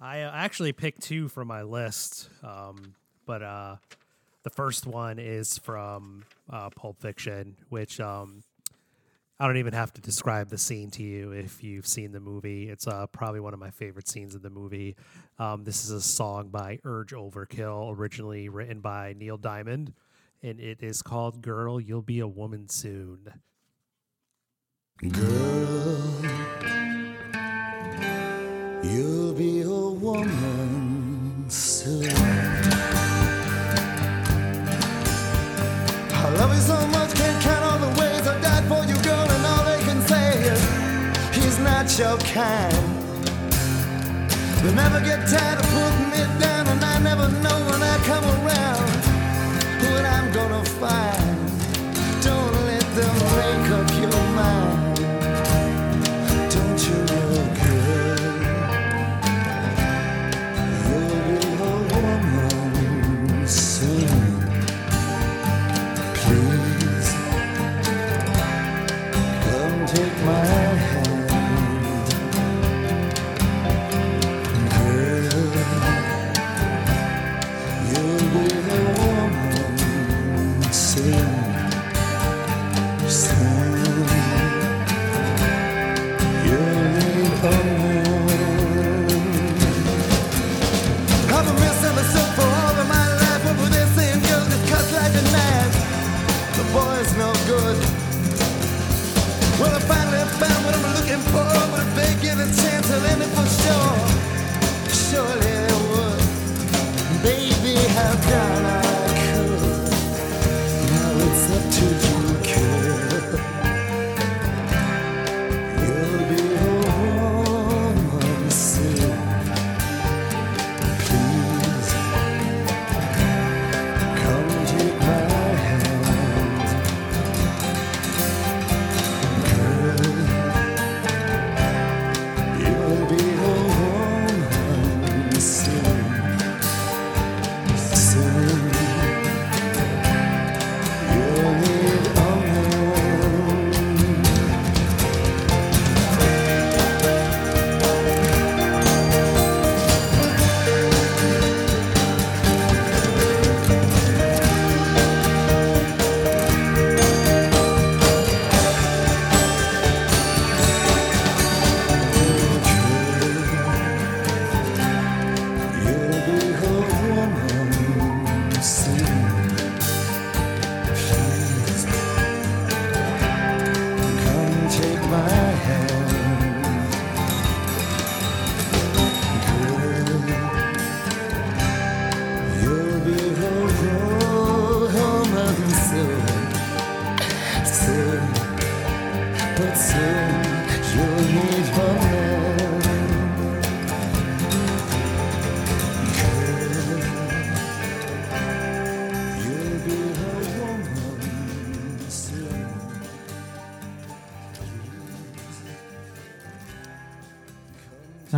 I 0.00 0.22
uh, 0.22 0.30
actually 0.32 0.72
picked 0.72 1.02
two 1.02 1.28
from 1.28 1.48
my 1.48 1.62
list, 1.62 2.28
um, 2.42 2.94
but 3.24 3.42
uh, 3.42 3.76
the 4.42 4.50
first 4.50 4.86
one 4.86 5.18
is 5.18 5.58
from 5.58 6.24
uh, 6.50 6.70
Pulp 6.70 7.00
Fiction, 7.00 7.56
which 7.70 7.98
um, 7.98 8.42
I 9.38 9.46
don't 9.46 9.58
even 9.58 9.74
have 9.74 9.92
to 9.94 10.00
describe 10.00 10.48
the 10.48 10.56
scene 10.56 10.90
to 10.92 11.02
you 11.02 11.32
if 11.32 11.62
you've 11.62 11.86
seen 11.86 12.12
the 12.12 12.20
movie. 12.20 12.70
It's 12.70 12.86
uh, 12.86 13.06
probably 13.08 13.40
one 13.40 13.52
of 13.52 13.60
my 13.60 13.70
favorite 13.70 14.08
scenes 14.08 14.34
in 14.34 14.40
the 14.40 14.48
movie. 14.48 14.96
Um, 15.38 15.62
this 15.64 15.84
is 15.84 15.90
a 15.90 16.00
song 16.00 16.48
by 16.48 16.78
Urge 16.84 17.12
Overkill, 17.12 17.94
originally 17.94 18.48
written 18.48 18.80
by 18.80 19.14
Neil 19.14 19.36
Diamond, 19.36 19.92
and 20.42 20.58
it 20.58 20.82
is 20.82 21.02
called 21.02 21.42
"Girl, 21.42 21.78
You'll 21.78 22.00
Be 22.00 22.20
a 22.20 22.26
Woman 22.28 22.70
Soon." 22.70 23.28
Girl, 25.12 26.12
You'll 28.82 29.34
be 29.34 29.60
a 29.62 29.68
woman 29.68 31.50
soon. 31.50 32.08
I 36.08 36.28
love 36.38 36.54
you 36.54 36.60
so 36.60 36.86
much, 36.86 37.05
your 41.98 42.18
kind. 42.18 42.72
They 44.62 44.74
never 44.74 45.00
get 45.00 45.26
tired 45.28 45.58
of 45.60 45.66
putting 45.72 46.10
me 46.10 46.40
down, 46.40 46.55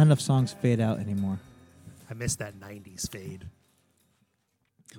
enough 0.08 0.20
songs 0.20 0.52
fade 0.54 0.80
out 0.80 0.98
anymore. 0.98 1.38
I 2.10 2.14
missed 2.14 2.38
that 2.38 2.58
'90s 2.58 3.10
fade. 3.10 3.44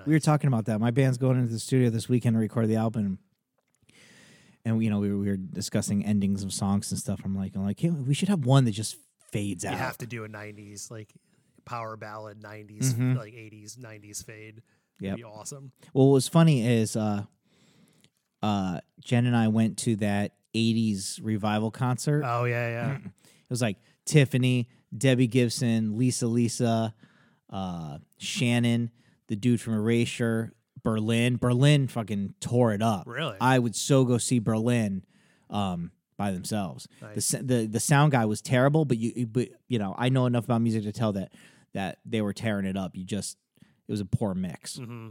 We 0.05 0.13
were 0.13 0.19
talking 0.19 0.47
about 0.47 0.65
that. 0.65 0.79
My 0.79 0.91
band's 0.91 1.17
going 1.17 1.39
into 1.39 1.51
the 1.51 1.59
studio 1.59 1.89
this 1.89 2.07
weekend 2.07 2.35
to 2.35 2.39
record 2.39 2.67
the 2.67 2.75
album, 2.75 3.17
and 4.63 4.83
you 4.83 4.89
know 4.91 4.99
we 4.99 5.11
were, 5.11 5.17
we 5.17 5.27
were 5.29 5.37
discussing 5.37 6.05
endings 6.05 6.43
of 6.43 6.53
songs 6.53 6.91
and 6.91 6.99
stuff. 6.99 7.21
I'm 7.25 7.35
like, 7.35 7.55
I'm 7.55 7.63
like, 7.65 7.79
hey, 7.79 7.89
we 7.89 8.13
should 8.13 8.29
have 8.29 8.45
one 8.45 8.65
that 8.65 8.71
just 8.71 8.97
fades 9.31 9.63
You 9.63 9.69
out. 9.71 9.73
You 9.73 9.77
have 9.79 9.97
to 9.99 10.05
do 10.07 10.23
a 10.23 10.29
'90s 10.29 10.91
like 10.91 11.11
power 11.65 11.97
ballad 11.97 12.39
'90s, 12.41 12.93
Mhm. 12.93 13.17
like 13.17 13.33
'80s 13.33 13.77
'90s 13.77 14.23
fade. 14.23 14.61
Yeah, 14.99 15.15
be 15.15 15.23
awesome. 15.23 15.71
Well, 15.93 16.07
what 16.07 16.13
was 16.13 16.27
funny 16.27 16.67
is 16.67 16.95
uh, 16.95 17.23
uh, 18.43 18.79
Jen 19.03 19.25
and 19.25 19.35
I 19.35 19.47
went 19.47 19.77
to 19.79 19.95
that 19.97 20.33
'80s 20.55 21.19
revival 21.23 21.71
concert. 21.71 22.23
Oh 22.25 22.45
yeah, 22.45 22.69
yeah. 22.69 22.97
It 23.49 23.53
was 23.53 23.63
like 23.63 23.77
Tiffany, 24.05 24.69
Debbie 24.95 25.27
Gibson, 25.27 25.97
Lisa 25.97 26.27
Lisa, 26.27 26.93
uh, 27.49 27.97
Shannon, 28.17 28.91
the 29.27 29.35
dude 29.35 29.61
from 29.61 29.73
Erasure, 29.75 30.53
Berlin. 30.83 31.37
Berlin 31.37 31.87
fucking 31.87 32.33
tore 32.39 32.73
it 32.73 32.81
up. 32.81 33.03
Really? 33.07 33.37
I 33.39 33.59
would 33.59 33.75
so 33.75 34.05
go 34.05 34.17
see 34.17 34.39
Berlin 34.39 35.03
um, 35.49 35.91
by 36.17 36.31
themselves. 36.31 36.87
The, 37.01 37.05
Nice. 37.07 37.33
s- 37.33 37.41
the 37.43 37.67
the 37.67 37.79
sound 37.79 38.11
guy 38.11 38.25
was 38.25 38.41
terrible, 38.41 38.85
but 38.85 38.97
you 38.97 39.27
but 39.27 39.49
you 39.67 39.77
know 39.79 39.93
I 39.97 40.09
know 40.09 40.25
enough 40.25 40.45
about 40.45 40.61
music 40.61 40.83
to 40.83 40.91
tell 40.91 41.13
that 41.13 41.33
that 41.73 41.99
they 42.05 42.21
were 42.21 42.33
tearing 42.33 42.65
it 42.65 42.75
up. 42.77 42.95
You 42.95 43.03
just 43.05 43.37
it 43.61 43.91
was 43.91 44.01
a 44.01 44.05
poor 44.05 44.33
mix. 44.33 44.77
hmm 44.77 45.09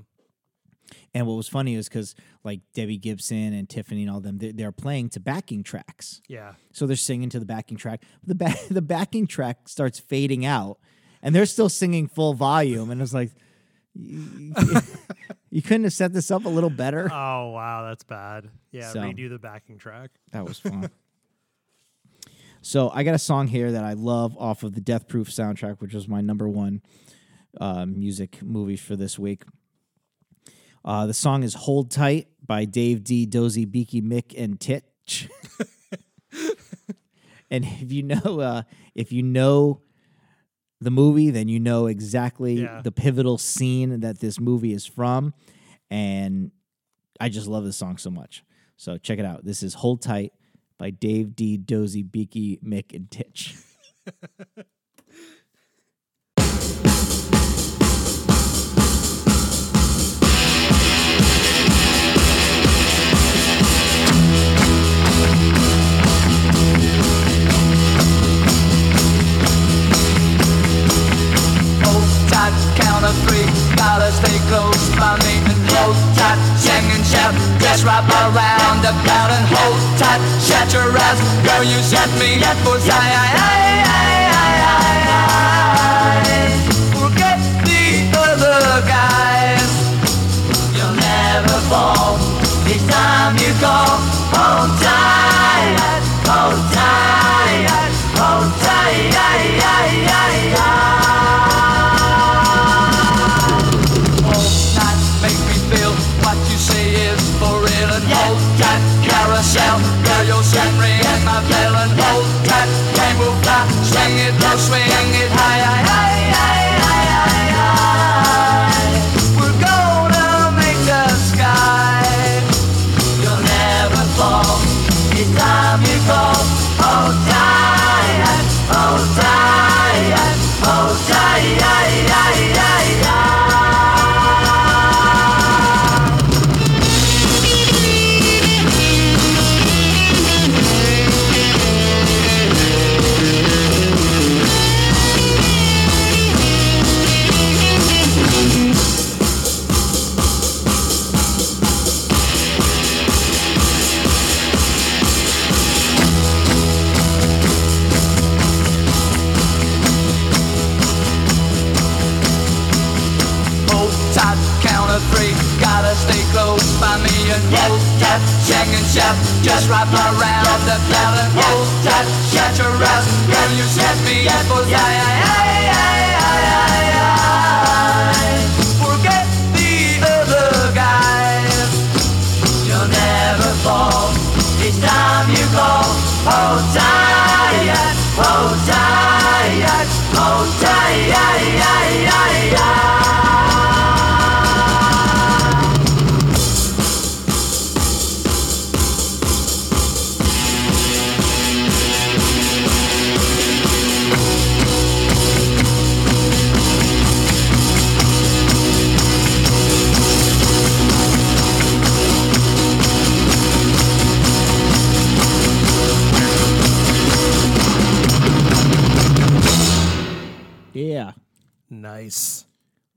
And 1.14 1.26
what 1.26 1.34
was 1.34 1.48
funny 1.48 1.74
is 1.74 1.88
because 1.88 2.14
like 2.44 2.60
Debbie 2.74 2.98
Gibson 2.98 3.52
and 3.52 3.68
Tiffany 3.68 4.02
and 4.02 4.10
all 4.10 4.20
them, 4.20 4.38
they, 4.38 4.52
they're 4.52 4.72
playing 4.72 5.10
to 5.10 5.20
backing 5.20 5.62
tracks. 5.62 6.20
Yeah. 6.28 6.54
So 6.72 6.86
they're 6.86 6.96
singing 6.96 7.28
to 7.30 7.38
the 7.38 7.46
backing 7.46 7.76
track. 7.76 8.02
The 8.24 8.34
back 8.34 8.56
the 8.70 8.82
backing 8.82 9.26
track 9.26 9.68
starts 9.68 9.98
fading 9.98 10.44
out, 10.44 10.78
and 11.22 11.34
they're 11.34 11.46
still 11.46 11.68
singing 11.68 12.06
full 12.08 12.34
volume. 12.34 12.90
And 12.90 13.02
it's 13.02 13.14
like, 13.14 13.32
you, 13.94 14.52
you 15.50 15.62
couldn't 15.62 15.84
have 15.84 15.92
set 15.92 16.12
this 16.12 16.30
up 16.30 16.44
a 16.44 16.48
little 16.48 16.70
better. 16.70 17.10
Oh 17.12 17.50
wow, 17.50 17.84
that's 17.88 18.04
bad. 18.04 18.48
Yeah, 18.70 18.90
So- 18.90 19.00
redo 19.00 19.28
the 19.30 19.38
backing 19.38 19.78
track. 19.78 20.10
That 20.32 20.44
was 20.44 20.58
fun. 20.58 20.90
so 22.62 22.90
I 22.90 23.02
got 23.02 23.14
a 23.14 23.18
song 23.18 23.46
here 23.48 23.72
that 23.72 23.84
I 23.84 23.94
love 23.94 24.36
off 24.38 24.62
of 24.62 24.74
the 24.74 24.80
Death 24.80 25.08
Proof 25.08 25.28
soundtrack, 25.30 25.80
which 25.80 25.94
was 25.94 26.08
my 26.08 26.20
number 26.20 26.48
one 26.48 26.82
uh, 27.60 27.86
music 27.86 28.42
movie 28.42 28.76
for 28.76 28.94
this 28.96 29.18
week. 29.18 29.44
Uh, 30.84 31.06
the 31.06 31.14
song 31.14 31.42
is 31.42 31.54
"Hold 31.54 31.90
Tight" 31.90 32.28
by 32.46 32.64
Dave 32.64 33.04
Dee, 33.04 33.26
Dozy, 33.26 33.64
Beaky, 33.64 34.00
Mick, 34.02 34.34
and 34.40 34.58
Tich. 34.58 35.28
and 37.50 37.64
if 37.64 37.92
you 37.92 38.02
know, 38.02 38.40
uh, 38.40 38.62
if 38.94 39.12
you 39.12 39.22
know 39.22 39.80
the 40.80 40.90
movie, 40.90 41.30
then 41.30 41.48
you 41.48 41.58
know 41.60 41.86
exactly 41.86 42.62
Yeah. 42.62 42.80
the 42.82 42.92
pivotal 42.92 43.36
scene 43.38 44.00
that 44.00 44.20
this 44.20 44.38
movie 44.40 44.72
is 44.72 44.86
from. 44.86 45.34
And 45.90 46.52
I 47.20 47.28
just 47.28 47.48
love 47.48 47.64
this 47.64 47.76
song 47.76 47.96
so 47.98 48.10
much. 48.10 48.44
So 48.76 48.96
check 48.96 49.18
it 49.18 49.24
out. 49.24 49.44
This 49.44 49.62
is 49.62 49.74
Hold 49.74 50.02
Tight 50.02 50.32
by 50.78 50.90
Dave 50.90 51.34
Dee, 51.34 51.56
Dozy, 51.56 52.02
Beaky, 52.02 52.58
Mick, 52.64 52.94
and 52.94 53.10
Tich. 53.10 53.56
count 72.76 73.04
of 73.04 73.14
three. 73.26 73.46
Gotta 73.76 74.10
stay 74.12 74.38
close 74.48 74.88
by 74.96 75.16
me 75.24 75.34
and 75.50 75.62
hold 75.72 75.96
tight. 76.16 76.38
Sing 76.56 76.86
and 76.94 77.04
shout, 77.04 77.34
just 77.60 77.84
wrap 77.84 78.08
around 78.08 78.82
the 78.82 78.92
crowd 79.04 79.30
and 79.32 79.46
hold 79.48 79.78
tight. 79.98 80.20
Shut 80.40 80.72
your 80.72 80.90
eyes, 80.92 81.20
girl, 81.44 81.64
you 81.64 81.80
set 81.82 82.10
me 82.20 82.42
up 82.44 82.56
for. 82.64 82.78
Forget 86.96 87.38
the 87.68 87.84
other 88.16 88.80
guys. 88.86 89.70
You'll 90.76 90.96
never 90.96 91.58
fall. 91.70 92.18
Time 92.88 93.36
you 93.36 93.52
go. 93.60 94.07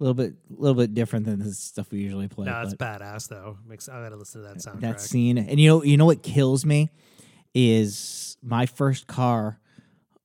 A 0.02 0.04
little 0.04 0.16
bit 0.16 0.34
a 0.58 0.60
little 0.60 0.74
bit 0.76 0.96
different 0.96 1.26
than 1.28 1.38
the 1.38 1.54
stuff 1.54 1.92
we 1.92 2.00
usually 2.00 2.28
play. 2.28 2.48
No, 2.48 2.60
it's 2.64 2.74
badass 2.74 3.28
though. 3.30 3.58
Makes 3.68 3.88
I 3.88 4.02
gotta 4.02 4.16
listen 4.16 4.42
to 4.42 4.48
that 4.48 4.58
soundtrack. 4.58 4.82
that 4.82 5.00
scene. 5.02 5.38
And 5.38 5.60
you 5.60 5.70
know 5.70 5.84
you 5.84 5.96
know 5.96 6.06
what 6.08 6.24
kills 6.24 6.66
me 6.66 6.90
is 7.54 8.38
my 8.42 8.66
first 8.66 9.08
car 9.08 9.60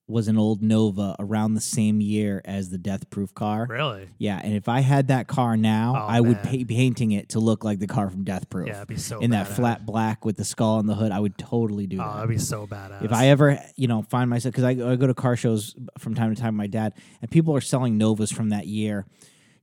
was 0.08 0.28
an 0.28 0.38
old 0.38 0.62
Nova 0.62 1.16
around 1.18 1.54
the 1.54 1.60
same 1.60 2.00
year 2.00 2.40
as 2.44 2.70
the 2.70 2.78
Death 2.78 3.10
Proof 3.10 3.34
car. 3.34 3.66
Really? 3.68 4.08
Yeah, 4.18 4.40
and 4.42 4.54
if 4.54 4.68
I 4.68 4.78
had 4.80 5.08
that 5.08 5.26
car 5.26 5.56
now, 5.56 5.94
Oh, 5.96 6.06
I 6.06 6.20
would 6.20 6.40
be 6.48 6.64
painting 6.64 7.10
it 7.10 7.30
to 7.30 7.40
look 7.40 7.64
like 7.64 7.80
the 7.80 7.88
car 7.88 8.08
from 8.08 8.22
Death 8.22 8.48
Proof. 8.48 8.68
Yeah, 8.68 8.76
it'd 8.76 8.88
be 8.88 8.96
so 8.98 9.18
in 9.18 9.30
that 9.32 9.48
flat 9.48 9.84
black 9.84 10.24
with 10.24 10.36
the 10.36 10.44
skull 10.44 10.76
on 10.78 10.86
the 10.86 10.94
hood. 10.94 11.10
I 11.10 11.18
would 11.18 11.36
totally 11.36 11.88
do 11.88 11.96
Oh, 12.00 12.04
that. 12.04 12.14
that'd 12.14 12.30
be 12.30 12.38
so 12.38 12.68
badass. 12.68 13.04
If 13.04 13.12
I 13.12 13.26
ever, 13.30 13.60
you 13.74 13.88
know, 13.88 14.02
find 14.02 14.30
myself 14.30 14.52
because 14.54 14.64
I, 14.64 14.70
I 14.92 14.94
go 14.94 15.08
to 15.08 15.14
car 15.14 15.34
shows 15.36 15.74
from 15.98 16.14
time 16.14 16.32
to 16.32 16.40
time 16.40 16.54
with 16.54 16.58
my 16.58 16.68
dad, 16.68 16.94
and 17.20 17.28
people 17.28 17.54
are 17.56 17.60
selling 17.60 17.98
Novas 17.98 18.30
from 18.30 18.50
that 18.50 18.68
year, 18.68 19.06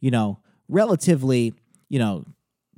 you 0.03 0.11
know, 0.11 0.37
relatively, 0.67 1.53
you 1.87 1.97
know, 1.97 2.25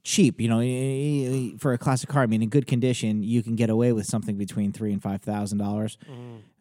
cheap. 0.04 0.40
You 0.40 0.48
know, 0.48 1.58
for 1.58 1.74
a 1.74 1.78
classic 1.80 2.08
car, 2.08 2.22
I 2.22 2.28
mean, 2.28 2.44
in 2.44 2.50
good 2.50 2.68
condition, 2.68 3.24
you 3.24 3.42
can 3.42 3.56
get 3.56 3.72
away 3.72 3.92
with 3.94 4.06
something 4.06 4.38
between 4.38 4.72
three 4.72 4.94
and 4.94 5.02
five 5.02 5.24
thousand 5.24 5.58
dollars. 5.58 5.98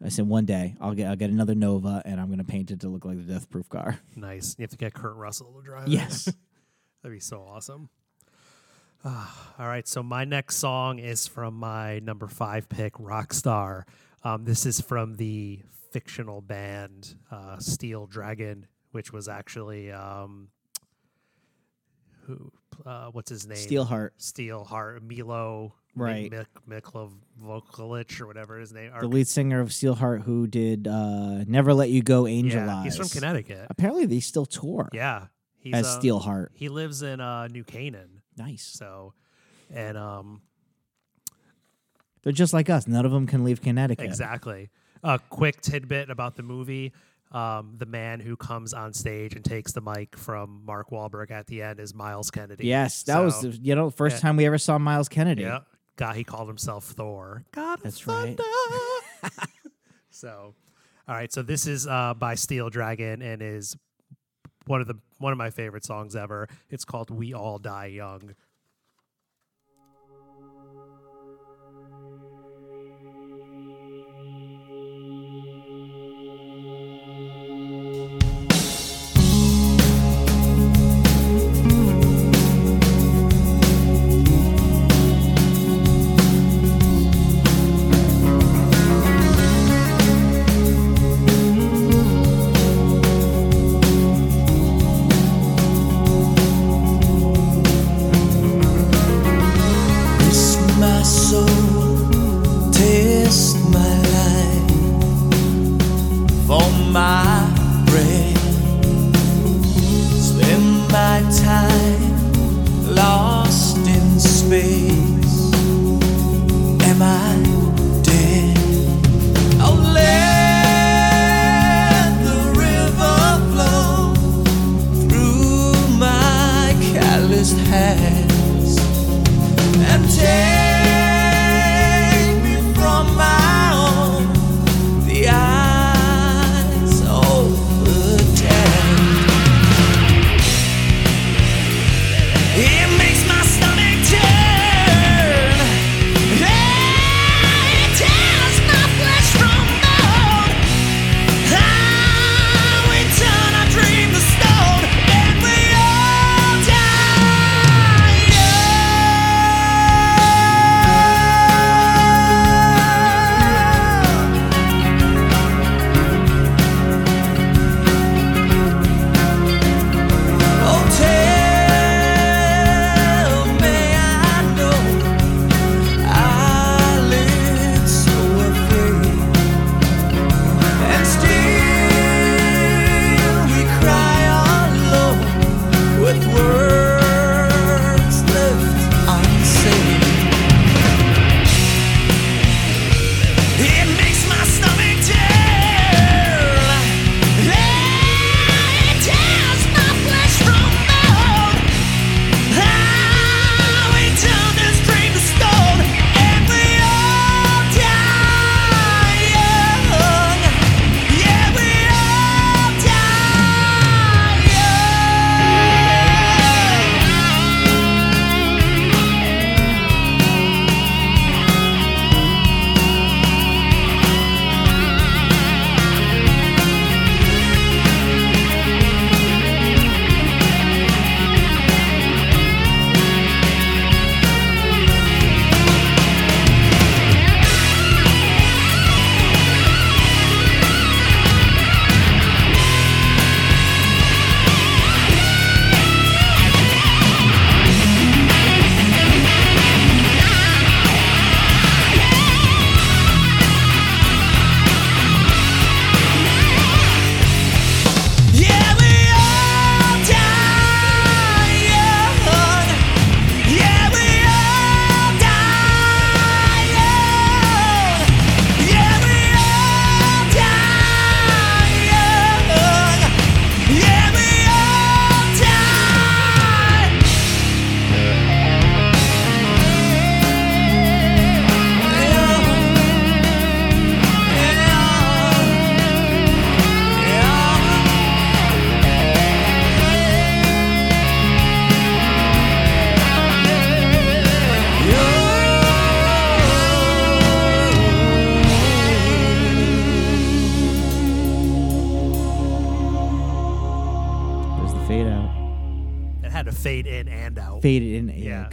I 0.03 0.09
said 0.09 0.27
one 0.27 0.45
day 0.45 0.75
I'll 0.81 0.95
get 0.95 1.07
I'll 1.07 1.15
get 1.15 1.29
another 1.29 1.53
Nova, 1.53 2.01
and 2.03 2.19
I'm 2.19 2.27
going 2.27 2.39
to 2.39 2.43
paint 2.43 2.71
it 2.71 2.79
to 2.79 2.89
look 2.89 3.05
like 3.05 3.17
the 3.17 3.31
Death 3.33 3.47
Proof 3.51 3.69
car. 3.69 3.99
nice. 4.15 4.55
You 4.57 4.63
have 4.63 4.71
to 4.71 4.77
get 4.77 4.95
Kurt 4.95 5.15
Russell 5.15 5.53
to 5.53 5.63
drive. 5.63 5.87
it. 5.87 5.91
Yes. 5.91 6.25
That'd 7.03 7.15
be 7.15 7.19
so 7.19 7.41
awesome. 7.47 7.89
Ah, 9.03 9.53
all 9.59 9.67
right, 9.67 9.87
so 9.87 10.01
my 10.01 10.25
next 10.25 10.55
song 10.55 10.97
is 10.97 11.27
from 11.27 11.53
my 11.53 11.99
number 11.99 12.25
five 12.27 12.67
pick, 12.69 12.93
Rockstar. 12.93 13.83
Um, 14.23 14.45
this 14.45 14.65
is 14.65 14.81
from 14.81 15.17
the 15.17 15.59
fictional 15.91 16.41
band 16.41 17.13
uh, 17.29 17.59
Steel 17.59 18.07
Dragon, 18.07 18.65
which 18.93 19.13
was 19.13 19.27
actually 19.27 19.91
um, 19.91 20.47
who? 22.25 22.51
Uh, 22.85 23.07
what's 23.11 23.29
his 23.29 23.47
name? 23.47 23.57
Steelheart, 23.57 24.11
Steelheart, 24.19 25.01
Milo, 25.01 25.73
Right. 25.95 26.29
Mik- 26.29 26.83
Miklovokalic 26.83 28.19
or 28.19 28.27
whatever 28.27 28.59
his 28.59 28.73
name. 28.73 28.91
or- 28.93 29.01
the 29.01 29.07
lead 29.07 29.27
singer 29.27 29.61
of 29.61 29.69
Steelheart, 29.69 30.23
who 30.23 30.45
did 30.47 30.87
uh, 30.87 31.43
"Never 31.45 31.73
Let 31.73 31.89
You 31.89 32.01
Go, 32.03 32.27
Angel 32.27 32.61
yeah, 32.65 32.75
Eyes." 32.77 32.83
he's 32.83 32.97
from 32.97 33.07
Connecticut. 33.19 33.67
Apparently, 33.69 34.05
they 34.05 34.19
still 34.19 34.45
tour 34.45 34.89
Yeah, 34.93 35.27
he's 35.57 35.73
as 35.73 35.85
uh, 35.87 35.99
Steelheart. 36.01 36.47
He 36.53 36.67
lives 36.69 37.01
in 37.01 37.21
uh, 37.21 37.47
New 37.47 37.63
Canaan. 37.63 38.21
Nice. 38.37 38.63
So, 38.63 39.13
and 39.73 39.97
um, 39.97 40.41
They're 42.23 42.33
just 42.33 42.53
like 42.53 42.69
us. 42.69 42.87
None 42.87 43.05
of 43.05 43.11
them 43.11 43.27
can 43.27 43.43
leave 43.43 43.61
Connecticut. 43.61 44.05
exactly. 44.05 44.69
A 45.03 45.19
quick 45.29 45.61
tidbit 45.61 46.09
about 46.09 46.35
the 46.35 46.43
movie: 46.43 46.91
um, 47.31 47.73
the 47.77 47.85
man 47.85 48.19
who 48.19 48.35
comes 48.37 48.73
on 48.73 48.93
stage 48.93 49.35
and 49.35 49.43
takes 49.43 49.71
the 49.71 49.81
mic 49.81 50.15
from 50.15 50.61
Mark 50.65 50.89
Wahlberg 50.89 51.31
at 51.31 51.47
the 51.47 51.61
end 51.61 51.79
is 51.79 51.93
Myles 51.93 52.31
Kennedy. 52.31 52.67
Yes, 52.67 53.03
that 53.03 53.19
was 53.19 53.41
the, 53.41 53.49
you 53.49 53.75
know 53.75 53.89
first 53.89 54.17
yeah. 54.17 54.21
time 54.21 54.37
we 54.37 54.45
ever 54.45 54.57
saw 54.57 54.77
Myles 54.77 55.09
Kennedy. 55.09 55.43
yeah. 55.43 55.59
God, 55.97 56.15
he 56.15 56.23
called 56.23 56.47
himself 56.47 56.83
Thor. 56.85 57.45
God, 57.51 57.79
That's 57.81 58.05
right. 58.05 58.37
thunder. 58.37 59.31
so, 60.09 60.53
all 61.07 61.15
right. 61.15 61.31
So 61.31 61.41
this 61.41 61.67
is 61.67 61.87
uh, 61.87 62.13
by 62.13 62.35
Steel 62.35 62.69
Dragon 62.69 63.21
and 63.21 63.41
is 63.41 63.77
one 64.65 64.81
of 64.81 64.87
the 64.87 64.95
one 65.19 65.31
of 65.31 65.37
my 65.37 65.49
favorite 65.49 65.85
songs 65.85 66.15
ever. 66.15 66.49
It's 66.69 66.85
called 66.85 67.11
"We 67.11 67.33
All 67.33 67.59
Die 67.59 67.85
Young." 67.87 68.35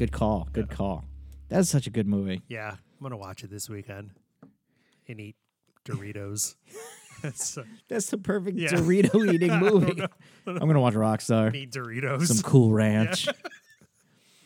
Good 0.02 0.10
call. 0.10 0.48
Good 0.52 0.68
call. 0.68 1.04
That's 1.48 1.68
such 1.68 1.86
a 1.86 1.90
good 1.90 2.08
movie. 2.08 2.42
Yeah, 2.48 2.70
I'm 2.72 2.78
gonna 3.02 3.16
watch 3.16 3.44
it 3.44 3.50
this 3.50 3.70
weekend 3.70 4.10
and 5.06 5.20
eat 5.20 5.36
Doritos. 5.84 6.56
so, 7.34 7.62
That's 7.88 8.10
the 8.10 8.18
perfect 8.18 8.58
Yeah. 8.58 8.70
Dorito 8.70 9.32
eating 9.32 9.56
movie. 9.60 10.02
I'm 10.44 10.58
gonna 10.58 10.80
watch 10.80 10.94
Rockstar. 10.94 11.54
eat 11.54 11.70
Doritos. 11.70 12.26
Some 12.26 12.42
Cool 12.42 12.72
Ranch. 12.72 13.28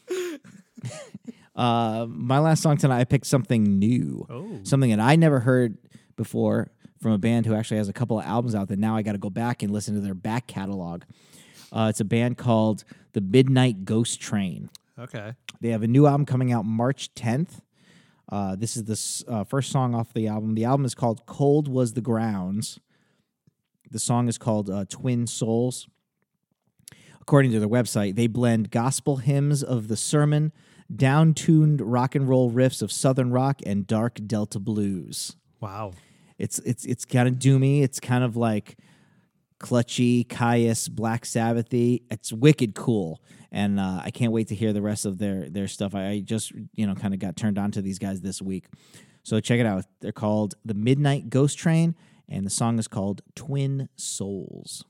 uh, 1.56 2.06
my 2.06 2.38
last 2.38 2.62
song 2.62 2.76
tonight, 2.76 3.00
I 3.00 3.04
picked 3.04 3.26
something 3.26 3.78
new, 3.78 4.26
Oh. 4.28 4.60
something 4.62 4.90
that 4.90 5.00
I 5.00 5.16
never 5.16 5.40
heard 5.40 5.78
before 6.16 6.70
from 7.00 7.12
a 7.12 7.18
band 7.18 7.46
who 7.46 7.54
actually 7.54 7.78
has 7.78 7.88
a 7.88 7.94
couple 7.94 8.18
of 8.18 8.26
albums 8.26 8.54
out 8.54 8.68
that 8.68 8.78
now 8.78 8.94
I 8.94 9.00
got 9.00 9.12
to 9.12 9.18
go 9.18 9.30
back 9.30 9.62
and 9.62 9.72
listen 9.72 9.94
to 9.94 10.00
their 10.02 10.12
back 10.14 10.46
catalog. 10.46 11.04
Uh, 11.72 11.86
it's 11.88 12.00
a 12.00 12.04
band 12.04 12.36
called 12.36 12.84
the 13.14 13.22
Midnight 13.22 13.86
Ghost 13.86 14.20
Train. 14.20 14.68
Okay. 14.98 15.32
They 15.60 15.70
have 15.70 15.82
a 15.82 15.88
new 15.88 16.06
album 16.06 16.26
coming 16.26 16.52
out 16.52 16.64
March 16.64 17.14
10th. 17.14 17.60
Uh, 18.30 18.56
this 18.56 18.76
is 18.76 18.84
the 18.84 19.32
uh, 19.32 19.44
first 19.44 19.70
song 19.70 19.94
off 19.94 20.12
the 20.12 20.26
album. 20.26 20.54
The 20.54 20.64
album 20.64 20.84
is 20.84 20.94
called 20.94 21.26
Cold 21.26 21.68
Was 21.68 21.92
the 21.92 22.00
Grounds. 22.00 22.80
The 23.90 23.98
song 23.98 24.28
is 24.28 24.36
called 24.36 24.68
uh, 24.68 24.84
Twin 24.88 25.26
Souls. 25.26 25.88
According 27.20 27.52
to 27.52 27.60
their 27.60 27.68
website, 27.68 28.14
they 28.14 28.26
blend 28.26 28.70
gospel 28.70 29.16
hymns 29.16 29.62
of 29.62 29.88
the 29.88 29.96
sermon, 29.96 30.52
down 30.94 31.34
tuned 31.34 31.80
rock 31.80 32.14
and 32.14 32.28
roll 32.28 32.50
riffs 32.50 32.82
of 32.82 32.92
southern 32.92 33.30
rock, 33.30 33.60
and 33.64 33.86
dark 33.86 34.20
Delta 34.26 34.60
blues. 34.60 35.36
Wow. 35.60 35.92
It's 36.38 36.58
it's 36.60 36.84
it's 36.84 37.04
kind 37.04 37.26
of 37.28 37.34
doomy. 37.34 37.82
It's 37.82 37.98
kind 37.98 38.22
of 38.22 38.36
like 38.36 38.76
clutchy, 39.58 40.26
Kyuss, 40.26 40.90
Black 40.90 41.24
Sabbathy. 41.24 42.02
It's 42.10 42.32
wicked 42.32 42.74
cool, 42.74 43.22
and 43.50 43.80
uh, 43.80 44.00
I 44.04 44.10
can't 44.10 44.32
wait 44.32 44.48
to 44.48 44.54
hear 44.54 44.72
the 44.72 44.82
rest 44.82 45.06
of 45.06 45.18
their 45.18 45.48
their 45.48 45.68
stuff. 45.68 45.94
I, 45.94 46.08
I 46.08 46.20
just 46.20 46.52
you 46.74 46.86
know 46.86 46.94
kind 46.94 47.14
of 47.14 47.20
got 47.20 47.36
turned 47.36 47.58
on 47.58 47.70
to 47.72 47.82
these 47.82 47.98
guys 47.98 48.20
this 48.20 48.40
week, 48.42 48.66
so 49.22 49.40
check 49.40 49.60
it 49.60 49.66
out. 49.66 49.84
They're 50.00 50.12
called 50.12 50.54
the 50.64 50.74
Midnight 50.74 51.30
Ghost 51.30 51.58
Train, 51.58 51.94
and 52.28 52.46
the 52.46 52.50
song 52.50 52.78
is 52.78 52.88
called 52.88 53.22
Twin 53.34 53.88
Souls. 53.96 54.84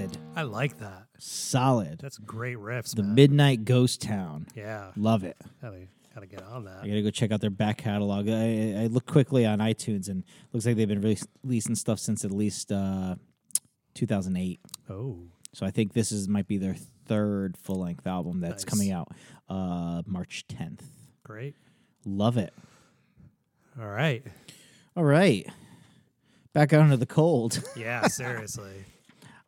Solid. 0.00 0.18
I 0.36 0.42
like 0.42 0.78
that. 0.78 1.04
Solid. 1.18 1.98
That's 2.00 2.18
great 2.18 2.56
riffs. 2.56 2.94
The 2.94 3.02
man. 3.02 3.14
Midnight 3.14 3.64
Ghost 3.64 4.00
Town. 4.02 4.46
Yeah, 4.54 4.92
Love 4.96 5.24
it. 5.24 5.36
gotta 5.60 5.86
gotta 6.14 6.26
get 6.26 6.42
on 6.42 6.64
that. 6.64 6.78
I 6.82 6.88
gotta 6.88 7.02
go 7.02 7.10
check 7.10 7.30
out 7.32 7.40
their 7.40 7.50
back 7.50 7.78
catalog. 7.78 8.28
I, 8.28 8.82
I 8.82 8.86
looked 8.86 9.06
quickly 9.10 9.46
on 9.46 9.58
iTunes 9.58 10.08
and 10.08 10.24
looks 10.52 10.66
like 10.66 10.76
they've 10.76 10.88
been 10.88 11.00
releas- 11.02 11.26
releasing 11.44 11.74
stuff 11.74 11.98
since 11.98 12.24
at 12.24 12.30
least 12.32 12.72
uh, 12.72 13.14
2008. 13.94 14.60
Oh, 14.88 15.18
So 15.52 15.66
I 15.66 15.70
think 15.70 15.92
this 15.92 16.10
is 16.12 16.28
might 16.28 16.46
be 16.48 16.56
their 16.58 16.74
third 17.06 17.56
full 17.56 17.80
length 17.80 18.06
album 18.06 18.40
that's 18.40 18.64
Nice. 18.64 18.70
coming 18.70 18.92
out 18.92 19.08
uh, 19.48 20.02
March 20.06 20.44
10th. 20.48 20.80
great. 21.24 21.54
Love 22.06 22.36
it. 22.38 22.52
All 23.80 23.86
right. 23.88 24.24
All 24.96 25.04
right, 25.04 25.46
back 26.52 26.72
out 26.72 26.82
into 26.82 26.96
the 26.96 27.06
cold. 27.06 27.62
Yeah, 27.76 28.08
seriously, 28.08 28.72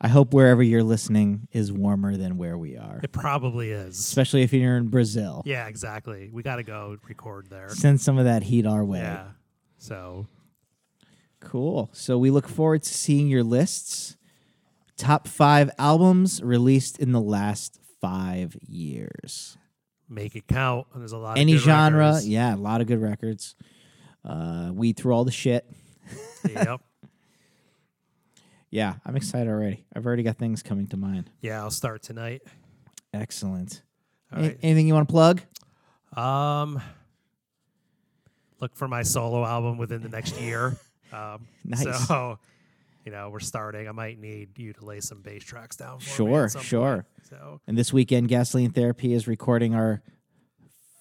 I 0.04 0.08
hope 0.08 0.34
wherever 0.34 0.62
you're 0.62 0.82
listening 0.82 1.46
is 1.52 1.70
warmer 1.72 2.16
than 2.16 2.36
where 2.36 2.58
we 2.58 2.76
are, 2.76 3.00
it 3.02 3.12
probably 3.12 3.70
is. 3.70 3.98
especially 3.98 4.42
if 4.42 4.52
you're 4.52 4.76
in 4.76 4.88
Brazil. 4.88 5.42
Yeah, 5.46 5.68
exactly. 5.68 6.28
We 6.32 6.42
got 6.42 6.56
to 6.56 6.64
go 6.64 6.98
record 7.08 7.46
there. 7.48 7.68
Send 7.68 8.00
some 8.00 8.18
of 8.18 8.24
that 8.24 8.42
heat 8.42 8.66
our 8.66 8.84
way. 8.84 8.98
Yeah. 8.98 9.28
So 9.78 10.26
Cool. 11.40 11.90
So 11.92 12.18
we 12.18 12.30
look 12.30 12.48
forward 12.48 12.82
to 12.84 12.94
seeing 12.94 13.28
your 13.28 13.42
lists. 13.42 14.16
Top 14.96 15.26
five 15.26 15.70
albums 15.78 16.42
released 16.42 16.98
in 16.98 17.12
the 17.12 17.20
last 17.20 17.80
five 18.00 18.56
years. 18.60 19.56
make 20.08 20.36
it 20.36 20.46
count. 20.46 20.86
There's 20.94 21.12
a 21.12 21.18
lot. 21.18 21.38
Any 21.38 21.54
of 21.54 21.60
good 21.60 21.64
genre. 21.64 22.06
records. 22.06 22.28
Yeah, 22.28 22.54
a 22.54 22.56
lot 22.56 22.80
of 22.80 22.86
good 22.86 23.00
records. 23.00 23.54
Uh, 24.24 24.70
weed 24.72 24.96
through 24.96 25.12
all 25.12 25.24
the 25.24 25.32
shit. 25.32 25.66
yep. 26.48 26.80
Yeah, 28.72 28.94
I'm 29.04 29.14
excited 29.16 29.48
already. 29.50 29.84
I've 29.94 30.06
already 30.06 30.22
got 30.22 30.38
things 30.38 30.62
coming 30.62 30.86
to 30.88 30.96
mind. 30.96 31.30
Yeah, 31.42 31.60
I'll 31.62 31.70
start 31.70 32.02
tonight. 32.02 32.40
Excellent. 33.12 33.82
All 34.32 34.38
A- 34.38 34.42
right. 34.48 34.58
anything 34.62 34.88
you 34.88 34.94
want 34.94 35.06
to 35.08 35.12
plug? 35.12 35.42
Um, 36.16 36.80
look 38.60 38.74
for 38.74 38.88
my 38.88 39.02
solo 39.02 39.44
album 39.44 39.76
within 39.78 40.02
the 40.02 40.08
next 40.08 40.40
year. 40.40 40.76
Um, 41.12 41.46
Nice. 41.62 42.06
So, 42.08 42.38
you 43.04 43.12
know, 43.12 43.28
we're 43.28 43.38
starting. 43.40 43.86
I 43.86 43.92
might 43.92 44.18
need 44.18 44.58
you 44.58 44.72
to 44.72 44.82
lay 44.86 45.00
some 45.00 45.20
bass 45.20 45.44
tracks 45.44 45.76
down. 45.76 45.98
For 45.98 46.08
Sure, 46.08 46.48
sure. 46.48 46.94
point. 46.94 47.06
So, 47.28 47.60
And 47.66 47.76
this 47.76 47.92
weekend, 47.92 48.28
Gasoline 48.28 48.70
Therapy 48.70 49.12
is 49.12 49.28
recording 49.28 49.74
our 49.74 50.00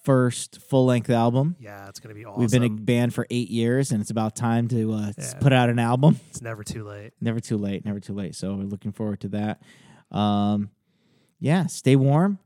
first 0.02 0.60
full 0.60 0.86
length 0.86 1.10
album. 1.10 1.56
yeah, 1.60 1.88
it's 1.88 2.00
gonna 2.00 2.14
be 2.14 2.24
awesome. 2.24 2.40
We've 2.40 2.50
been 2.50 2.64
a 2.64 2.68
band 2.68 3.14
for 3.14 3.26
eight 3.30 3.50
years, 3.50 3.92
and 3.92 4.00
it's 4.00 4.10
about 4.10 4.34
time 4.36 4.68
to 4.68 4.92
uh, 4.92 5.12
Yeah. 5.16 5.34
put 5.40 5.52
out 5.52 5.70
an 5.70 5.78
album. 5.78 6.18
it's 6.30 6.42
never 6.42 6.64
too 6.64 6.84
late. 6.84 7.12
Never 7.20 7.40
too 7.40 7.56
late. 7.56 7.84
Never 7.84 8.00
too 8.00 8.12
late. 8.14 8.34
So 8.34 8.54
we're 8.54 8.64
looking 8.64 8.92
forward 8.92 9.20
to 9.20 9.28
that. 9.28 9.62
Um, 10.10 10.70
yeah, 11.40 11.66
stay 11.66 11.96
warm. 11.96 12.38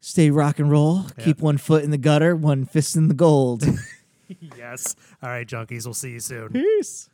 Stay 0.00 0.30
rock 0.30 0.58
and 0.58 0.70
roll. 0.70 1.06
Yeah. 1.18 1.24
Keep 1.24 1.40
one 1.40 1.58
foot 1.58 1.82
in 1.82 1.90
the 1.90 1.98
gutter, 1.98 2.36
one 2.36 2.64
fist 2.64 2.96
in 2.96 3.08
the 3.08 3.14
gold. 3.14 3.64
yes. 4.56 4.94
All 5.22 5.28
right, 5.30 5.46
junkies. 5.46 5.84
We'll 5.84 5.94
see 5.94 6.12
you 6.12 6.20
soon. 6.20 6.50
Peace. 6.50 7.08